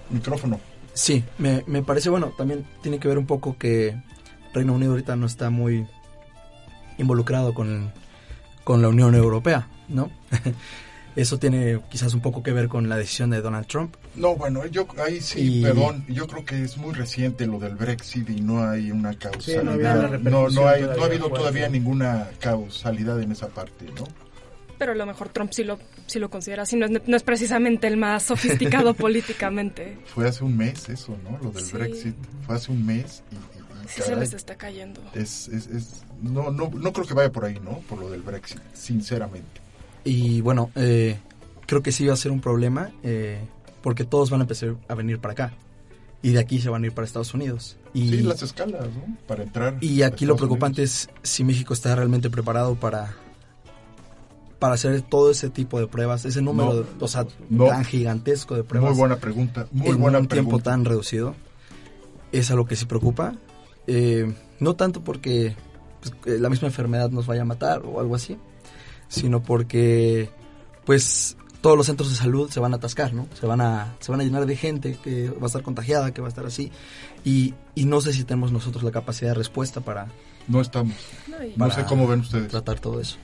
Micrófono. 0.10 0.60
Sí, 0.93 1.24
me, 1.38 1.64
me 1.68 1.84
parece 1.84 2.10
bueno. 2.10 2.32
También 2.38 2.66
tiene 2.82 2.99
que 2.99 3.08
ver 3.08 3.18
un 3.20 3.26
poco 3.28 3.58
que 3.58 4.01
Reino 4.53 4.74
Unido 4.74 4.91
ahorita 4.91 5.16
no 5.16 5.26
está 5.28 5.49
muy 5.49 5.86
involucrado 6.97 7.53
con, 7.53 7.91
con 8.66 8.82
la 8.82 8.89
Unión 8.89 9.16
Europea, 9.16 9.70
¿no? 9.88 10.11
Eso 11.16 11.39
tiene 11.39 11.80
quizás 11.89 12.13
un 12.13 12.20
poco 12.20 12.43
que 12.43 12.51
ver 12.51 12.68
con 12.68 12.89
la 12.89 12.97
decisión 12.97 13.30
de 13.30 13.41
Donald 13.41 13.68
Trump. 13.68 13.95
No, 14.16 14.36
bueno, 14.36 14.66
yo 14.66 14.86
ahí 15.01 15.22
sí, 15.22 15.59
Y- 15.59 15.61
perdón, 15.63 16.03
yo 16.09 16.28
creo 16.28 16.43
que 16.43 16.61
es 16.61 16.76
muy 16.78 16.93
reciente 16.93 17.45
lo 17.47 17.57
del 17.57 17.76
Brexit 17.76 18.30
y 18.30 18.41
no 18.41 18.68
hay 18.68 18.91
una 18.91 19.13
Sí, 19.13 19.18
no 19.24 19.32
causalidad. 19.32 20.09
una 20.09 20.18
no, 20.30 20.49
no, 20.49 20.68
hay, 20.68 20.82
no 20.82 21.01
ha 21.03 21.05
habido 21.05 21.30
todavía 21.30 21.70
ninguna 21.70 22.28
causalidad 22.41 23.22
en 23.22 23.32
esa 23.32 23.47
parte, 23.47 23.86
¿no? 23.95 24.03
Pero 24.78 24.91
a 24.91 24.95
lo 24.95 25.05
mejor 25.05 25.30
Trump 25.30 25.51
sí 25.53 25.63
lo, 25.63 25.80
sí 26.05 26.20
lo 26.20 26.30
considera 26.30 26.63
así. 26.63 26.76
No 26.76 26.86
es, 26.86 26.91
no 27.07 27.16
es 27.16 27.24
precisamente 27.24 27.88
el 27.88 27.95
más 27.95 28.24
sofisticado 28.24 28.93
políticamente. 29.36 29.97
Fue 30.07 30.28
hace 30.28 30.43
un 30.43 30.57
mes 30.57 30.89
eso, 30.89 31.16
¿no? 31.24 31.38
Lo 31.41 31.51
del 31.51 31.63
Sí. 31.63 31.72
Brexit. 31.78 32.16
Fue 32.45 32.55
hace 32.55 32.74
un 32.74 32.86
mes 32.86 33.24
Sí 33.88 34.02
se 34.02 34.16
les 34.16 34.34
está 34.34 34.56
cayendo. 34.56 35.02
es, 35.14 35.48
es, 35.50 35.68
es- 35.68 36.04
no, 36.22 36.52
no, 36.52 36.70
no 36.70 36.94
creo 36.94 37.06
que 37.06 37.14
vaya 37.14 37.32
por 37.32 37.46
ahí, 37.46 37.60
¿no? 37.64 37.80
Por 37.90 38.00
lo 38.00 38.10
del 38.10 38.22
Brexit, 38.22 38.60
sinceramente. 38.74 39.62
Y 40.04 40.42
bueno, 40.42 40.72
eh, 40.76 41.18
creo 41.66 41.82
que 41.84 41.92
sí 41.92 42.06
va 42.08 42.14
a 42.14 42.18
ser 42.18 42.32
un 42.32 42.40
problema 42.42 42.92
eh, 43.04 43.40
porque 43.82 44.04
todos 44.06 44.30
van 44.30 44.42
a 44.42 44.44
empezar 44.44 44.76
a 44.88 44.96
venir 44.96 45.20
para 45.20 45.32
acá. 45.34 45.54
Y 46.22 46.32
de 46.32 46.40
aquí 46.40 46.60
se 46.60 46.70
van 46.70 46.84
a 46.84 46.88
ir 46.88 46.94
para 46.94 47.06
Estados 47.06 47.34
Unidos. 47.34 47.78
Y, 47.94 48.10
sí, 48.10 48.22
las 48.22 48.42
escalas, 48.42 48.88
¿no? 48.96 49.16
Para 49.28 49.44
entrar. 49.44 49.78
y 49.82 50.02
a 50.02 50.08
aquí 50.08 50.26
lo 50.26 50.36
preocupante 50.36 50.82
Unidos. 50.82 51.10
es 51.24 51.30
si 51.30 51.44
México 51.44 51.74
está 51.74 51.96
realmente 51.96 52.30
preparado 52.30 52.76
para 52.76 53.14
para 54.60 54.76
hacer 54.76 55.02
todo 55.02 55.30
ese 55.32 55.50
tipo 55.50 55.80
de 55.80 55.88
pruebas, 55.88 56.24
ese 56.26 56.42
número, 56.42 56.74
No. 56.74 57.06
o 57.06 57.08
sea, 57.08 57.28
No. 57.50 57.68
tan 57.68 57.84
gigantesco 57.84 58.56
de 58.56 58.64
pruebas. 58.64 58.92
Muy 58.92 58.98
buena 58.98 59.18
pregunta, 59.18 59.68
muy 59.72 59.90
en 59.90 60.00
buena 60.00 60.18
un 60.20 60.28
tiempo 60.28 60.52
pregunta. 60.52 60.72
tan 60.72 60.86
reducido. 60.86 61.36
Es 62.32 62.50
algo 62.52 62.66
que 62.66 62.76
sí 62.76 62.86
preocupa. 62.86 63.36
Eh, 63.88 64.34
no 64.60 64.76
tanto 64.76 65.04
porque 65.04 65.56
pues, 66.02 66.40
la 66.40 66.50
misma 66.50 66.68
enfermedad 66.68 67.10
nos 67.10 67.28
vaya 67.28 67.44
a 67.44 67.46
matar 67.46 67.84
o 67.86 68.00
algo 68.00 68.16
así, 68.16 68.38
sino 69.08 69.42
porque 69.42 70.30
pues 70.86 71.38
todos 71.62 71.78
los 71.78 71.88
centros 71.88 72.12
de 72.12 72.16
salud 72.16 72.50
se 72.52 72.60
van 72.60 72.74
a 72.74 72.78
atascar, 72.78 73.14
¿no? 73.14 73.28
Se 73.40 73.48
van 73.48 73.60
a, 73.60 73.96
se 74.00 74.12
van 74.12 74.22
a 74.22 74.24
llenar 74.24 74.46
de 74.46 74.56
gente 74.56 74.98
que 75.04 75.30
va 75.30 75.44
a 75.44 75.46
estar 75.48 75.64
contagiada, 75.64 76.14
que 76.14 76.22
va 76.22 76.28
a 76.28 76.30
estar 76.30 76.46
así. 76.46 76.72
Y, 77.24 77.56
y 77.74 77.86
no 77.86 78.02
sé 78.02 78.14
si 78.14 78.24
tenemos 78.24 78.52
nosotros 78.52 78.84
la 78.84 78.92
capacidad 78.92 79.32
de 79.32 79.36
respuesta 79.36 79.82
para, 79.82 80.08
No 80.48 80.62
estamos. 80.62 80.96
No 81.56 81.72
sé 81.72 81.84
cómo 81.86 82.08
ven 82.08 82.20
ustedes. 82.20 82.50
tratar 82.50 82.80
todo 82.80 83.02
eso. 83.02 83.18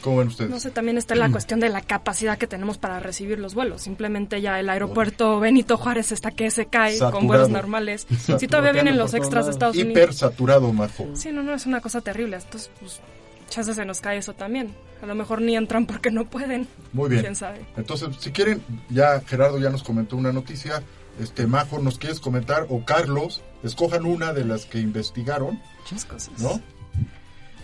¿Cómo 0.00 0.18
ven 0.18 0.28
ustedes? 0.28 0.50
No 0.50 0.60
sé, 0.60 0.70
también 0.70 0.98
está 0.98 1.14
la 1.14 1.30
cuestión 1.30 1.60
de 1.60 1.68
la 1.68 1.80
capacidad 1.80 2.38
que 2.38 2.46
tenemos 2.46 2.78
para 2.78 3.00
recibir 3.00 3.38
los 3.38 3.54
vuelos. 3.54 3.82
Simplemente 3.82 4.40
ya 4.40 4.60
el 4.60 4.68
aeropuerto 4.68 5.40
Benito 5.40 5.76
Juárez 5.76 6.12
está 6.12 6.30
que 6.30 6.50
se 6.50 6.66
cae 6.66 6.98
con 6.98 7.26
vuelos 7.26 7.50
normales. 7.50 8.06
Si 8.38 8.48
todavía 8.48 8.72
vienen 8.72 8.98
los 8.98 9.14
extras 9.14 9.46
de. 9.46 9.52
Estados 9.52 9.76
Unidos. 9.76 9.92
Hiper 9.92 10.14
saturado, 10.14 10.72
Majo. 10.72 11.06
Sí, 11.14 11.30
no, 11.30 11.42
no, 11.42 11.54
es 11.54 11.66
una 11.66 11.80
cosa 11.80 12.00
terrible. 12.00 12.36
Entonces, 12.36 12.70
pues, 12.80 13.00
chance 13.48 13.74
se 13.74 13.84
nos 13.84 14.00
cae 14.00 14.18
eso 14.18 14.32
también. 14.32 14.74
A 15.02 15.06
lo 15.06 15.14
mejor 15.14 15.40
ni 15.40 15.56
entran 15.56 15.86
porque 15.86 16.10
no 16.10 16.24
pueden. 16.24 16.66
Muy 16.92 17.10
bien. 17.10 17.22
¿Quién 17.22 17.36
sabe? 17.36 17.64
Entonces, 17.76 18.08
si 18.18 18.32
quieren, 18.32 18.62
ya 18.90 19.20
Gerardo 19.20 19.58
ya 19.58 19.70
nos 19.70 19.82
comentó 19.82 20.16
una 20.16 20.32
noticia. 20.32 20.82
Este, 21.20 21.46
Majo, 21.46 21.78
¿nos 21.78 21.98
quieres 21.98 22.18
comentar? 22.18 22.66
O 22.70 22.84
Carlos, 22.84 23.42
escojan 23.62 24.04
una 24.04 24.32
de 24.32 24.44
las 24.44 24.66
que 24.66 24.78
investigaron, 24.80 25.60
Muchas 25.80 26.04
cosas. 26.04 26.40
¿no? 26.40 26.60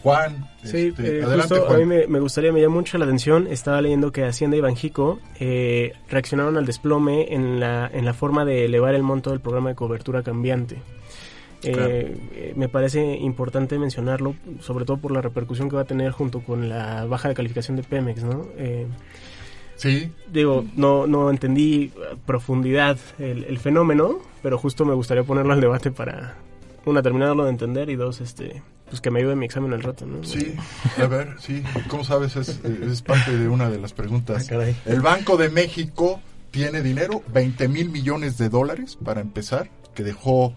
Juan, 0.02 0.48
Sí, 0.64 0.88
este, 0.88 1.18
eh, 1.18 1.22
adelante, 1.24 1.54
justo 1.56 1.66
Juan. 1.66 1.76
a 1.76 1.78
mí 1.78 1.84
me, 1.86 2.06
me 2.06 2.20
gustaría, 2.20 2.52
me 2.52 2.60
llama 2.60 2.76
mucho 2.76 2.96
la 2.98 3.04
atención, 3.04 3.46
estaba 3.48 3.80
leyendo 3.82 4.12
que 4.12 4.24
Hacienda 4.24 4.56
y 4.56 4.60
Banjico 4.60 5.18
eh, 5.38 5.92
reaccionaron 6.08 6.56
al 6.56 6.64
desplome 6.66 7.34
en 7.34 7.60
la, 7.60 7.90
en 7.92 8.04
la 8.04 8.14
forma 8.14 8.44
de 8.44 8.64
elevar 8.64 8.94
el 8.94 9.02
monto 9.02 9.30
del 9.30 9.40
programa 9.40 9.70
de 9.70 9.74
cobertura 9.74 10.22
cambiante. 10.22 10.76
Eh, 11.62 11.72
Claro. 11.72 11.90
eh, 11.92 12.52
me 12.56 12.68
parece 12.70 13.16
importante 13.18 13.78
mencionarlo, 13.78 14.34
sobre 14.60 14.86
todo 14.86 14.96
por 14.96 15.12
la 15.12 15.20
repercusión 15.20 15.68
que 15.68 15.76
va 15.76 15.82
a 15.82 15.84
tener 15.84 16.10
junto 16.12 16.40
con 16.40 16.70
la 16.70 17.04
baja 17.04 17.28
de 17.28 17.34
calificación 17.34 17.76
de 17.76 17.82
Pemex, 17.82 18.22
¿no? 18.24 18.46
Eh, 18.56 18.86
Sí, 19.76 20.10
digo, 20.30 20.64
no, 20.76 21.06
no 21.06 21.30
entendí 21.30 21.90
a 22.12 22.14
profundidad 22.26 22.98
el, 23.18 23.44
el 23.44 23.58
fenómeno, 23.58 24.18
pero 24.42 24.58
justo 24.58 24.84
me 24.84 24.92
gustaría 24.92 25.22
ponerlo 25.24 25.54
al 25.54 25.60
debate 25.62 25.90
para, 25.90 26.34
una, 26.84 27.02
terminarlo 27.02 27.44
de 27.44 27.50
entender 27.50 27.88
y 27.88 27.96
dos, 27.96 28.20
este, 28.20 28.62
pues 28.90 29.00
que 29.00 29.10
me 29.10 29.20
ayude 29.20 29.32
en 29.32 29.38
mi 29.38 29.46
examen 29.46 29.72
al 29.72 29.82
rato, 29.82 30.04
¿no? 30.04 30.22
sí, 30.24 30.54
a 31.02 31.06
ver, 31.06 31.36
sí, 31.40 31.62
¿cómo 31.88 32.04
sabes? 32.04 32.36
Es, 32.36 32.60
es 32.64 33.00
parte 33.02 33.36
de 33.36 33.48
una 33.48 33.70
de 33.70 33.78
las 33.78 33.92
preguntas. 33.94 34.44
Ah, 34.44 34.48
caray. 34.50 34.76
El 34.84 35.00
Banco 35.00 35.36
de 35.38 35.48
México 35.48 36.20
tiene 36.50 36.82
dinero, 36.82 37.22
20 37.32 37.68
mil 37.68 37.88
millones 37.90 38.36
de 38.36 38.48
dólares 38.48 38.98
para 39.02 39.20
empezar, 39.20 39.70
que 39.94 40.02
dejó 40.02 40.52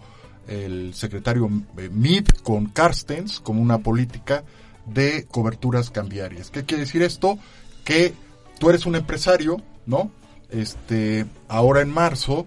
el 0.48 0.92
secretario 0.94 1.48
eh, 1.78 1.88
Mead 1.92 2.24
con 2.42 2.66
Carstens 2.66 3.40
como 3.40 3.62
una 3.62 3.78
política 3.78 4.44
de 4.84 5.26
coberturas 5.30 5.90
cambiarias. 5.90 6.50
¿Qué 6.50 6.64
quiere 6.64 6.82
decir 6.82 7.02
esto? 7.02 7.38
Que 7.84 8.12
tú 8.58 8.68
eres 8.68 8.84
un 8.84 8.96
empresario, 8.96 9.62
¿no? 9.86 10.10
Este, 10.50 11.24
ahora 11.48 11.80
en 11.80 11.90
marzo, 11.90 12.46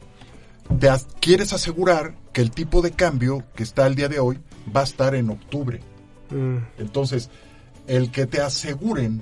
te 0.80 0.90
as- 0.90 1.08
quieres 1.20 1.54
asegurar 1.54 2.14
que 2.34 2.42
el 2.42 2.52
tipo 2.52 2.82
de 2.82 2.92
cambio 2.92 3.44
que 3.56 3.64
está 3.64 3.86
al 3.86 3.96
día 3.96 4.10
de 4.10 4.20
hoy 4.20 4.38
va 4.76 4.82
a 4.82 4.84
estar 4.84 5.16
en 5.16 5.30
octubre. 5.30 5.80
Mm, 6.30 6.58
Entonces, 6.78 7.30
el 7.88 8.12
que 8.12 8.26
te 8.26 8.42
aseguren 8.42 9.22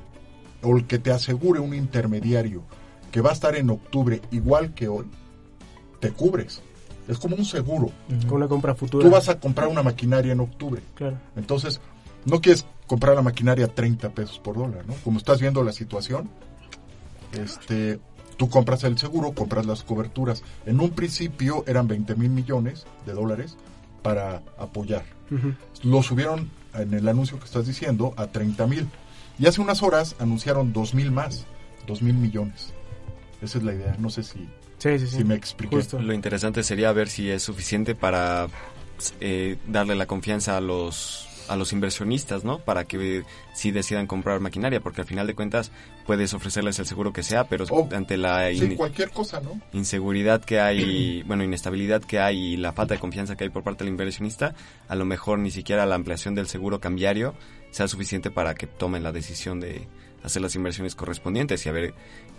o 0.64 0.76
el 0.76 0.88
que 0.88 0.98
te 1.00 1.12
asegure 1.12 1.60
un 1.60 1.74
intermediario 1.74 2.64
que 3.12 3.22
va 3.22 3.30
a 3.30 3.34
estar 3.34 3.56
en 3.56 3.70
octubre 3.70 4.22
igual 4.32 4.74
que 4.74 4.88
hoy, 4.88 5.06
te 6.00 6.12
cubres. 6.12 6.62
Es 7.08 7.20
como 7.20 7.36
un 7.36 7.46
seguro. 7.46 7.92
con 8.28 8.38
una 8.38 8.48
compra 8.48 8.74
futura. 8.74 9.06
Tú 9.06 9.12
vas 9.12 9.30
a 9.30 9.40
comprar 9.40 9.68
una 9.68 9.84
maquinaria 9.84 10.34
en 10.34 10.40
octubre. 10.40 10.82
Claro. 10.96 11.18
Entonces, 11.36 11.80
no 12.26 12.42
quieres 12.42 12.66
comprar 12.88 13.16
la 13.16 13.22
maquinaria 13.22 13.66
a 13.66 13.68
30 13.68 14.10
pesos 14.10 14.40
por 14.40 14.58
dólar, 14.58 14.86
¿no? 14.88 14.96
Como 15.04 15.20
estás 15.20 15.40
viendo 15.40 15.64
la 15.64 15.72
situación, 15.72 16.30
este, 17.34 18.00
tú 18.38 18.50
compras 18.50 18.84
el 18.84 18.98
seguro, 18.98 19.34
compras 19.34 19.66
las 19.66 19.84
coberturas. 19.84 20.44
En 20.66 20.80
un 20.80 20.90
principio 20.92 21.64
eran 21.68 21.88
20 21.88 22.16
mil 22.16 22.30
millones 22.32 22.86
de 23.06 23.14
dólares 23.14 23.56
para 24.02 24.42
apoyar. 24.58 25.04
Lo 25.84 26.04
subieron 26.04 26.50
en 26.74 26.94
el 26.94 27.08
anuncio 27.08 27.40
que 27.40 27.46
estás 27.46 27.68
diciendo 27.68 28.14
a 28.18 28.28
30 28.28 28.68
mil. 28.68 28.88
Y 29.40 29.48
hace 29.48 29.62
unas 29.62 29.84
horas 29.84 30.16
anunciaron 30.20 30.72
2 30.74 30.94
mil 30.94 31.12
más, 31.12 31.46
2 31.88 32.02
mil 32.02 32.14
millones. 32.16 32.74
Esa 33.42 33.58
es 33.58 33.64
la 33.64 33.74
idea. 33.74 33.96
No 34.00 34.10
sé 34.10 34.24
si, 34.24 34.48
Sí, 34.78 35.00
sí, 35.00 35.08
sí. 35.08 35.18
si 35.18 35.24
me 35.24 35.36
expliqué. 35.36 35.76
Justo. 35.76 36.00
Lo 36.00 36.14
interesante 36.14 36.64
sería 36.64 36.92
ver 36.92 37.10
si 37.10 37.30
es 37.30 37.44
suficiente 37.44 37.96
para 37.96 38.48
eh, 39.20 39.58
darle 39.68 39.96
la 39.96 40.06
confianza 40.06 40.58
a 40.58 40.62
los 40.62 41.25
a 41.50 41.56
los 41.56 41.74
inversionistas, 41.74 42.44
¿no? 42.44 42.60
Para 42.60 42.86
que 42.86 43.24
si 43.54 43.72
decidan 43.72 44.08
comprar 44.08 44.40
maquinaria, 44.40 44.80
porque 44.80 45.02
al 45.02 45.08
final 45.08 45.28
de 45.28 45.36
cuentas 45.36 45.72
puedes 46.06 46.34
ofrecerles 46.34 46.78
el 46.80 46.86
seguro 46.86 47.14
que 47.14 47.24
sea, 47.24 47.46
pero 47.46 47.66
Oh, 47.70 47.88
ante 47.94 48.18
la 48.18 48.50
Sí, 48.52 48.66
in- 48.66 48.76
cualquier 48.76 49.10
cosa, 49.12 49.40
¿no? 49.42 49.60
inseguridad 49.74 50.44
que 50.44 50.60
hay, 50.60 51.24
bueno, 51.28 51.44
inestabilidad 51.44 52.02
que 52.04 52.20
hay 52.20 52.54
y 52.54 52.58
la 52.58 52.74
falta 52.74 52.94
de 52.96 53.00
confianza 53.00 53.36
que 53.36 53.44
hay 53.46 53.50
por 53.50 53.64
parte 53.64 53.84
del 53.84 53.92
inversionista, 53.92 54.54
a 54.88 54.96
lo 54.96 55.06
mejor 55.06 55.40
ni 55.40 55.52
siquiera 55.52 55.86
la 55.86 55.96
ampliación 55.96 56.36
del 56.36 56.48
seguro 56.48 56.80
cambiario 56.80 57.34
sea 57.72 57.88
suficiente 57.88 58.32
para 58.32 58.56
que 58.56 58.68
tomen 58.68 59.04
la 59.04 59.12
decisión 59.12 59.60
de 59.60 59.88
hacer 60.26 60.42
las 60.42 60.56
inversiones 60.56 60.96
correspondientes 60.96 61.66
y 61.66 61.70
a 61.70 61.72
ver 61.72 61.94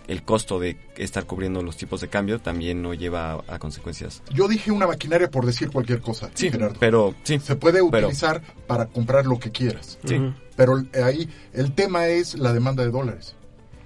el 0.07 0.23
costo 0.23 0.59
de 0.59 0.77
estar 0.97 1.25
cubriendo 1.25 1.61
los 1.61 1.75
tipos 1.77 1.99
de 2.01 2.07
cambio 2.07 2.39
también 2.39 2.81
no 2.81 2.93
lleva 2.93 3.31
a, 3.33 3.55
a 3.55 3.59
consecuencias. 3.59 4.21
Yo 4.33 4.47
dije 4.47 4.71
una 4.71 4.87
maquinaria 4.87 5.29
por 5.29 5.45
decir 5.45 5.69
cualquier 5.71 5.99
cosa, 6.01 6.29
Sí, 6.33 6.49
Gerardo. 6.49 6.77
pero 6.79 7.13
sí, 7.23 7.39
Se 7.39 7.55
puede 7.55 7.79
pero- 7.91 8.07
utilizar 8.07 8.41
para 8.67 8.85
comprar 8.85 9.25
lo 9.25 9.39
que 9.39 9.51
quieras. 9.51 9.97
sí. 10.05 10.17
Pero 10.55 10.83
ahí 11.03 11.29
el 11.53 11.73
tema 11.73 12.07
es 12.07 12.33
la 12.35 12.51
demanda 12.51 12.83
de 12.83 12.89
dólares. 12.89 13.35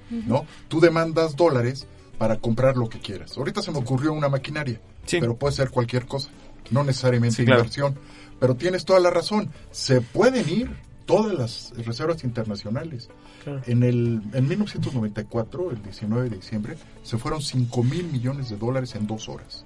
¿No? 0.09 0.45
Tú 0.67 0.79
demandas 0.79 1.35
dólares 1.35 1.85
para 2.17 2.37
comprar 2.37 2.77
lo 2.77 2.87
que 2.89 2.99
quieras. 2.99 3.37
Ahorita 3.37 3.61
se 3.61 3.71
me 3.71 3.79
ocurrió 3.79 4.13
una 4.13 4.29
maquinaria, 4.29 4.79
Sí. 5.05 5.17
pero 5.19 5.35
puede 5.35 5.53
ser 5.53 5.69
cualquier 5.69 6.05
cosa, 6.05 6.29
no 6.69 6.83
necesariamente 6.83 7.37
Sí, 7.37 7.45
claro. 7.45 7.61
inversión. 7.61 7.95
Pero 8.39 8.55
tienes 8.55 8.85
toda 8.85 8.99
la 8.99 9.09
razón, 9.09 9.49
se 9.71 10.01
pueden 10.01 10.47
ir 10.49 10.69
todas 11.11 11.33
las 11.37 11.85
reservas 11.85 12.23
internacionales. 12.23 13.09
Claro. 13.43 13.61
En 13.65 13.83
el 13.83 14.21
en 14.33 14.47
1994, 14.47 15.71
el 15.71 15.81
19 15.83 16.29
de 16.29 16.35
diciembre, 16.37 16.75
se 17.03 17.17
fueron 17.17 17.41
5 17.41 17.83
mil 17.83 18.05
millones 18.05 18.49
de 18.49 18.57
dólares 18.57 18.95
en 18.95 19.07
dos 19.07 19.29
horas. 19.29 19.65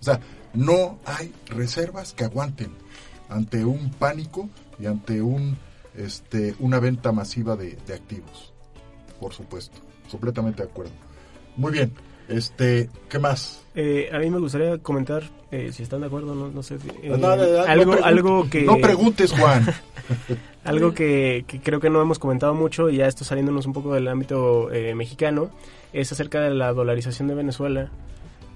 sea, 0.00 0.20
no 0.54 0.98
hay 1.04 1.32
reservas 1.46 2.12
que 2.12 2.24
aguanten 2.24 2.72
ante 3.28 3.64
un 3.64 3.90
pánico 3.90 4.48
y 4.78 4.86
ante 4.86 5.20
un 5.22 5.56
este 5.96 6.54
una 6.58 6.78
venta 6.78 7.12
masiva 7.12 7.56
de, 7.56 7.76
de 7.86 7.94
activos. 7.94 8.52
Por 9.20 9.32
supuesto, 9.32 9.78
completamente 10.10 10.62
de 10.62 10.68
acuerdo. 10.68 10.92
Muy 11.56 11.72
bien, 11.72 11.92
este, 12.28 12.90
¿qué 13.08 13.18
más? 13.18 13.62
Eh, 13.74 14.08
a 14.12 14.18
mí 14.18 14.30
me 14.30 14.38
gustaría 14.38 14.78
comentar, 14.78 15.22
eh, 15.50 15.70
si 15.72 15.82
están 15.82 16.00
de 16.00 16.06
acuerdo, 16.08 16.34
no, 16.34 16.48
no 16.48 16.62
sé. 16.62 16.74
eh, 17.02 17.08
No, 17.10 17.16
no, 17.16 17.36
no, 17.36 17.62
algo, 17.62 18.04
algo 18.04 18.50
que... 18.50 18.62
no 18.62 18.78
preguntes, 18.78 19.32
Juan. 19.32 19.66
algo 20.66 20.92
que, 20.94 21.44
que 21.46 21.60
creo 21.60 21.80
que 21.80 21.90
no 21.90 22.00
hemos 22.00 22.18
comentado 22.18 22.54
mucho, 22.54 22.90
y 22.90 22.96
ya 22.96 23.06
esto 23.06 23.24
saliéndonos 23.24 23.66
un 23.66 23.72
poco 23.72 23.94
del 23.94 24.08
ámbito 24.08 24.70
eh, 24.72 24.94
mexicano, 24.94 25.50
es 25.92 26.12
acerca 26.12 26.40
de 26.40 26.50
la 26.50 26.72
dolarización 26.72 27.28
de 27.28 27.34
Venezuela. 27.34 27.90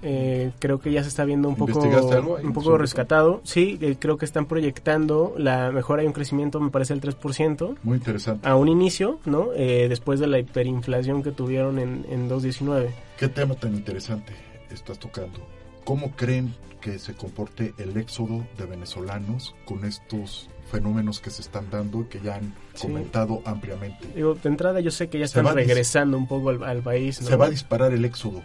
Eh, 0.03 0.51
creo 0.59 0.79
que 0.79 0.91
ya 0.91 1.03
se 1.03 1.09
está 1.09 1.25
viendo 1.25 1.47
un 1.47 1.55
poco, 1.55 1.71
¿Investigaste 1.71 2.15
algo 2.15 2.37
ahí 2.37 2.45
un 2.45 2.53
poco 2.53 2.77
rescatado. 2.77 3.41
Sí, 3.43 3.77
eh, 3.81 3.97
creo 3.99 4.17
que 4.17 4.25
están 4.25 4.45
proyectando, 4.47 5.35
la 5.37 5.71
mejor 5.71 5.99
hay 5.99 6.07
un 6.07 6.13
crecimiento, 6.13 6.59
me 6.59 6.71
parece, 6.71 6.95
del 6.95 7.01
3%. 7.01 7.77
Muy 7.83 7.97
interesante. 7.97 8.47
A 8.47 8.55
un 8.55 8.67
inicio, 8.67 9.19
¿no? 9.25 9.49
Eh, 9.55 9.87
después 9.89 10.19
de 10.19 10.27
la 10.27 10.39
hiperinflación 10.39 11.21
que 11.21 11.31
tuvieron 11.31 11.77
en, 11.77 12.05
en 12.09 12.29
2.19. 12.29 12.89
¿Qué 13.17 13.27
tema 13.27 13.55
tan 13.55 13.75
interesante 13.75 14.33
estás 14.71 14.97
tocando? 14.97 15.39
¿Cómo 15.83 16.11
creen 16.15 16.53
que 16.81 16.97
se 16.97 17.13
comporte 17.13 17.73
el 17.77 17.95
éxodo 17.95 18.43
de 18.57 18.65
venezolanos 18.65 19.53
con 19.65 19.85
estos 19.85 20.49
fenómenos 20.71 21.19
que 21.19 21.29
se 21.29 21.41
están 21.41 21.69
dando 21.69 22.07
que 22.09 22.19
ya 22.21 22.35
han 22.35 22.53
Sí. 22.73 22.87
comentado 22.87 23.41
ampliamente? 23.45 24.07
Digo, 24.15 24.33
de 24.35 24.49
entrada 24.49 24.79
yo 24.79 24.89
sé 24.89 25.09
que 25.09 25.19
ya 25.19 25.27
Se 25.27 25.39
están 25.39 25.53
regresando 25.55 26.17
un 26.17 26.27
poco 26.27 26.49
al, 26.49 26.63
al 26.63 26.81
país. 26.81 27.21
¿no? 27.21 27.27
Se 27.27 27.35
va 27.35 27.45
a 27.45 27.49
disparar 27.49 27.91
el 27.93 28.03
éxodo. 28.05 28.41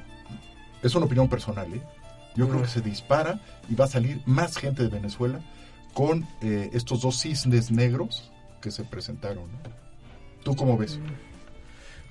Es 0.82 0.94
una 0.94 1.06
opinión 1.06 1.28
personal, 1.28 1.72
¿eh? 1.72 1.80
Yo 2.34 2.48
creo 2.48 2.60
que 2.60 2.68
se 2.68 2.82
dispara 2.82 3.40
y 3.68 3.74
va 3.74 3.86
a 3.86 3.88
salir 3.88 4.20
más 4.26 4.56
gente 4.58 4.82
de 4.82 4.88
Venezuela 4.90 5.40
con 5.94 6.26
eh, 6.42 6.68
estos 6.74 7.00
dos 7.00 7.18
cisnes 7.20 7.70
negros 7.70 8.30
que 8.60 8.70
se 8.70 8.84
presentaron. 8.84 9.44
¿no? 9.44 9.58
¿Tú 10.42 10.54
cómo 10.54 10.76
ves? 10.76 11.00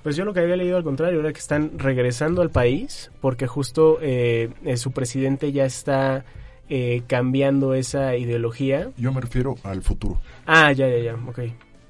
Pues 0.02 0.16
yo 0.16 0.24
lo 0.24 0.34
que 0.34 0.40
había 0.40 0.56
leído 0.56 0.76
al 0.76 0.84
contrario 0.84 1.20
era 1.20 1.32
que 1.32 1.38
están 1.38 1.78
regresando 1.78 2.42
al 2.42 2.50
país 2.50 3.10
porque 3.20 3.46
justo 3.46 3.98
eh, 4.00 4.50
eh, 4.64 4.76
su 4.76 4.90
presidente 4.92 5.52
ya 5.52 5.64
está 5.64 6.24
eh, 6.68 7.02
cambiando 7.06 7.74
esa 7.74 8.16
ideología. 8.16 8.90
Yo 8.96 9.12
me 9.12 9.20
refiero 9.20 9.56
al 9.62 9.82
futuro. 9.82 10.20
Ah, 10.46 10.72
ya, 10.72 10.88
ya, 10.88 10.98
ya, 10.98 11.14
ok. 11.14 11.40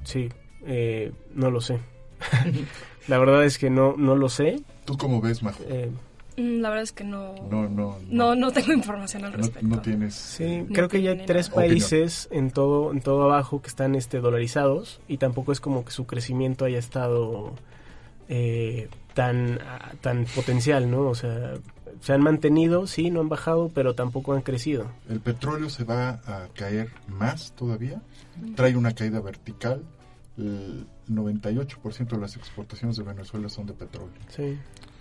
Sí, 0.05 0.29
eh, 0.67 1.13
no 1.35 1.51
lo 1.51 1.61
sé. 1.61 1.79
La 3.09 3.19
verdad 3.19 3.45
es 3.45 3.59
que 3.59 3.71
no, 3.71 3.95
no 3.97 4.17
lo 4.17 4.29
sé. 4.29 4.61
¿Tú 4.85 4.97
cómo 4.97 5.21
ves, 5.21 5.43
Majo? 5.43 5.63
Eh, 5.69 5.91
Mm, 6.37 6.61
La 6.61 6.69
verdad 6.69 6.83
es 6.83 6.93
que 6.93 7.05
no. 7.05 7.35
No, 7.51 7.69
no. 7.69 7.99
No, 8.09 8.35
no 8.35 8.53
tengo 8.53 8.73
información 8.73 9.25
al 9.25 9.33
respecto. 9.33 9.67
no 9.67 9.81
tienes. 9.81 10.15
Sí, 10.15 10.59
No 10.59 10.75
creo 10.75 10.89
que 10.89 11.03
ya 11.03 11.13
hay 11.13 11.25
tres 11.25 11.49
países 11.49 12.29
en 12.31 12.51
todo 12.51 12.93
en 12.93 13.01
todo 13.01 13.23
abajo 13.23 13.63
que 13.63 13.69
están 13.69 13.95
este 13.95 14.21
dolarizados 14.21 15.01
y 15.09 15.17
tampoco 15.17 15.53
es 15.53 15.61
como 15.61 15.85
que 15.85 15.93
su 15.93 16.07
crecimiento 16.07 16.67
haya 16.67 16.79
estado 16.79 17.55
eh, 18.29 18.89
tan 19.15 19.61
ah, 19.67 19.93
tan 20.01 20.27
potencial, 20.27 20.91
¿no? 20.91 21.09
O 21.09 21.15
sea, 21.15 21.55
se 22.01 22.13
han 22.13 22.23
mantenido, 22.23 22.87
sí, 22.87 23.11
no 23.11 23.21
han 23.21 23.29
bajado, 23.29 23.71
pero 23.75 23.95
tampoco 23.95 24.33
han 24.35 24.43
crecido. 24.43 24.91
El 25.09 25.21
petróleo 25.21 25.69
se 25.71 25.85
va 25.85 26.21
a 26.27 26.49
caer 26.55 26.91
más 27.09 27.53
todavía. 27.53 28.01
Trae 28.55 28.77
una 28.77 28.93
caída 28.93 29.21
vertical. 29.21 29.83
El 30.39 30.87
98% 31.09 32.09
de 32.09 32.19
las 32.19 32.37
exportaciones 32.37 32.97
de 32.97 33.03
Venezuela 33.05 33.49
son 33.49 33.67
de 33.67 33.73
petróleo. 33.73 34.13
Sí. 34.29 34.59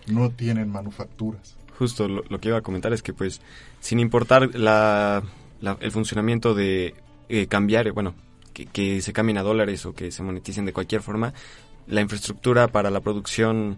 No 0.07 0.29
tienen 0.31 0.69
manufacturas. 0.69 1.57
Justo 1.77 2.07
lo, 2.07 2.23
lo 2.29 2.39
que 2.39 2.49
iba 2.49 2.57
a 2.57 2.61
comentar 2.61 2.93
es 2.93 3.01
que 3.01 3.13
pues 3.13 3.41
sin 3.81 3.99
importar 3.99 4.55
la, 4.55 5.23
la- 5.61 5.77
el 5.81 5.91
funcionamiento 5.91 6.53
de 6.53 6.95
eh, 7.27 7.47
cambiar, 7.47 7.91
bueno, 7.91 8.13
que, 8.53 8.65
que 8.67 9.01
se 9.01 9.11
cambien 9.11 9.37
a 9.37 9.43
dólares 9.43 9.85
o 9.85 9.93
que 9.93 10.11
se 10.11 10.23
moneticen 10.23 10.65
de 10.65 10.71
cualquier 10.73 11.01
forma, 11.01 11.33
la 11.87 11.99
infraestructura 12.01 12.69
para 12.69 12.89
la 12.89 13.01
producción 13.01 13.77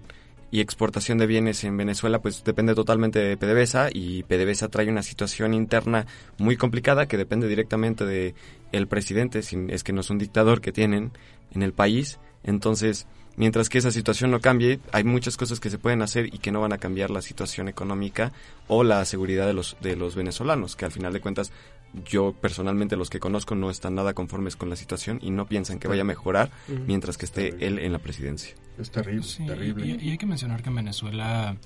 y 0.52 0.62
exportación 0.62 1.18
de 1.18 1.28
bienes 1.28 1.64
en 1.64 1.76
Venezuela 1.78 2.20
pues 2.20 2.44
depende 2.44 2.74
totalmente 2.74 3.20
de 3.20 3.38
PDVSA 3.38 3.90
y 3.94 4.24
PDVSA 4.24 4.70
trae 4.70 4.90
una 4.90 5.04
situación 5.04 5.54
interna 5.54 6.06
muy 6.38 6.56
complicada 6.56 7.08
que 7.08 7.18
depende 7.18 7.48
directamente 7.48 8.06
de 8.06 8.34
el 8.72 8.88
presidente, 8.88 9.44
si 9.44 9.58
es 9.70 9.84
que 9.84 9.94
no 9.94 10.02
es 10.02 10.10
un 10.10 10.18
dictador 10.18 10.62
que 10.62 10.72
tienen 10.72 11.12
en 11.52 11.64
el 11.64 11.74
país. 11.74 12.20
Entonces, 12.44 13.08
mientras 13.36 13.70
que 13.70 13.78
esa 13.78 13.92
situación 13.92 14.32
no 14.32 14.40
cambie, 14.40 14.80
hay 14.92 15.04
muchas 15.04 15.38
cosas 15.38 15.60
que 15.60 15.70
se 15.70 15.78
pueden 15.78 16.02
hacer 16.02 16.34
y 16.34 16.40
que 16.40 16.52
no 16.52 16.62
van 16.62 16.74
a 16.74 16.78
cambiar 16.78 17.10
la 17.10 17.22
situación 17.22 17.68
económica 17.68 18.32
o 18.68 18.84
la 18.84 19.04
seguridad 19.06 19.48
de 19.48 19.54
los 19.54 19.78
de 19.82 19.96
los 19.96 20.16
venezolanos, 20.16 20.76
que 20.76 20.86
al 20.86 20.92
final 20.92 21.14
de 21.14 21.22
cuentas 21.22 21.52
yo 22.06 22.34
personalmente 22.34 22.96
los 22.96 23.10
que 23.10 23.20
conozco 23.20 23.56
no 23.56 23.70
están 23.70 23.96
nada 23.96 24.14
conformes 24.14 24.56
con 24.56 24.70
la 24.70 24.76
situación 24.76 25.20
y 25.22 25.32
no 25.32 25.48
piensan 25.48 25.80
que 25.80 25.88
vaya 25.88 26.02
a 26.02 26.06
mejorar 26.06 26.52
mientras 26.86 27.18
que 27.18 27.26
esté 27.26 27.66
él 27.66 27.80
en 27.80 27.94
la 27.94 28.00
presidencia. 28.00 28.56
Es 28.78 28.92
terrible, 28.92 29.24
Sí, 29.24 29.44
Y, 29.44 30.08
y 30.08 30.12
hay 30.12 30.18
que 30.18 30.26
mencionar 30.26 30.62
que 30.62 30.70
en 30.70 30.76
Venezuela, 30.76 31.58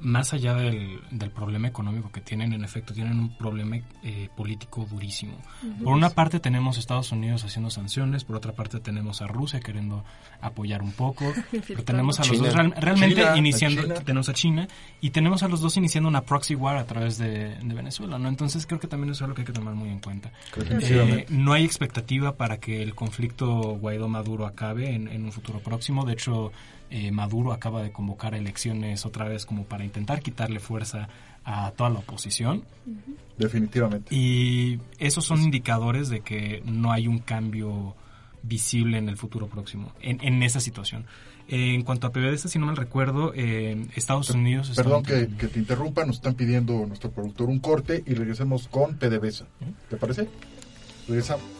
más 0.00 0.32
allá 0.32 0.54
del, 0.54 1.00
del 1.10 1.30
problema 1.30 1.66
económico 1.66 2.12
que 2.12 2.20
tienen, 2.20 2.52
en 2.52 2.62
efecto, 2.62 2.94
tienen 2.94 3.18
un 3.18 3.36
problema 3.36 3.78
eh, 4.04 4.28
político 4.36 4.86
durísimo. 4.88 5.34
Por 5.82 5.92
una 5.92 6.10
parte 6.10 6.38
tenemos 6.38 6.76
a 6.76 6.80
Estados 6.80 7.10
Unidos 7.10 7.44
haciendo 7.44 7.68
sanciones, 7.70 8.22
por 8.24 8.36
otra 8.36 8.52
parte 8.52 8.78
tenemos 8.78 9.22
a 9.22 9.26
Rusia 9.26 9.58
queriendo 9.60 10.04
apoyar 10.40 10.82
un 10.82 10.92
poco, 10.92 11.32
pero 11.66 11.82
tenemos 11.82 12.20
a 12.20 12.22
los 12.22 12.30
China. 12.30 12.44
dos 12.46 12.54
real- 12.54 12.74
realmente 12.78 13.16
China, 13.16 13.32
a 13.32 13.36
iniciando, 13.38 13.82
China. 13.82 13.94
tenemos 13.96 14.28
a 14.28 14.34
China 14.34 14.68
y 15.00 15.10
tenemos 15.10 15.42
a 15.42 15.48
los 15.48 15.60
dos 15.60 15.76
iniciando 15.76 16.08
una 16.08 16.22
proxy 16.22 16.54
war 16.54 16.76
a 16.76 16.84
través 16.86 17.18
de, 17.18 17.56
de 17.56 17.74
Venezuela, 17.74 18.18
¿no? 18.18 18.28
Entonces 18.28 18.66
creo 18.66 18.78
que 18.78 18.86
también 18.86 19.10
eso 19.10 19.18
es 19.18 19.22
algo 19.22 19.34
que 19.34 19.40
hay 19.42 19.46
que 19.46 19.52
tomar 19.52 19.74
muy 19.74 19.88
en 19.88 19.98
cuenta. 19.98 20.30
Eh, 20.56 21.26
no 21.30 21.52
hay 21.54 21.64
expectativa 21.64 22.36
para 22.36 22.58
que 22.58 22.82
el 22.82 22.94
conflicto 22.94 23.46
Guaidó-Maduro 23.80 24.46
acabe 24.46 24.94
en, 24.94 25.08
en 25.08 25.24
un 25.24 25.32
futuro 25.32 25.58
próximo. 25.58 26.04
De 26.04 26.12
hecho, 26.12 26.52
eh, 26.90 27.10
Maduro 27.10 27.52
acaba 27.52 27.82
de 27.82 27.92
convocar 27.92 28.34
elecciones 28.34 29.04
otra 29.04 29.26
vez 29.26 29.46
como 29.46 29.64
para 29.64 29.84
intentar 29.84 30.22
quitarle 30.22 30.60
fuerza 30.60 31.08
a 31.44 31.70
toda 31.72 31.90
la 31.90 32.00
oposición. 32.00 32.64
Definitivamente. 33.38 34.14
Y 34.14 34.80
esos 34.98 35.24
son 35.24 35.42
indicadores 35.42 36.08
de 36.08 36.20
que 36.20 36.62
no 36.64 36.92
hay 36.92 37.06
un 37.08 37.18
cambio 37.18 37.94
visible 38.42 38.98
en 38.98 39.08
el 39.08 39.16
futuro 39.16 39.48
próximo, 39.48 39.92
en, 40.00 40.22
en 40.22 40.42
esa 40.42 40.60
situación. 40.60 41.06
Eh, 41.48 41.74
en 41.74 41.82
cuanto 41.82 42.06
a 42.06 42.12
PDVSA, 42.12 42.48
si 42.48 42.58
no 42.58 42.66
mal 42.66 42.76
recuerdo, 42.76 43.32
eh, 43.34 43.86
Estados 43.94 44.28
Unidos... 44.30 44.72
Perdón 44.76 45.02
que, 45.02 45.28
que 45.38 45.48
te 45.48 45.58
interrumpa, 45.58 46.04
nos 46.04 46.16
están 46.16 46.34
pidiendo 46.34 46.84
nuestro 46.86 47.10
productor 47.10 47.48
un 47.48 47.58
corte 47.58 48.02
y 48.06 48.14
regresemos 48.14 48.68
con 48.68 48.96
PDVSA. 48.96 49.46
¿Te 49.88 49.96
parece? 49.96 50.28
Regresamos. 51.08 51.57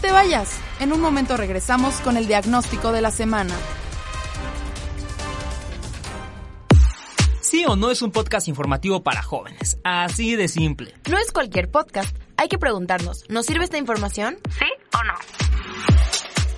Te 0.00 0.10
vayas. 0.12 0.58
En 0.80 0.92
un 0.92 1.00
momento 1.00 1.36
regresamos 1.36 1.94
con 2.00 2.16
el 2.16 2.26
diagnóstico 2.26 2.92
de 2.92 3.00
la 3.02 3.10
semana. 3.10 3.54
Sí 7.40 7.64
o 7.66 7.76
no 7.76 7.90
es 7.90 8.02
un 8.02 8.12
podcast 8.12 8.46
informativo 8.48 9.02
para 9.02 9.22
jóvenes. 9.22 9.78
Así 9.82 10.36
de 10.36 10.48
simple. 10.48 10.94
No 11.10 11.18
es 11.18 11.32
cualquier 11.32 11.70
podcast. 11.70 12.14
Hay 12.36 12.48
que 12.48 12.58
preguntarnos, 12.58 13.24
¿nos 13.30 13.46
sirve 13.46 13.64
esta 13.64 13.78
información? 13.78 14.38
¿Sí 14.58 14.66
o 14.94 15.04
no? 15.04 15.14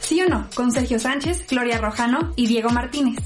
Sí 0.00 0.20
o 0.20 0.28
no, 0.28 0.48
con 0.56 0.72
Sergio 0.72 0.98
Sánchez, 0.98 1.46
Gloria 1.48 1.78
Rojano 1.78 2.32
y 2.34 2.48
Diego 2.48 2.70
Martínez. 2.70 3.18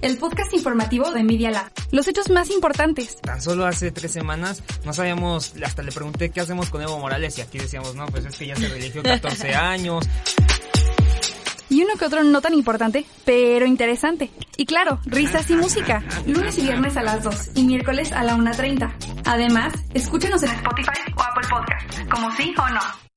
El 0.00 0.16
podcast 0.16 0.52
informativo 0.54 1.10
de 1.10 1.24
Media 1.24 1.50
Lab. 1.50 1.70
Los 1.90 2.06
hechos 2.06 2.30
más 2.30 2.50
importantes. 2.50 3.16
Tan 3.20 3.42
solo 3.42 3.66
hace 3.66 3.90
tres 3.90 4.12
semanas 4.12 4.62
no 4.84 4.92
sabíamos, 4.92 5.54
hasta 5.64 5.82
le 5.82 5.90
pregunté 5.90 6.30
qué 6.30 6.40
hacemos 6.40 6.70
con 6.70 6.82
Evo 6.82 6.98
Morales 6.98 7.36
y 7.38 7.40
aquí 7.40 7.58
decíamos, 7.58 7.94
no, 7.94 8.06
pues 8.06 8.24
es 8.24 8.36
que 8.36 8.46
ya 8.46 8.56
se 8.56 8.68
religió 8.68 9.02
14 9.02 9.54
años. 9.54 10.08
Y 11.70 11.82
uno 11.82 11.94
que 11.98 12.06
otro 12.06 12.24
no 12.24 12.40
tan 12.40 12.54
importante, 12.54 13.04
pero 13.24 13.66
interesante. 13.66 14.30
Y 14.56 14.64
claro, 14.66 15.00
risas 15.04 15.50
y 15.50 15.54
música. 15.54 16.02
Lunes 16.26 16.56
y 16.58 16.62
viernes 16.62 16.96
a 16.96 17.02
las 17.02 17.22
2 17.24 17.50
y 17.56 17.64
miércoles 17.64 18.12
a 18.12 18.24
la 18.24 18.36
1.30. 18.36 18.90
Además, 19.26 19.74
escúchanos 19.92 20.42
en 20.44 20.50
Spotify 20.50 21.12
o 21.16 21.22
Apple 21.22 21.48
Podcast, 21.50 22.10
como 22.10 22.30
sí 22.36 22.54
o 22.56 22.68
no. 22.70 23.07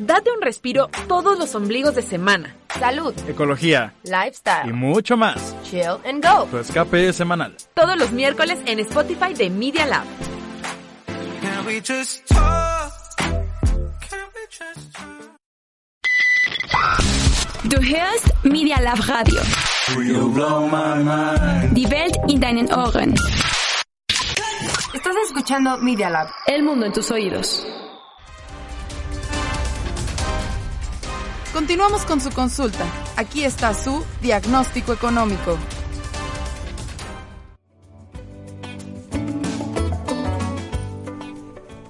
Date 0.00 0.30
un 0.34 0.40
respiro 0.40 0.88
todos 1.08 1.38
los 1.38 1.54
ombligos 1.54 1.94
de 1.94 2.00
semana. 2.00 2.56
Salud, 2.78 3.12
Ecología 3.28 3.92
y 4.02 4.08
lifestyle, 4.08 4.72
mucho 4.72 5.14
más. 5.18 5.54
chill 5.62 5.98
and 6.06 6.24
go. 6.24 6.46
Tu 6.50 6.56
escape 6.58 7.12
semanal. 7.12 7.54
Todos 7.74 7.98
los 7.98 8.10
miércoles 8.10 8.58
en 8.64 8.78
Spotify 8.80 9.34
de 9.34 9.50
Media 9.50 9.84
Lab. 9.86 10.04
Du 17.64 17.76
hörst 17.76 18.26
Media 18.44 18.80
Lab 18.80 18.98
Radio. 19.06 19.40
Die 21.72 21.86
Welt 21.86 22.16
in 22.28 22.40
deinen 22.40 22.72
Ohren. 22.72 23.14
Estás 24.94 25.14
escuchando 25.26 25.76
Media 25.78 26.08
Lab. 26.10 26.28
El 26.46 26.62
mundo 26.62 26.86
en 26.86 26.92
tus 26.92 27.10
oídos. 27.10 27.66
Continuamos 31.52 32.04
con 32.04 32.20
su 32.20 32.30
consulta. 32.30 32.84
Aquí 33.16 33.44
está 33.44 33.74
su 33.74 34.04
diagnóstico 34.22 34.92
económico. 34.92 35.58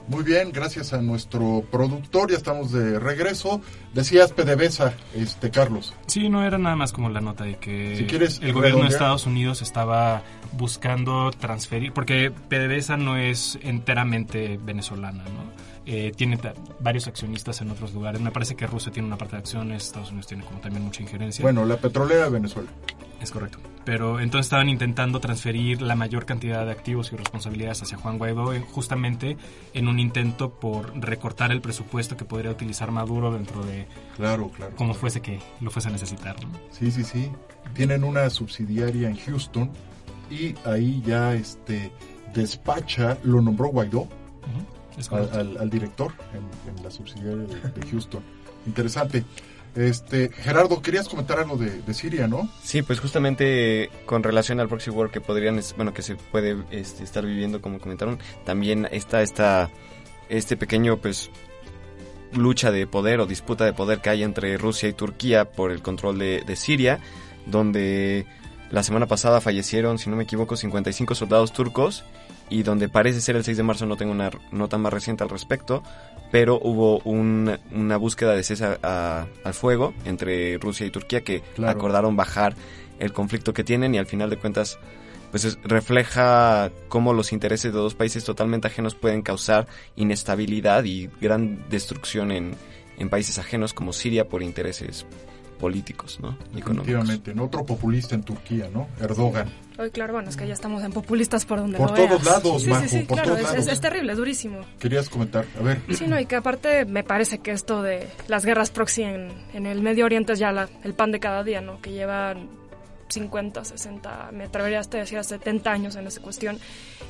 Muy 0.08 0.24
bien, 0.24 0.50
gracias 0.50 0.92
a 0.92 1.00
nuestro 1.00 1.62
productor, 1.70 2.30
ya 2.30 2.36
estamos 2.36 2.72
de 2.72 2.98
regreso. 2.98 3.60
Decías 3.94 4.32
PDVSA, 4.32 4.94
este 5.14 5.50
Carlos. 5.50 5.94
Sí, 6.06 6.28
no 6.28 6.42
era 6.44 6.58
nada 6.58 6.74
más 6.74 6.92
como 6.92 7.10
la 7.10 7.20
nota 7.20 7.44
de 7.44 7.56
que 7.58 7.96
Si 7.96 8.04
quieres 8.04 8.40
el 8.42 8.52
gobierno 8.52 8.82
de. 8.82 8.88
Estados 8.88 9.26
Unidos 9.26 9.62
estaba 9.62 10.22
buscando 10.52 11.30
transferir, 11.30 11.92
porque 11.92 12.30
PDVSA 12.30 12.96
no 12.96 13.16
es 13.16 13.58
enteramente 13.62 14.58
venezolana, 14.62 15.22
¿no? 15.24 15.69
Eh, 15.86 16.12
tiene 16.14 16.38
varios 16.80 17.06
accionistas 17.06 17.60
en 17.62 17.70
otros 17.70 17.94
lugares. 17.94 18.20
Me 18.20 18.30
parece 18.30 18.54
que 18.54 18.66
Rusia 18.66 18.92
tiene 18.92 19.08
una 19.08 19.16
parte 19.16 19.36
de 19.36 19.40
acciones, 19.40 19.86
Estados 19.86 20.10
Unidos 20.10 20.26
tiene 20.26 20.44
como 20.44 20.60
también 20.60 20.84
mucha 20.84 21.02
injerencia. 21.02 21.42
Bueno, 21.42 21.64
la 21.64 21.76
petrolera 21.78 22.24
de 22.24 22.30
Venezuela. 22.30 22.68
Es 23.20 23.30
correcto. 23.30 23.58
Pero 23.84 24.20
entonces 24.20 24.46
estaban 24.46 24.68
intentando 24.68 25.20
transferir 25.20 25.82
la 25.82 25.94
mayor 25.94 26.26
cantidad 26.26 26.64
de 26.64 26.72
activos 26.72 27.12
y 27.12 27.16
responsabilidades 27.16 27.82
hacia 27.82 27.98
Juan 27.98 28.18
Guaidó, 28.18 28.52
justamente 28.70 29.36
en 29.74 29.88
un 29.88 29.98
intento 29.98 30.50
por 30.50 30.98
recortar 30.98 31.50
el 31.50 31.60
presupuesto 31.60 32.16
que 32.16 32.24
podría 32.24 32.50
utilizar 32.50 32.90
Maduro 32.90 33.32
dentro 33.32 33.64
de 33.64 33.86
Claro, 34.16 34.50
claro. 34.50 34.76
como 34.76 34.94
fuese 34.94 35.20
que 35.20 35.38
lo 35.60 35.70
fuese 35.70 35.88
a 35.88 35.92
necesitar. 35.92 36.36
¿no? 36.42 36.50
Sí, 36.70 36.90
sí, 36.90 37.04
sí. 37.04 37.30
Tienen 37.74 38.04
una 38.04 38.28
subsidiaria 38.30 39.08
en 39.08 39.16
Houston 39.16 39.70
y 40.30 40.54
ahí 40.64 41.02
ya 41.04 41.34
este 41.34 41.90
despacha, 42.34 43.18
lo 43.24 43.40
nombró 43.40 43.68
Guaidó 43.68 44.06
al, 45.08 45.28
correcto. 45.28 45.38
al- 45.38 45.56
al 45.58 45.70
director 45.70 46.12
en, 46.34 46.76
en 46.76 46.82
la 46.84 46.90
subsidiaria 46.90 47.36
de, 47.46 47.80
de 47.80 47.90
Houston. 47.90 48.22
Interesante. 48.66 49.24
Este 49.76 50.30
Gerardo, 50.30 50.82
querías 50.82 51.08
comentar 51.08 51.38
algo 51.38 51.56
de, 51.56 51.80
de 51.82 51.94
Siria, 51.94 52.26
¿no? 52.26 52.50
Sí, 52.62 52.82
pues 52.82 52.98
justamente 52.98 53.88
con 54.04 54.22
relación 54.24 54.58
al 54.58 54.68
proxy 54.68 54.90
war 54.90 55.10
que 55.10 55.20
podrían, 55.20 55.58
es- 55.58 55.74
bueno, 55.76 55.94
que 55.94 56.02
se 56.02 56.16
puede 56.16 56.56
este, 56.72 57.04
estar 57.04 57.24
viviendo, 57.24 57.62
como 57.62 57.78
comentaron, 57.78 58.18
también 58.44 58.88
está 58.90 59.22
esta, 59.22 59.70
este 60.28 60.56
pequeño, 60.56 60.96
pues, 60.96 61.30
lucha 62.32 62.70
de 62.72 62.86
poder 62.86 63.20
o 63.20 63.26
disputa 63.26 63.64
de 63.64 63.72
poder 63.72 64.00
que 64.00 64.10
hay 64.10 64.22
entre 64.22 64.56
Rusia 64.56 64.88
y 64.88 64.92
Turquía 64.92 65.44
por 65.50 65.70
el 65.70 65.82
control 65.82 66.18
de, 66.18 66.42
de 66.46 66.56
Siria, 66.56 66.98
donde 67.46 68.26
la 68.70 68.82
semana 68.82 69.06
pasada 69.06 69.40
fallecieron, 69.40 69.98
si 69.98 70.10
no 70.10 70.16
me 70.16 70.24
equivoco, 70.24 70.56
55 70.56 71.14
soldados 71.14 71.52
turcos 71.52 72.04
y 72.50 72.62
donde 72.64 72.88
parece 72.88 73.20
ser 73.20 73.36
el 73.36 73.44
6 73.44 73.56
de 73.56 73.62
marzo, 73.62 73.86
no 73.86 73.96
tengo 73.96 74.12
una 74.12 74.30
nota 74.52 74.76
más 74.76 74.92
reciente 74.92 75.22
al 75.22 75.30
respecto, 75.30 75.82
pero 76.32 76.58
hubo 76.62 76.98
un- 77.04 77.56
una 77.72 77.96
búsqueda 77.96 78.34
de 78.34 78.42
cese 78.42 78.76
a- 78.82 79.26
al 79.44 79.54
fuego 79.54 79.94
entre 80.04 80.58
Rusia 80.58 80.84
y 80.86 80.90
Turquía 80.90 81.22
que 81.22 81.40
Claro. 81.54 81.78
acordaron 81.78 82.16
bajar 82.16 82.54
el 82.98 83.12
conflicto 83.12 83.52
que 83.54 83.64
tienen 83.64 83.94
y 83.94 83.98
al 83.98 84.06
final 84.06 84.28
de 84.30 84.36
cuentas 84.36 84.78
pues 85.30 85.44
es- 85.44 85.58
refleja 85.62 86.72
cómo 86.88 87.12
los 87.14 87.32
intereses 87.32 87.72
de 87.72 87.78
dos 87.78 87.94
países 87.94 88.24
totalmente 88.24 88.66
ajenos 88.66 88.96
pueden 88.96 89.22
causar 89.22 89.68
inestabilidad 89.94 90.82
y 90.82 91.08
gran 91.20 91.68
destrucción 91.70 92.32
en, 92.32 92.56
en 92.98 93.08
países 93.08 93.38
ajenos 93.38 93.72
como 93.72 93.92
Siria 93.92 94.28
por 94.28 94.42
intereses 94.42 95.06
políticos, 95.60 96.18
¿no? 96.20 96.30
Económicos. 96.56 96.64
Definitivamente. 96.86 97.34
¿no? 97.34 97.44
Otro 97.44 97.64
populista 97.64 98.14
en 98.16 98.22
Turquía, 98.24 98.68
¿no? 98.72 98.88
Erdogan. 99.00 99.50
Ay, 99.80 99.90
claro, 99.90 100.12
bueno, 100.12 100.28
es 100.28 100.36
que 100.36 100.46
ya 100.46 100.52
estamos 100.54 100.82
en 100.84 100.92
populistas 100.92 101.44
por 101.46 101.58
donde 101.58 101.78
Por 101.78 101.90
lo 101.90 101.96
todos 101.96 102.10
veas. 102.10 102.24
lados, 102.24 102.58
sí, 102.62 102.64
sí, 102.66 102.70
Majo, 102.70 102.88
sí, 102.88 102.98
por 103.00 103.16
claro, 103.16 103.28
todos 103.30 103.40
es, 103.40 103.46
es- 103.46 103.52
lados. 103.52 103.72
es 103.72 103.80
terrible, 103.80 104.12
es 104.12 104.18
durísimo. 104.18 104.60
Querías 104.78 105.08
comentar. 105.08 105.44
A 105.58 105.62
ver. 105.62 105.80
Sí, 105.94 106.06
no, 106.06 106.20
y 106.20 106.26
que 106.26 106.36
aparte 106.36 106.84
me 106.84 107.02
parece 107.02 107.38
que 107.38 107.52
esto 107.52 107.82
de 107.82 108.06
las 108.28 108.44
guerras 108.44 108.70
proxy 108.70 109.02
en, 109.04 109.32
en 109.54 109.66
el 109.66 109.80
Medio 109.80 110.04
Oriente 110.04 110.34
es 110.34 110.38
ya 110.38 110.52
la- 110.52 110.68
el 110.84 110.94
pan 110.94 111.12
de 111.12 111.20
cada 111.20 111.42
día, 111.44 111.60
¿no? 111.60 111.80
Que 111.80 111.92
llevan 111.92 112.48
50, 113.08 113.64
60, 113.64 114.30
me 114.32 114.44
atrevería 114.44 114.78
hasta 114.80 114.98
a 114.98 115.00
decir 115.00 115.18
a 115.18 115.24
70 115.24 115.72
años 115.72 115.96
en 115.96 116.06
esa 116.06 116.20
cuestión. 116.20 116.58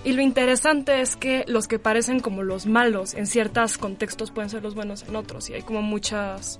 Y 0.04 0.12
lo 0.12 0.22
interesante 0.22 1.02
es 1.02 1.14
que 1.16 1.44
los 1.46 1.68
que 1.68 1.78
parecen 1.78 2.20
como 2.20 2.42
los 2.42 2.64
malos 2.66 3.12
en 3.14 3.26
ciertos 3.26 3.76
contextos 3.76 4.30
pueden 4.30 4.48
ser 4.48 4.62
los 4.62 4.74
buenos 4.74 5.02
en 5.02 5.14
otros. 5.16 5.50
Y 5.50 5.54
hay 5.54 5.62
como 5.62 5.82
muchas 5.82 6.58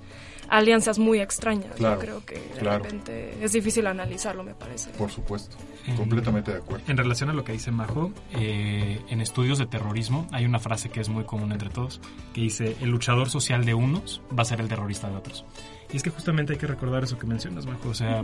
alianzas 0.51 0.99
muy 0.99 1.19
extrañas. 1.19 1.73
Claro, 1.77 1.95
Yo 1.95 2.01
creo 2.01 2.25
que 2.25 2.35
de 2.35 2.59
claro. 2.59 2.83
repente 2.83 3.37
es 3.43 3.51
difícil 3.53 3.87
analizarlo, 3.87 4.43
me 4.43 4.53
parece. 4.53 4.91
Por 4.91 5.09
supuesto. 5.09 5.55
En- 5.87 5.95
Completamente 5.95 6.51
de 6.51 6.57
acuerdo. 6.57 6.83
En 6.87 6.97
relación 6.97 7.29
a 7.29 7.33
lo 7.33 7.43
que 7.43 7.53
dice 7.53 7.71
Majo, 7.71 8.11
eh, 8.33 8.99
en 9.09 9.21
estudios 9.21 9.57
de 9.57 9.65
terrorismo 9.65 10.27
hay 10.31 10.45
una 10.45 10.59
frase 10.59 10.89
que 10.89 10.99
es 11.01 11.09
muy 11.09 11.23
común 11.23 11.51
entre 11.51 11.69
todos, 11.69 12.01
que 12.33 12.41
dice, 12.41 12.75
el 12.81 12.89
luchador 12.91 13.29
social 13.29 13.65
de 13.65 13.73
unos 13.73 14.21
va 14.37 14.43
a 14.43 14.45
ser 14.45 14.59
el 14.61 14.67
terrorista 14.67 15.09
de 15.09 15.15
otros. 15.15 15.45
Y 15.91 15.97
es 15.97 16.03
que 16.03 16.09
justamente 16.11 16.53
hay 16.53 16.59
que 16.59 16.67
recordar 16.67 17.03
eso 17.03 17.17
que 17.17 17.25
mencionas, 17.25 17.65
Majo. 17.65 17.89
O 17.89 17.93
sea, 17.93 18.23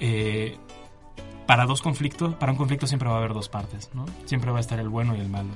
eh, 0.00 0.56
para 1.46 1.66
dos 1.66 1.82
conflictos, 1.82 2.34
para 2.36 2.52
un 2.52 2.58
conflicto 2.58 2.86
siempre 2.86 3.08
va 3.08 3.16
a 3.16 3.18
haber 3.18 3.34
dos 3.34 3.48
partes, 3.48 3.90
¿no? 3.94 4.06
Siempre 4.24 4.50
va 4.50 4.58
a 4.58 4.60
estar 4.60 4.78
el 4.80 4.88
bueno 4.88 5.14
y 5.16 5.20
el 5.20 5.28
malo. 5.28 5.50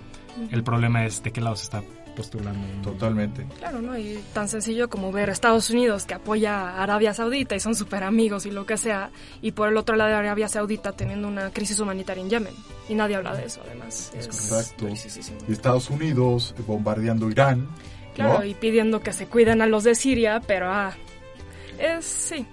El 0.51 0.63
problema 0.65 1.05
es 1.07 1.23
de 1.23 1.31
qué 1.33 1.41
lado 1.41 1.57
se 1.57 1.65
está 1.65 1.83
postulando. 2.15 2.61
Totalmente. 2.83 3.47
Claro, 3.59 3.83
¿no? 3.83 3.99
Y 3.99 4.23
tan 4.33 4.49
sencillo 4.49 4.89
como 4.89 5.13
ver 5.13 5.31
Estados 5.31 5.71
Unidos 5.71 6.07
que 6.07 6.15
apoya 6.15 6.71
a 6.71 6.83
Arabia 6.83 7.15
Saudita 7.15 7.55
y 7.55 7.61
son 7.61 7.75
súper 7.75 8.03
amigos 8.03 8.47
y 8.47 8.51
lo 8.51 8.67
que 8.67 8.77
sea, 8.77 9.11
y 9.43 9.53
por 9.53 9.69
el 9.69 9.77
otro 9.77 9.97
lado 9.97 10.11
de 10.11 10.17
Arabia 10.17 10.49
Saudita 10.49 10.93
teniendo 10.93 11.29
una 11.29 11.51
crisis 11.51 11.79
humanitaria 11.81 12.23
en 12.23 12.31
Yemen. 12.31 12.55
Y 12.89 12.95
nadie 12.95 13.17
habla 13.17 13.35
de 13.35 13.47
eso, 13.47 13.61
además. 13.65 14.13
Es 14.17 14.27
Exacto. 14.27 14.87
Y 14.89 15.53
Estados 15.53 15.91
Unidos 15.91 16.55
bombardeando 16.67 17.31
Irán. 17.31 17.69
Claro, 18.15 18.39
¿no? 18.39 18.45
y 18.45 18.55
pidiendo 18.55 19.01
que 19.01 19.13
se 19.13 19.27
cuiden 19.27 19.61
a 19.61 19.67
los 19.67 19.83
de 19.83 19.95
Siria, 19.95 20.41
pero 20.47 20.71
ah, 20.71 20.95
es, 21.79 22.05
sí, 22.05 22.47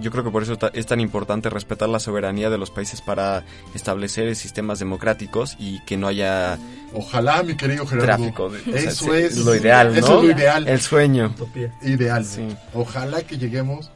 Yo 0.00 0.10
creo 0.10 0.24
que 0.24 0.30
por 0.30 0.42
eso 0.42 0.56
ta- 0.56 0.70
es 0.72 0.86
tan 0.86 1.00
importante 1.00 1.50
respetar 1.50 1.88
la 1.88 1.98
soberanía 2.00 2.48
de 2.50 2.56
los 2.58 2.70
países 2.70 3.00
para 3.02 3.44
establecer 3.74 4.34
sistemas 4.36 4.78
democráticos 4.78 5.56
y 5.58 5.80
que 5.84 5.96
no 5.96 6.06
haya 6.08 6.58
Ojalá, 6.94 7.42
mi 7.42 7.56
querido 7.56 7.86
Gerardo. 7.86 8.06
tráfico. 8.16 8.48
de- 8.50 8.58
o 8.60 8.64
sea, 8.64 8.90
Eso 8.90 9.14
es 9.14 9.36
lo 9.38 9.54
ideal, 9.54 9.92
¿no? 9.92 9.98
Eso 9.98 10.18
es 10.18 10.24
lo 10.24 10.30
ideal. 10.30 10.66
El 10.68 10.80
sueño. 10.80 11.34
Ideal. 11.82 12.24
Sí. 12.24 12.46
Ojalá 12.74 13.22
que 13.22 13.36
lleguemos. 13.38 13.90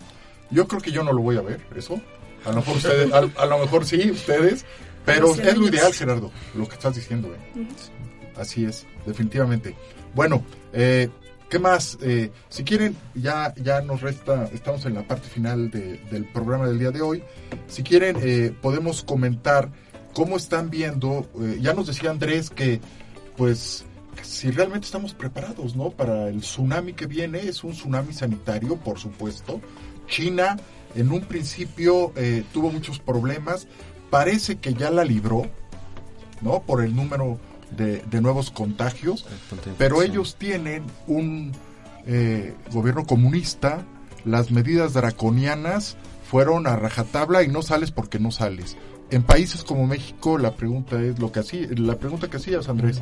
Yo 0.51 0.69
creo 0.69 0.81
que 0.81 0.93
yo 0.93 1.03
no 1.03 1.13
lo 1.13 1.23
voy 1.23 1.37
a 1.39 1.41
ver, 1.43 1.61
eso. 1.77 2.01
A 2.45 2.51
lo 2.51 2.57
mejor 2.57 2.77
ustedes, 2.77 3.13
a, 3.13 3.19
a 3.43 3.47
lo 3.47 3.59
mejor 3.59 3.85
sí, 3.85 4.11
ustedes. 4.11 4.65
Pero 5.05 5.33
es 5.35 5.57
lo 5.57 5.69
ideal, 5.69 5.93
Gerardo, 5.95 6.31
lo 6.55 6.69
que 6.69 6.75
estás 6.75 6.95
diciendo. 6.95 7.29
¿eh? 7.29 7.67
Así 8.39 8.65
es, 8.65 8.87
definitivamente. 9.07 9.75
Bueno, 10.15 10.45
eh, 10.73 11.09
¿qué 11.49 11.59
más? 11.59 11.99
Eh, 12.03 12.31
si 12.49 12.65
quieren, 12.65 12.97
ya, 13.15 13.55
ya 13.57 13.81
nos 13.81 14.01
resta, 14.01 14.49
estamos 14.53 14.85
en 14.87 14.95
la 14.95 15.07
parte 15.07 15.29
final 15.29 15.71
de- 15.71 15.99
del 16.11 16.25
programa 16.27 16.67
del 16.69 16.79
día 16.79 16.91
de 16.91 17.03
hoy. 17.03 17.23
Si 17.69 17.83
quieren, 17.83 18.17
eh, 18.21 18.53
podemos 18.61 19.03
comentar 19.03 19.71
cómo 20.15 20.37
están 20.37 20.71
viendo. 20.71 21.29
eh, 21.41 21.59
ya 21.61 21.73
nos 21.75 21.87
decía 21.87 22.11
Andrés 22.11 22.51
que, 22.51 22.81
pues, 23.37 23.85
si 24.23 24.51
realmente 24.51 24.87
estamos 24.87 25.13
preparados, 25.15 25.77
¿no? 25.77 25.91
Para 25.91 26.29
el 26.29 26.41
tsunami 26.41 26.95
que 26.95 27.07
viene, 27.07 27.41
es 27.41 27.63
un 27.65 27.73
tsunami 27.73 28.13
sanitario, 28.15 28.77
por 28.77 28.99
supuesto. 28.99 29.61
China, 30.09 30.57
en 30.95 31.13
un 31.13 31.21
principio, 31.23 32.13
eh, 32.17 32.43
tuvo 32.53 32.71
muchos 32.73 32.99
problemas. 32.99 33.67
Parece 34.11 34.57
que 34.57 34.73
ya 34.73 34.91
la 34.91 35.05
libró, 35.05 35.43
¿no? 36.41 36.63
Por 36.63 36.83
el 36.83 36.95
número 36.97 37.39
de, 37.71 37.99
de 38.03 38.21
nuevos 38.21 38.51
contagios. 38.51 39.27
Pero 39.79 40.03
ellos 40.03 40.37
tienen 40.37 40.85
un 41.07 41.53
eh, 42.07 42.55
gobierno 42.73 43.05
comunista, 43.05 43.85
las 44.25 44.51
medidas 44.51 44.93
draconianas 44.93 45.97
fueron 46.31 46.67
a 46.67 46.77
rajatabla 46.77 47.43
y 47.43 47.49
no 47.49 47.63
sales 47.63 47.91
porque 47.91 48.19
no 48.19 48.31
sales. 48.31 48.77
En 49.11 49.23
países 49.23 49.63
como 49.63 49.87
México 49.87 50.39
la 50.39 50.57
pregunta 50.57 51.01
es 51.01 51.19
lo 51.19 51.31
que 51.31 51.41
hacía, 51.41 51.69
la 51.77 51.97
pregunta 51.99 52.29
que 52.29 52.39
hacías 52.39 52.69
Andrés, 52.69 53.01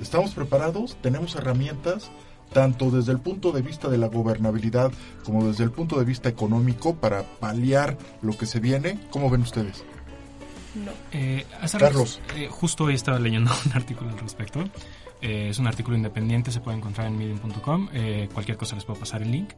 ¿estamos 0.00 0.34
preparados? 0.34 0.96
¿Tenemos 1.00 1.34
herramientas? 1.36 2.10
tanto 2.52 2.90
desde 2.90 3.10
el 3.10 3.18
punto 3.18 3.52
de 3.52 3.62
vista 3.62 3.88
de 3.88 3.98
la 3.98 4.06
gobernabilidad 4.06 4.92
como 5.24 5.46
desde 5.46 5.64
el 5.64 5.70
punto 5.70 5.98
de 5.98 6.04
vista 6.04 6.28
económico 6.28 6.94
para 6.94 7.22
paliar 7.22 7.98
lo 8.22 8.36
que 8.36 8.46
se 8.46 8.60
viene. 8.60 9.00
¿Cómo 9.10 9.28
ven 9.28 9.40
ustedes? 9.40 9.84
No. 10.74 10.92
Eh, 11.12 11.46
hace 11.60 11.78
Carlos. 11.78 12.20
eh, 12.36 12.48
justo 12.50 12.84
hoy 12.84 12.94
estaba 12.94 13.18
leyendo 13.18 13.52
un 13.66 13.72
artículo 13.72 14.10
al 14.10 14.18
respecto. 14.18 14.64
Eh, 15.20 15.48
es 15.50 15.58
un 15.58 15.66
artículo 15.66 15.96
independiente, 15.96 16.50
se 16.50 16.60
puede 16.60 16.76
encontrar 16.76 17.06
en 17.06 17.16
medium.com. 17.16 17.88
Eh, 17.92 18.28
cualquier 18.32 18.56
cosa 18.56 18.74
les 18.74 18.84
puedo 18.84 19.00
pasar 19.00 19.22
el 19.22 19.30
link. 19.30 19.50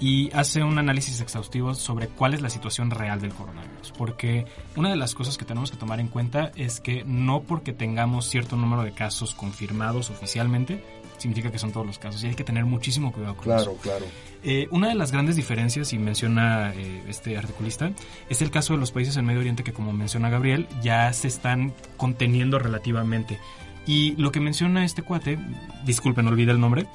Y 0.00 0.30
hace 0.32 0.62
un 0.62 0.78
análisis 0.78 1.20
exhaustivo 1.20 1.74
sobre 1.74 2.06
cuál 2.06 2.32
es 2.34 2.40
la 2.40 2.50
situación 2.50 2.90
real 2.90 3.20
del 3.20 3.32
coronavirus. 3.32 3.92
Porque 3.96 4.44
una 4.76 4.90
de 4.90 4.96
las 4.96 5.14
cosas 5.14 5.36
que 5.36 5.44
tenemos 5.44 5.72
que 5.72 5.76
tomar 5.76 5.98
en 5.98 6.06
cuenta 6.08 6.52
es 6.54 6.78
que 6.80 7.02
no 7.04 7.42
porque 7.42 7.72
tengamos 7.72 8.28
cierto 8.28 8.54
número 8.56 8.84
de 8.84 8.92
casos 8.92 9.34
confirmados 9.34 10.10
oficialmente, 10.10 10.84
significa 11.18 11.50
que 11.50 11.58
son 11.58 11.72
todos 11.72 11.86
los 11.86 11.98
casos. 11.98 12.22
Y 12.24 12.28
hay 12.28 12.34
que 12.34 12.44
tener 12.44 12.64
muchísimo 12.64 13.12
cuidado 13.12 13.36
con 13.36 13.52
eso. 13.52 13.74
Claro, 13.76 13.76
claro. 13.82 14.06
Eh, 14.42 14.68
una 14.70 14.88
de 14.88 14.94
las 14.94 15.12
grandes 15.12 15.36
diferencias, 15.36 15.92
y 15.92 15.98
menciona 15.98 16.72
eh, 16.74 17.02
este 17.08 17.36
articulista, 17.36 17.90
es 18.28 18.40
el 18.42 18.50
caso 18.50 18.74
de 18.74 18.80
los 18.80 18.92
países 18.92 19.16
en 19.16 19.24
Medio 19.24 19.40
Oriente 19.40 19.64
que, 19.64 19.72
como 19.72 19.92
menciona 19.92 20.30
Gabriel, 20.30 20.68
ya 20.82 21.12
se 21.12 21.28
están 21.28 21.72
conteniendo 21.96 22.58
relativamente. 22.58 23.38
Y 23.86 24.14
lo 24.16 24.32
que 24.32 24.40
menciona 24.40 24.84
este 24.84 25.02
cuate, 25.02 25.38
disculpen, 25.84 26.28
olvidé 26.28 26.52
el 26.52 26.60
nombre, 26.60 26.86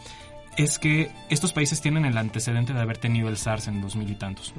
es 0.58 0.78
que 0.78 1.12
estos 1.30 1.54
países 1.54 1.82
tienen 1.82 2.06
el 2.06 2.18
antecedente 2.18 2.74
de 2.74 2.80
haber 2.80 2.98
tenido 2.98 3.30
el 3.30 3.38
SARS 3.38 3.68
en 3.68 3.82
dos 3.82 3.96
mil 3.96 4.10
y 4.10 4.16
tantos. 4.16 4.54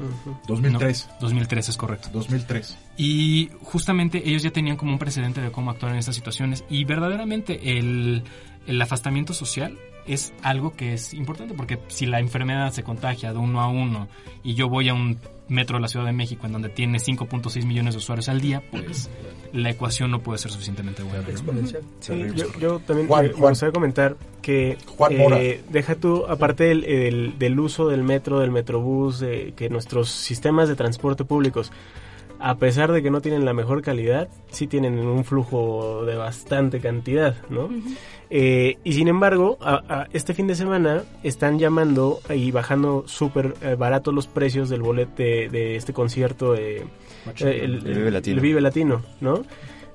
2003. 0.47 1.11
2003 1.21 1.69
es 1.69 1.77
correcto. 1.77 2.09
2003. 2.13 2.77
Y 2.97 3.51
justamente 3.63 4.29
ellos 4.29 4.43
ya 4.43 4.51
tenían 4.51 4.77
como 4.77 4.93
un 4.93 4.99
precedente 4.99 5.41
de 5.41 5.51
cómo 5.51 5.71
actuar 5.71 5.93
en 5.93 5.99
estas 5.99 6.15
situaciones 6.15 6.65
y 6.69 6.85
verdaderamente 6.85 7.79
el, 7.79 8.25
el 8.67 8.81
afastamiento 8.81 9.33
social 9.35 9.79
es 10.07 10.33
algo 10.43 10.73
que 10.73 10.93
es 10.93 11.15
importante 11.15 11.55
porque 11.55 11.79
si 11.89 12.07
la 12.07 12.21
enfermedad 12.21 12.73
se 12.73 12.83
contagia 12.83 13.33
de 13.33 13.39
uno 13.39 13.61
a 13.61 13.69
uno 13.69 14.09
y 14.43 14.55
yo 14.55 14.69
voy 14.69 14.89
a 14.89 14.95
un 14.95 15.19
metro 15.49 15.77
de 15.77 15.83
la 15.83 15.89
Ciudad 15.89 16.07
de 16.07 16.13
México 16.13 16.47
en 16.47 16.53
donde 16.53 16.69
tiene 16.69 16.99
5.6 16.99 17.65
millones 17.67 17.95
de 17.95 17.99
usuarios 17.99 18.29
al 18.29 18.41
día, 18.41 18.63
pues 18.71 19.11
la 19.53 19.71
ecuación 19.71 20.11
no 20.11 20.21
puede 20.21 20.39
ser 20.39 20.51
suficientemente 20.51 21.03
buena. 21.03 21.25
Sí, 22.01 22.13
yo, 22.35 22.47
yo, 22.59 22.79
también 22.81 23.09
me 23.09 23.29
gustaría 23.31 23.73
comentar 23.73 24.17
que 24.43 24.77
eh, 25.11 25.63
deja 25.71 25.95
tú, 25.95 26.25
aparte 26.27 26.65
del, 26.65 26.81
del, 26.83 27.39
del, 27.39 27.61
uso 27.61 27.89
del 27.89 28.03
metro, 28.03 28.41
del 28.41 28.51
metrobús, 28.51 29.21
de, 29.21 29.53
que 29.57 29.69
nuestros 29.69 30.11
sistemas 30.11 30.69
de 30.69 30.77
transporte 30.77 31.25
públicos 31.25 31.73
a 32.47 32.57
pesar 32.57 32.93
de 32.93 33.03
que 33.03 33.11
no 33.11 33.23
tienen 33.23 33.47
la 33.47 33.55
mejor 33.55 33.81
calidad, 33.81 34.29
sí 34.51 34.67
tienen 34.67 34.99
un 34.99 35.25
flujo 35.25 36.05
de 36.05 36.15
bastante 36.15 36.79
cantidad, 36.79 37.35
¿no? 37.49 37.71
eh, 38.29 38.77
y 38.85 38.93
sin 38.93 39.09
embargo, 39.09 39.57
a, 39.63 39.83
a 39.89 40.09
este 40.13 40.35
fin 40.35 40.47
de 40.47 40.55
semana 40.55 41.05
están 41.23 41.59
llamando 41.59 42.21
y 42.29 42.51
bajando 42.51 43.05
súper 43.07 43.55
eh, 43.63 43.77
baratos 43.77 44.13
los 44.13 44.27
precios 44.27 44.69
del 44.69 44.83
boleto 44.83 45.15
de, 45.23 45.49
de, 45.49 45.77
este 45.77 45.95
concierto, 45.95 46.53
de, 46.53 46.81
eh, 46.81 46.85
el, 47.41 47.77
el, 47.87 47.95
Vive 47.95 48.11
Latino. 48.11 48.35
el 48.37 48.41
Vive 48.43 48.61
Latino, 48.61 49.03
¿no? 49.23 49.43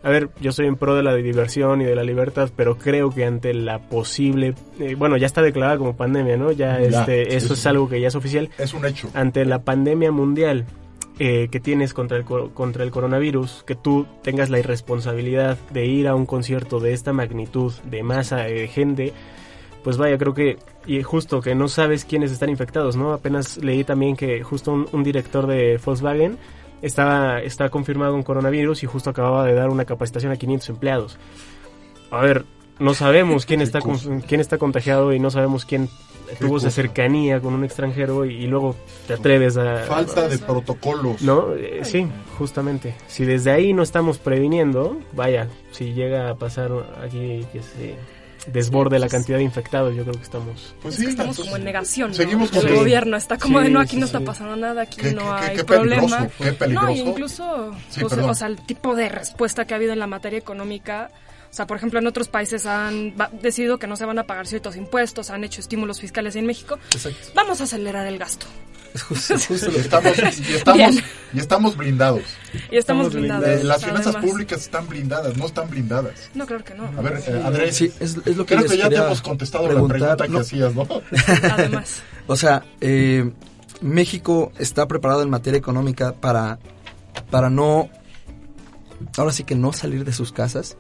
A 0.02 0.10
ver, 0.10 0.30
yo 0.40 0.52
soy 0.52 0.66
en 0.66 0.76
pro 0.78 0.96
de 0.96 1.04
la 1.04 1.14
diversión 1.14 1.82
y 1.82 1.84
de 1.86 1.94
la 1.94 2.04
libertad, 2.04 2.50
pero 2.56 2.78
creo 2.78 3.12
que 3.12 3.26
ante 3.26 3.54
la 3.54 3.78
posible, 3.80 4.56
eh, 4.80 4.96
bueno, 4.96 5.18
ya 5.18 5.26
está 5.28 5.42
declarada 5.44 5.78
como 5.78 5.96
pandemia, 5.98 6.36
¿no? 6.38 6.52
Ya, 6.52 6.80
Ya, 6.80 7.02
este, 7.02 7.26
sí, 7.26 7.36
eso 7.36 7.48
sí. 7.50 7.54
es 7.60 7.68
algo 7.68 7.90
que 7.90 8.00
ya 8.02 8.08
es 8.08 8.16
oficial. 8.16 8.50
Es 8.58 8.74
un 8.74 8.86
hecho. 8.86 9.10
Ante 9.14 9.44
la 9.46 9.60
pandemia 9.60 10.12
mundial 10.12 10.66
eh, 11.20 11.50
que 11.52 11.60
tienes 11.60 11.94
contra 11.94 12.18
el, 12.18 12.24
contra 12.26 12.84
el 12.84 12.92
coronavirus, 12.92 13.64
que 13.68 13.76
tú 13.76 14.08
tengas 14.24 14.50
la 14.50 14.60
irresponsabilidad 14.60 15.58
de 15.72 15.86
ir 15.86 16.08
a 16.08 16.16
un 16.16 16.26
concierto 16.26 16.80
de 16.80 16.94
esta 16.94 17.12
magnitud, 17.14 17.74
de 17.84 18.04
masa 18.04 18.38
de 18.38 18.68
gente, 18.70 19.14
pues 19.84 19.98
vaya, 19.98 20.18
creo 20.18 20.34
que, 20.34 20.58
y 20.86 21.04
justo 21.04 21.42
que 21.42 21.56
no 21.56 21.68
sabes 21.68 22.06
quiénes 22.06 22.32
están 22.32 22.50
infectados, 22.50 22.96
¿no? 22.96 23.14
Apenas 23.14 23.58
leí 23.58 23.84
también 23.84 24.16
que 24.16 24.44
justo 24.44 24.72
un, 24.72 24.88
un 24.92 25.04
director 25.04 25.46
de 25.48 25.80
Volkswagen 25.84 26.38
estaba, 26.82 27.40
está 27.42 27.70
confirmado 27.70 28.14
con 28.14 28.24
coronavirus 28.24 28.84
y 28.84 28.88
justo 28.88 29.10
acababa 29.10 29.46
de 29.46 29.54
dar 29.54 29.70
una 29.70 29.86
capacitación 29.86 30.32
a 30.32 30.38
500 30.38 30.70
empleados. 30.70 31.18
A 32.12 32.22
ver, 32.22 32.46
no 32.80 32.94
sabemos 32.94 33.46
quién 33.46 33.62
está, 33.62 33.82
con- 33.82 34.22
quién 34.22 34.40
está 34.42 34.58
contagiado 34.58 35.14
y 35.14 35.20
no 35.20 35.30
sabemos 35.32 35.66
quién 35.66 35.90
tuvo 36.38 36.58
esa 36.58 36.68
cosa. 36.68 36.72
cercanía 36.72 37.40
con 37.40 37.54
un 37.54 37.64
extranjero 37.64 38.26
y, 38.26 38.44
y 38.44 38.48
luego 38.48 38.76
te 39.08 39.14
atreves 39.14 39.58
a... 39.58 39.80
Falta 39.86 40.28
de 40.28 40.38
protocolos. 40.38 41.22
¿No? 41.22 41.54
Eh, 41.56 41.82
sí, 41.84 42.08
justamente. 42.38 42.96
Si 43.08 43.26
desde 43.26 43.52
ahí 43.52 43.74
no 43.74 43.84
estamos 43.84 44.18
previniendo, 44.18 45.00
vaya, 45.14 45.48
si 45.72 45.94
llega 45.94 46.30
a 46.30 46.36
pasar 46.36 46.72
aquí 47.04 47.46
que 47.52 47.62
se 47.62 47.96
desborde 48.52 49.00
la 49.00 49.10
cantidad 49.10 49.38
de 49.38 49.44
infectados, 49.44 49.94
yo 49.96 50.04
creo 50.04 50.14
que 50.16 50.24
estamos... 50.24 50.74
Pues 50.82 50.98
Es 50.98 51.04
que 51.06 51.12
estamos 51.12 51.38
como 51.38 51.58
en 51.58 51.64
negación. 51.66 52.10
¿no? 52.12 52.16
seguimos 52.16 52.54
el 52.56 52.74
gobierno 52.74 53.18
está 53.18 53.38
como 53.38 53.60
Sí, 53.60 53.66
de 53.66 53.70
no, 53.72 53.80
aquí 53.82 53.92
sí, 53.92 53.98
no 53.98 54.06
está 54.06 54.20
sí. 54.20 54.26
pasando 54.26 54.56
nada, 54.56 54.82
aquí 54.84 55.02
Qué- 55.02 55.12
no 55.14 55.24
qué- 55.24 55.46
hay 55.46 55.56
qué 55.58 55.64
problema. 55.66 56.02
peligroso, 56.02 56.32
qué 56.44 56.54
peligroso. 56.54 56.88
No, 56.88 56.92
incluso, 56.96 57.72
Sí, 57.90 58.04
o, 58.04 58.08
sea, 58.10 58.16
perdón. 58.18 58.30
o 58.32 58.34
sea, 58.36 58.48
el 58.48 58.58
tipo 58.62 58.96
de 58.96 59.10
respuesta 59.10 59.66
que 59.66 59.74
ha 59.74 59.78
habido 59.78 59.94
en 59.94 60.00
la 60.00 60.08
materia 60.08 60.40
económica. 60.40 61.12
O 61.50 61.54
sea, 61.54 61.66
por 61.66 61.78
ejemplo, 61.78 62.00
en 62.00 62.06
otros 62.08 62.28
países 62.28 62.66
han 62.68 63.16
decidido 63.42 63.80
que 63.80 63.88
no 63.88 63.96
se 63.96 64.06
van 64.06 64.20
a 64.20 64.24
pagar 64.26 64.46
ciertos 64.46 64.76
impuestos, 64.76 65.30
han 65.32 65.44
hecho 65.44 65.62
estímulos 65.62 66.00
fiscales 66.00 66.36
en 66.36 66.46
México. 66.46 66.78
Vamos 67.34 67.60
a 67.62 67.64
acelerar 67.64 68.06
el 68.08 68.18
gasto. 68.20 68.46
Y 69.10 69.14
estamos, 69.80 70.18
y, 70.18 70.54
estamos, 70.56 70.78
Bien. 70.78 71.04
y 71.34 71.40
estamos 71.40 71.78
blindados. 71.78 72.24
Y 72.72 72.78
estamos 72.78 73.14
blindados, 73.14 73.48
Eh, 73.48 73.64
las 73.64 73.84
finanzas 73.84 74.16
además. 74.16 74.32
públicas 74.32 74.62
están 74.62 74.88
blindadas, 74.88 75.38
no 75.38 75.46
están 75.46 75.70
blindadas. 75.70 76.30
No, 76.34 76.46
creo 76.48 76.64
que 76.64 76.74
no. 76.74 76.86
A 76.86 77.02
ver, 77.02 77.22
eh, 77.28 77.42
Andrés, 77.46 77.76
Sí, 77.76 77.92
es, 78.00 78.18
es 78.26 78.36
lo 78.38 78.46
que 78.46 78.56
creo 78.56 78.68
que 78.68 78.78
ya 78.78 78.90
te 78.90 78.96
hemos 78.96 79.22
contestado 79.22 79.66
preguntar. 79.68 80.00
la 80.00 80.16
pregunta 80.18 80.26
que 80.26 80.32
No. 80.32 80.40
hacías, 80.40 80.74
¿no? 80.76 80.88
Además. 81.52 82.02
O 82.26 82.36
sea, 82.36 82.64
eh, 82.82 83.32
México 83.82 84.52
está 84.58 84.88
preparado 84.88 85.22
en 85.24 85.30
materia 85.30 85.58
económica 85.60 86.14
para, 86.14 86.58
para 87.30 87.50
no, 87.52 87.90
ahora 89.18 89.32
sí 89.32 89.44
que 89.44 89.56
no 89.56 89.72
salir 89.74 90.04
de 90.06 90.14
sus 90.14 90.32
casas. 90.32 90.78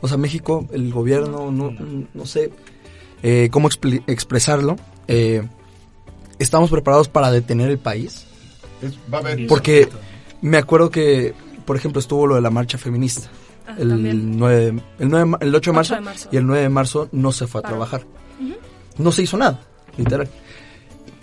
O 0.00 0.08
sea, 0.08 0.16
México, 0.16 0.66
el 0.72 0.92
gobierno, 0.92 1.50
no, 1.50 1.74
no 2.12 2.26
sé 2.26 2.52
eh, 3.22 3.48
cómo 3.50 3.68
expresarlo. 3.68 4.76
eh, 5.08 5.42
estamos 6.38 6.70
preparados 6.70 7.08
para 7.08 7.30
detener 7.30 7.70
el 7.70 7.78
país. 7.78 8.24
Es- 8.82 8.94
va 9.12 9.18
a 9.18 9.20
haber 9.22 9.46
Porque 9.46 9.88
me 10.42 10.58
acuerdo 10.58 10.90
que, 10.90 11.34
por 11.64 11.76
ejemplo, 11.76 11.98
estuvo 12.00 12.26
lo 12.26 12.34
de 12.34 12.40
la 12.42 12.50
marcha 12.50 12.76
feminista. 12.78 13.30
Ah, 13.66 13.74
el, 13.78 13.88
también. 13.88 14.38
9, 14.38 14.66
el, 14.98 15.08
9 15.08 15.18
de 15.18 15.24
ma- 15.24 15.38
el 15.40 15.48
8 15.48 15.52
de 15.52 15.58
8 15.58 15.72
marzo, 15.72 15.94
de 15.96 16.00
marzo. 16.02 16.28
y 16.30 16.36
el 16.36 16.46
9 16.46 16.62
de 16.62 16.68
marzo 16.68 17.08
no 17.12 17.32
se 17.32 17.46
fue 17.46 17.60
a 17.60 17.64
trabajar. 17.64 18.04
No 18.98 19.12
se 19.12 19.22
hizo 19.22 19.36
nada, 19.36 19.60
literal. 19.96 20.28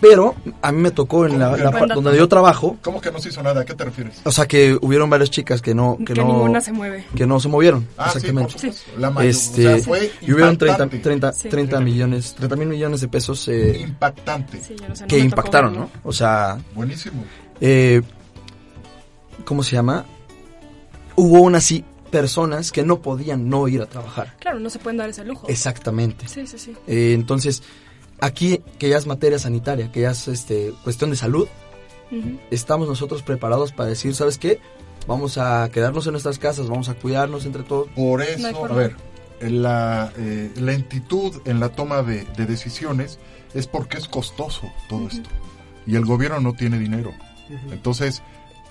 Pero 0.04 0.36
a 0.62 0.72
mí 0.74 0.82
me 0.82 0.92
tocó 0.92 1.26
en 1.26 1.40
la, 1.40 1.46
¿Cómo 1.46 1.58
que 1.58 1.64
la 1.64 1.72
no? 1.72 1.80
pa- 1.80 1.94
donde 1.96 2.18
yo 2.18 2.28
trabajo, 2.28 2.78
¿Cómo 2.82 3.00
que 3.00 3.10
no 3.10 3.20
se 3.20 3.30
hizo 3.30 3.42
nada? 3.42 3.62
¿A 3.62 3.66
qué 3.66 3.74
te 3.74 3.86
refieres? 3.86 4.20
o 4.26 4.32
sea 4.32 4.46
que 4.48 4.78
hubieron 4.82 5.10
varias 5.10 5.30
chicas 5.32 5.62
que 5.62 5.74
no 5.74 5.98
que, 5.98 6.14
Que 6.14 6.16
no 6.16 6.28
ninguna 6.28 6.60
se 6.60 6.74
mueve. 6.74 7.06
que 7.16 7.26
no 7.26 7.40
se 7.40 7.48
movieron, 7.48 7.88
Ah, 7.98 8.10
sí, 8.12 8.18
exactamente. 8.18 8.52
por 8.52 8.62
supuesto. 8.62 8.92
La 9.00 9.10
mayor- 9.10 9.30
este, 9.32 9.66
o 9.68 9.76
sea, 9.78 9.84
fue 9.86 10.12
y 10.22 10.32
hubieron 10.34 10.58
30, 10.58 10.84
impactante. 10.84 10.98
30, 11.00 11.34
Sí. 11.34 11.50
30 11.50 11.80
millones, 11.80 12.36
30 12.36 12.56
mil 12.58 12.68
millones 12.68 13.00
de 13.02 13.08
pesos 13.08 13.48
eh, 13.48 13.78
Impactante. 13.82 14.60
Sí, 14.62 14.76
yo 14.80 14.90
no 14.90 14.96
sé, 14.96 15.04
no 15.04 15.08
que 15.08 15.18
impactaron, 15.20 15.72
verlo. 15.72 15.90
¿no? 15.94 16.02
O 16.10 16.12
sea, 16.12 16.58
Buenísimo. 16.76 17.24
eh, 17.62 18.02
¿cómo 19.46 19.64
se 19.64 19.72
llama? 19.76 20.06
Hubo 21.16 21.38
aún 21.38 21.56
así 21.56 21.84
personas 22.12 22.72
que 22.72 22.84
no 22.84 23.00
podían 23.02 23.50
no 23.50 23.68
ir 23.68 23.82
a 23.82 23.86
trabajar. 23.88 24.36
Claro, 24.40 24.60
no 24.60 24.70
se 24.70 24.80
pueden 24.80 24.98
dar 24.98 25.10
ese 25.10 25.24
lujo. 25.26 25.48
Exactamente. 25.48 26.28
Sí, 26.28 26.46
sí, 26.46 26.58
sí. 26.58 26.74
Eh, 26.88 27.14
entonces, 27.14 27.64
aquí 28.24 28.62
que 28.80 28.90
ya 28.90 28.98
es 28.98 29.06
materia 29.06 29.38
sanitaria, 29.40 29.92
que 29.92 30.02
ya 30.02 30.12
es 30.12 30.28
este, 30.28 30.74
cuestión 30.84 31.10
de 31.10 31.16
salud, 31.16 31.48
estamos 32.52 32.88
nosotros 32.88 33.24
preparados 33.24 33.72
para 33.72 33.90
decir, 33.90 34.14
¿sabes 34.16 34.38
qué? 34.38 34.60
Vamos 35.08 35.38
a 35.38 35.70
quedarnos 35.72 36.06
en 36.06 36.14
nuestras 36.14 36.38
casas, 36.40 36.68
vamos 36.70 36.88
a 36.90 36.94
cuidarnos 36.94 37.46
entre 37.46 37.64
todos. 37.64 37.88
Por 37.96 38.20
No 38.20 38.26
eso, 38.26 38.48
a 38.48 38.54
forma. 38.54 38.76
ver, 38.76 38.96
la 39.42 40.14
eh, 40.18 40.52
lentitud 40.56 41.42
en 41.46 41.60
la 41.60 41.70
toma 41.70 42.04
de, 42.04 42.24
de 42.38 42.46
decisiones 42.46 43.20
es 43.54 43.68
porque 43.68 43.98
es 43.98 44.08
costoso 44.08 44.72
todo 44.88 45.08
esto. 45.08 45.30
Y 45.86 45.96
el 45.96 46.06
gobierno 46.06 46.40
no 46.40 46.54
tiene 46.54 46.80
dinero. 46.80 47.12
Entonces, 47.72 48.24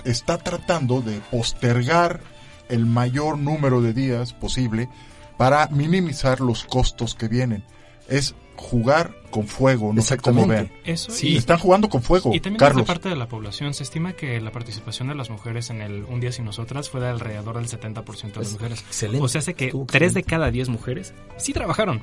está 0.05 0.38
tratando 0.38 1.03
de 1.03 1.20
postergar 1.30 2.20
el 2.68 2.86
mayor 2.86 3.36
número 3.38 3.82
de 3.82 3.92
días 3.92 4.32
posible 4.32 4.88
para 5.36 5.66
minimizar 5.68 6.40
los 6.40 6.64
costos 6.64 7.14
que 7.14 7.28
vienen. 7.28 7.64
Es 8.09 8.34
jugar 8.62 9.14
con 9.30 9.46
fuego, 9.46 9.92
no 9.92 10.00
sé 10.02 10.16
cómo 10.18 10.46
vean. 10.46 10.70
Eso 10.84 11.10
Sí, 11.10 11.30
y- 11.30 11.36
están 11.36 11.58
jugando 11.58 11.88
con 11.88 12.02
fuego, 12.02 12.30
Y 12.34 12.40
también 12.40 12.58
Carlos. 12.58 12.86
parte 12.86 13.08
de 13.08 13.16
la 13.16 13.28
población 13.28 13.74
se 13.74 13.82
estima 13.82 14.12
que 14.14 14.40
la 14.40 14.52
participación 14.52 15.08
de 15.08 15.14
las 15.14 15.28
mujeres 15.30 15.68
en 15.70 15.82
el 15.82 16.04
Un 16.04 16.20
Día 16.20 16.32
Sin 16.32 16.44
Nosotras 16.44 16.88
fue 16.88 17.00
de 17.00 17.08
alrededor 17.08 17.56
del 17.56 17.66
70% 17.68 18.38
de 18.40 18.44
las 18.44 18.48
Es 18.48 18.52
mujeres. 18.54 18.80
excelente, 18.80 19.24
O 19.24 19.28
sea, 19.28 19.40
hace 19.40 19.54
que 19.54 19.66
estuvo 19.66 19.84
3 19.86 20.14
de 20.14 20.20
excelente. 20.20 20.30
cada 20.30 20.50
10 20.50 20.68
mujeres 20.68 21.12
sí 21.36 21.52
trabajaron. 21.52 22.02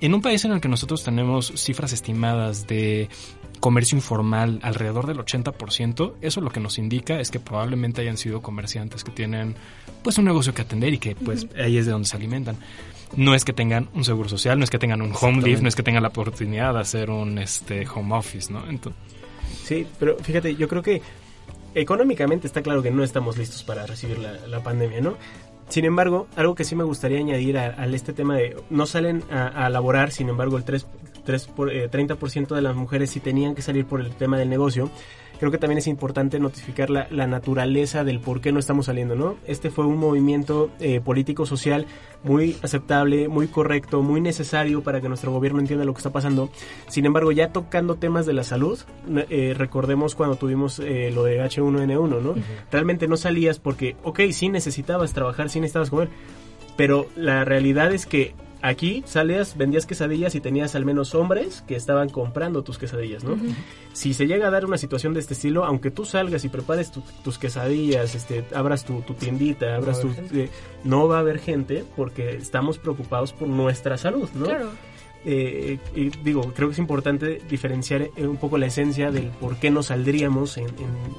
En 0.00 0.14
un 0.14 0.22
país 0.22 0.44
en 0.44 0.52
el 0.52 0.60
que 0.60 0.68
nosotros 0.68 1.02
tenemos 1.04 1.52
cifras 1.56 1.92
estimadas 1.92 2.66
de 2.68 3.08
comercio 3.60 3.96
informal 3.96 4.60
alrededor 4.62 5.06
del 5.08 5.18
80%, 5.18 6.14
eso 6.20 6.40
lo 6.40 6.50
que 6.50 6.60
nos 6.60 6.78
indica 6.78 7.18
es 7.20 7.30
que 7.32 7.40
probablemente 7.40 8.00
hayan 8.02 8.16
sido 8.16 8.40
comerciantes 8.40 9.02
que 9.02 9.10
tienen 9.10 9.56
pues 10.04 10.16
un 10.16 10.24
negocio 10.26 10.54
que 10.54 10.62
atender 10.62 10.94
y 10.94 10.98
que 10.98 11.16
pues 11.16 11.48
ahí 11.60 11.76
es 11.76 11.86
de 11.86 11.92
donde 11.92 12.06
se 12.08 12.16
alimentan. 12.16 12.56
No 13.16 13.34
es 13.34 13.44
que 13.44 13.52
tengan 13.52 13.88
un 13.94 14.04
seguro 14.04 14.28
social, 14.28 14.58
no 14.58 14.64
es 14.64 14.70
que 14.70 14.78
tengan 14.78 15.02
un 15.02 15.12
home 15.18 15.42
leave, 15.42 15.62
no 15.62 15.68
es 15.68 15.74
que 15.74 15.82
tengan 15.82 16.02
la 16.02 16.08
oportunidad 16.10 16.74
de 16.74 16.80
hacer 16.80 17.10
un 17.10 17.38
este 17.38 17.86
home 17.86 18.14
office, 18.14 18.52
¿no? 18.52 18.68
Entonces, 18.68 19.00
Sí, 19.64 19.86
pero 19.98 20.16
fíjate, 20.18 20.56
yo 20.56 20.68
creo 20.68 20.82
que 20.82 21.02
económicamente 21.74 22.46
está 22.46 22.62
claro 22.62 22.82
que 22.82 22.90
no 22.90 23.04
estamos 23.04 23.36
listos 23.36 23.62
para 23.62 23.86
recibir 23.86 24.18
la, 24.18 24.32
la 24.46 24.62
pandemia, 24.62 25.00
¿no? 25.00 25.16
Sin 25.68 25.84
embargo, 25.84 26.26
algo 26.36 26.54
que 26.54 26.64
sí 26.64 26.74
me 26.74 26.84
gustaría 26.84 27.18
añadir 27.18 27.58
a, 27.58 27.74
a 27.78 27.86
este 27.86 28.14
tema 28.14 28.36
de 28.36 28.56
no 28.70 28.86
salen 28.86 29.22
a, 29.30 29.48
a 29.48 29.68
laborar, 29.68 30.10
sin 30.10 30.30
embargo 30.30 30.56
el 30.56 30.64
3, 30.64 30.86
3 31.24 31.46
por, 31.48 31.70
eh, 31.70 31.90
30% 31.90 32.54
de 32.54 32.62
las 32.62 32.74
mujeres 32.74 33.10
sí 33.10 33.20
tenían 33.20 33.54
que 33.54 33.60
salir 33.60 33.84
por 33.84 34.00
el 34.00 34.10
tema 34.14 34.38
del 34.38 34.48
negocio. 34.48 34.90
Creo 35.38 35.50
que 35.50 35.58
también 35.58 35.78
es 35.78 35.86
importante 35.86 36.38
notificar 36.38 36.90
la, 36.90 37.06
la 37.10 37.26
naturaleza 37.26 38.04
del 38.04 38.20
por 38.20 38.40
qué 38.40 38.52
no 38.52 38.58
estamos 38.58 38.86
saliendo, 38.86 39.14
¿no? 39.14 39.36
Este 39.46 39.70
fue 39.70 39.86
un 39.86 39.96
movimiento 39.96 40.70
eh, 40.80 41.00
político-social 41.00 41.86
muy 42.24 42.56
aceptable, 42.62 43.28
muy 43.28 43.46
correcto, 43.46 44.02
muy 44.02 44.20
necesario 44.20 44.82
para 44.82 45.00
que 45.00 45.08
nuestro 45.08 45.32
gobierno 45.32 45.60
entienda 45.60 45.84
lo 45.84 45.92
que 45.94 45.98
está 45.98 46.10
pasando. 46.10 46.50
Sin 46.88 47.06
embargo, 47.06 47.32
ya 47.32 47.52
tocando 47.52 47.94
temas 47.94 48.26
de 48.26 48.32
la 48.32 48.44
salud, 48.44 48.78
eh, 49.30 49.54
recordemos 49.56 50.14
cuando 50.14 50.36
tuvimos 50.36 50.80
eh, 50.80 51.10
lo 51.14 51.24
de 51.24 51.40
H1N1, 51.40 52.20
¿no? 52.20 52.34
Realmente 52.70 53.08
no 53.08 53.16
salías 53.16 53.58
porque, 53.58 53.96
ok, 54.02 54.20
sí 54.32 54.48
necesitabas 54.48 55.12
trabajar, 55.12 55.50
sí 55.50 55.60
necesitabas 55.60 55.90
comer, 55.90 56.08
pero 56.76 57.06
la 57.16 57.44
realidad 57.44 57.92
es 57.92 58.06
que 58.06 58.34
aquí 58.62 59.02
salías, 59.06 59.56
vendías 59.56 59.86
quesadillas 59.86 60.34
y 60.34 60.40
tenías 60.40 60.74
al 60.74 60.84
menos 60.84 61.14
hombres 61.14 61.62
que 61.66 61.76
estaban 61.76 62.08
comprando 62.08 62.62
tus 62.62 62.78
quesadillas, 62.78 63.24
¿no? 63.24 63.36
Si 63.92 64.14
se 64.14 64.26
llega 64.26 64.48
a 64.48 64.50
dar 64.50 64.64
una 64.64 64.78
situación 64.78 65.14
de 65.14 65.20
este 65.20 65.34
estilo, 65.34 65.64
aunque 65.64 65.90
tú 65.90 66.04
salgas 66.04 66.44
y 66.44 66.48
prepares 66.48 66.92
tus 66.92 67.38
quesadillas, 67.38 68.14
este, 68.14 68.44
abras 68.54 68.84
tu, 68.84 69.00
tiendita, 69.18 69.76
abras 69.76 70.00
tu... 70.00 70.08
Eh, 70.32 70.50
no 70.84 71.08
va 71.08 71.16
a 71.16 71.20
haber 71.20 71.38
gente 71.38 71.84
porque 71.96 72.36
estamos 72.36 72.78
preocupados 72.78 73.32
por 73.32 73.48
nuestra 73.48 73.96
salud, 73.96 74.28
¿no? 74.34 74.46
Claro 74.46 74.70
eh, 75.24 75.78
y 75.94 76.10
digo, 76.22 76.52
creo 76.54 76.68
que 76.68 76.74
es 76.74 76.78
importante 76.78 77.40
diferenciar 77.48 78.02
eh, 78.02 78.26
un 78.26 78.36
poco 78.36 78.56
la 78.56 78.66
esencia 78.66 79.10
del 79.10 79.26
por 79.26 79.56
qué 79.56 79.70
nos 79.70 79.86
saldríamos 79.86 80.56
en, 80.58 80.68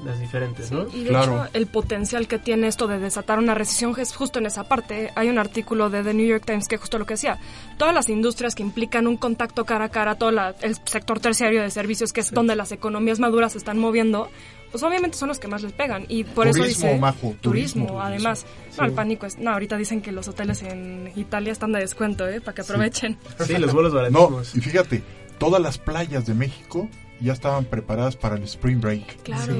las 0.04 0.18
diferentes, 0.18 0.72
¿no? 0.72 0.86
y 0.92 1.04
de 1.04 1.10
hecho, 1.10 1.46
el 1.52 1.66
potencial 1.66 2.26
que 2.26 2.38
tiene 2.38 2.66
esto 2.66 2.86
de 2.86 2.98
desatar 2.98 3.38
una 3.38 3.54
recesión 3.54 3.94
es 3.98 4.14
justo 4.14 4.38
en 4.38 4.46
esa 4.46 4.64
parte. 4.64 5.10
Hay 5.16 5.28
un 5.28 5.38
artículo 5.38 5.90
de 5.90 6.02
The 6.02 6.14
New 6.14 6.26
York 6.26 6.44
Times 6.46 6.68
que 6.68 6.76
justo 6.76 6.98
lo 6.98 7.06
que 7.06 7.14
decía. 7.14 7.38
Todas 7.76 7.94
las 7.94 8.08
industrias 8.08 8.54
que 8.54 8.62
implican 8.62 9.06
un 9.06 9.16
contacto 9.16 9.64
cara 9.64 9.86
a 9.86 9.88
cara, 9.90 10.14
todo 10.14 10.30
el 10.30 10.76
sector 10.84 11.20
terciario 11.20 11.62
de 11.62 11.70
servicios, 11.70 12.12
que 12.12 12.20
es 12.20 12.30
donde 12.30 12.56
las 12.56 12.72
economías 12.72 13.20
maduras 13.20 13.52
se 13.52 13.58
están 13.58 13.78
moviendo, 13.78 14.30
pues 14.70 14.82
obviamente 14.82 15.16
son 15.16 15.28
los 15.28 15.38
que 15.38 15.48
más 15.48 15.62
les 15.62 15.72
pegan. 15.72 16.04
Y 16.08 16.24
por 16.24 16.46
eso 16.46 16.64
dice... 16.64 16.98
Majo, 16.98 17.34
turismo, 17.40 17.86
turismo, 17.86 18.02
además. 18.02 18.46
No, 18.78 18.84
el 18.84 18.92
pánico 18.92 19.26
es... 19.26 19.38
No, 19.38 19.50
ahorita 19.50 19.76
dicen 19.76 20.00
que 20.00 20.12
los 20.12 20.28
hoteles 20.28 20.62
en 20.62 21.12
Italia 21.16 21.52
están 21.52 21.72
de 21.72 21.80
descuento, 21.80 22.28
¿eh? 22.28 22.40
Para 22.40 22.54
que 22.54 22.62
aprovechen. 22.62 23.18
Sí, 23.46 23.58
los 23.58 23.72
vuelos 23.72 23.92
baratísimos. 23.92 24.54
No, 24.54 24.58
y 24.58 24.62
fíjate, 24.62 25.02
todas 25.38 25.60
las 25.60 25.78
playas 25.78 26.26
de 26.26 26.34
México 26.34 26.88
ya 27.20 27.32
estaban 27.32 27.64
preparadas 27.64 28.16
para 28.16 28.36
el 28.36 28.44
Spring 28.44 28.80
Break. 28.80 29.22
Claro, 29.22 29.54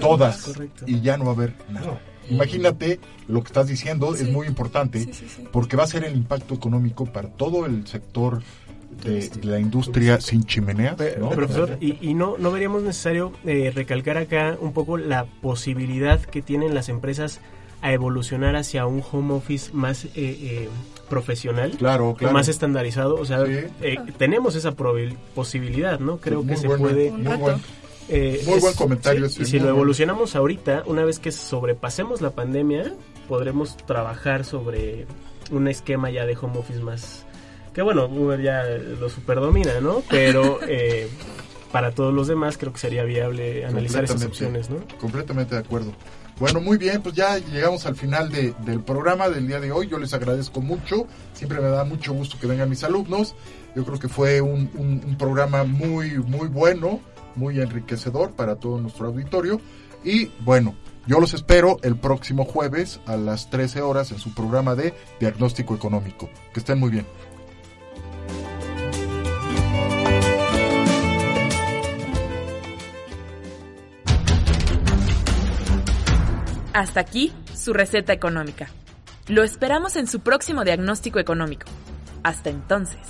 todas. 0.00 0.52
Y 0.86 1.00
ya 1.00 1.16
no 1.16 1.24
va 1.24 1.30
a 1.30 1.34
haber 1.34 1.54
nada. 1.68 2.00
Imagínate 2.30 3.00
lo 3.26 3.42
que 3.42 3.48
estás 3.48 3.66
diciendo, 3.66 4.14
es 4.14 4.28
muy 4.28 4.46
importante, 4.46 5.08
porque 5.50 5.76
va 5.76 5.84
a 5.84 5.88
ser 5.88 6.04
el 6.04 6.14
impacto 6.14 6.54
económico 6.54 7.06
para 7.06 7.28
todo 7.28 7.66
el 7.66 7.86
sector 7.86 8.42
de, 9.04 9.30
la 9.42 9.58
industria 9.58 10.20
sin 10.20 10.44
chimenea. 10.44 10.96
¿no? 11.18 11.30
Profesor, 11.30 11.76
y, 11.80 12.14
no, 12.14 12.36
no 12.38 12.50
veríamos 12.50 12.82
necesario 12.82 13.32
eh, 13.44 13.72
recalcar 13.74 14.18
acá 14.18 14.56
un 14.60 14.72
poco 14.72 14.96
la 14.96 15.24
posibilidad 15.24 16.20
que 16.20 16.42
tienen 16.42 16.74
las 16.74 16.88
empresas 16.88 17.40
a 17.80 17.92
evolucionar 17.92 18.54
hacia 18.54 18.86
un 18.86 19.02
home 19.10 19.34
office 19.34 19.72
más 19.72 20.04
eh, 20.04 20.10
eh, 20.14 20.68
profesional, 21.08 21.72
claro, 21.72 22.16
más 22.32 22.48
estandarizado. 22.48 23.16
O 23.16 23.24
sea, 23.24 23.44
tenemos 24.18 24.54
esa 24.54 24.72
posibilidad, 25.34 25.98
¿no? 25.98 26.18
Creo 26.18 26.46
que 26.46 26.56
se 26.56 26.68
puede. 26.68 27.10
Muy 27.10 27.36
buen, 27.36 27.60
muy 28.46 28.60
buen 28.60 28.74
comentario. 28.74 29.26
y 29.26 29.44
si 29.44 29.58
lo 29.58 29.68
evolucionamos 29.68 30.36
ahorita, 30.36 30.84
una 30.86 31.04
vez 31.04 31.18
que 31.18 31.32
sobrepasemos 31.32 32.20
la 32.20 32.30
pandemia, 32.30 32.94
podremos 33.28 33.76
trabajar 33.76 34.44
sobre 34.44 35.06
un 35.50 35.66
esquema 35.66 36.10
ya 36.10 36.24
de 36.24 36.36
home 36.36 36.58
office 36.58 36.80
más 36.80 37.26
que 37.72 37.82
bueno, 37.82 38.06
Uber 38.06 38.40
ya 38.40 38.64
lo 38.64 39.08
superdomina, 39.08 39.80
¿no? 39.80 40.02
Pero 40.08 40.60
eh, 40.68 41.08
para 41.70 41.92
todos 41.92 42.12
los 42.12 42.28
demás 42.28 42.58
creo 42.58 42.72
que 42.72 42.78
sería 42.78 43.04
viable 43.04 43.64
analizar 43.64 44.04
esas 44.04 44.24
opciones, 44.24 44.70
¿no? 44.70 44.76
Completamente 45.00 45.54
de 45.54 45.60
acuerdo. 45.60 45.92
Bueno, 46.38 46.60
muy 46.60 46.76
bien, 46.76 47.02
pues 47.02 47.14
ya 47.14 47.38
llegamos 47.38 47.86
al 47.86 47.94
final 47.94 48.30
del 48.30 48.80
programa 48.80 49.28
del 49.28 49.46
día 49.46 49.60
de 49.60 49.70
hoy. 49.70 49.88
Yo 49.88 49.98
les 49.98 50.12
agradezco 50.12 50.60
mucho. 50.60 51.06
Siempre 51.34 51.60
me 51.60 51.68
da 51.68 51.84
mucho 51.84 52.12
gusto 52.12 52.36
que 52.40 52.46
vengan 52.46 52.68
mis 52.68 52.82
alumnos. 52.82 53.34
Yo 53.76 53.84
creo 53.84 53.98
que 53.98 54.08
fue 54.08 54.40
un, 54.40 54.70
un 54.74 55.16
programa 55.16 55.62
muy, 55.64 56.18
muy 56.18 56.48
bueno, 56.48 57.00
muy 57.36 57.60
enriquecedor 57.60 58.32
para 58.32 58.56
todo 58.56 58.78
nuestro 58.78 59.06
auditorio. 59.06 59.60
Y 60.04 60.32
bueno, 60.40 60.74
yo 61.06 61.18
los 61.18 61.34
espero 61.34 61.78
el 61.82 61.96
próximo 61.96 62.44
jueves 62.44 63.00
a 63.06 63.16
las 63.16 63.50
13 63.50 63.82
horas 63.82 64.12
en 64.12 64.18
su 64.18 64.34
programa 64.34 64.74
de 64.74 64.94
diagnóstico 65.18 65.74
económico. 65.74 66.30
Que 66.52 66.60
estén 66.60 66.78
muy 66.78 66.90
bien. 66.90 67.06
Hasta 76.72 77.00
aquí 77.00 77.32
su 77.54 77.72
receta 77.72 78.12
económica. 78.12 78.68
Lo 79.28 79.42
esperamos 79.42 79.96
en 79.96 80.06
su 80.06 80.20
próximo 80.20 80.64
diagnóstico 80.64 81.18
económico. 81.18 81.66
Hasta 82.22 82.50
entonces. 82.50 83.00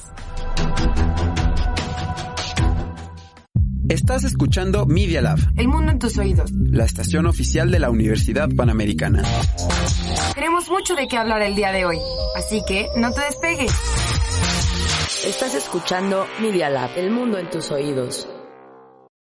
Estás 3.89 4.25
escuchando 4.25 4.87
Media 4.87 5.21
Lab. 5.21 5.39
El 5.57 5.69
mundo 5.69 5.93
en 5.93 5.99
tus 5.99 6.17
oídos. 6.19 6.51
La 6.53 6.85
estación 6.85 7.27
oficial 7.27 7.71
de 7.71 7.79
la 7.79 7.91
Universidad 7.91 8.49
Panamericana. 8.57 9.23
Tenemos 10.35 10.69
mucho 10.71 10.95
de 10.95 11.07
qué 11.09 11.19
hablar 11.19 11.43
el 11.43 11.55
día 11.55 11.73
de 11.73 11.85
hoy, 11.85 11.99
así 12.37 12.63
que 12.67 12.89
no 12.97 13.13
te 13.13 13.21
despegues. 13.21 13.73
Estás 15.27 15.55
escuchando 15.55 16.27
Media 16.41 16.71
Lab. 16.71 16.91
El 16.97 17.11
mundo 17.11 17.39
en 17.39 17.51
tus 17.51 17.71
oídos. 17.71 18.27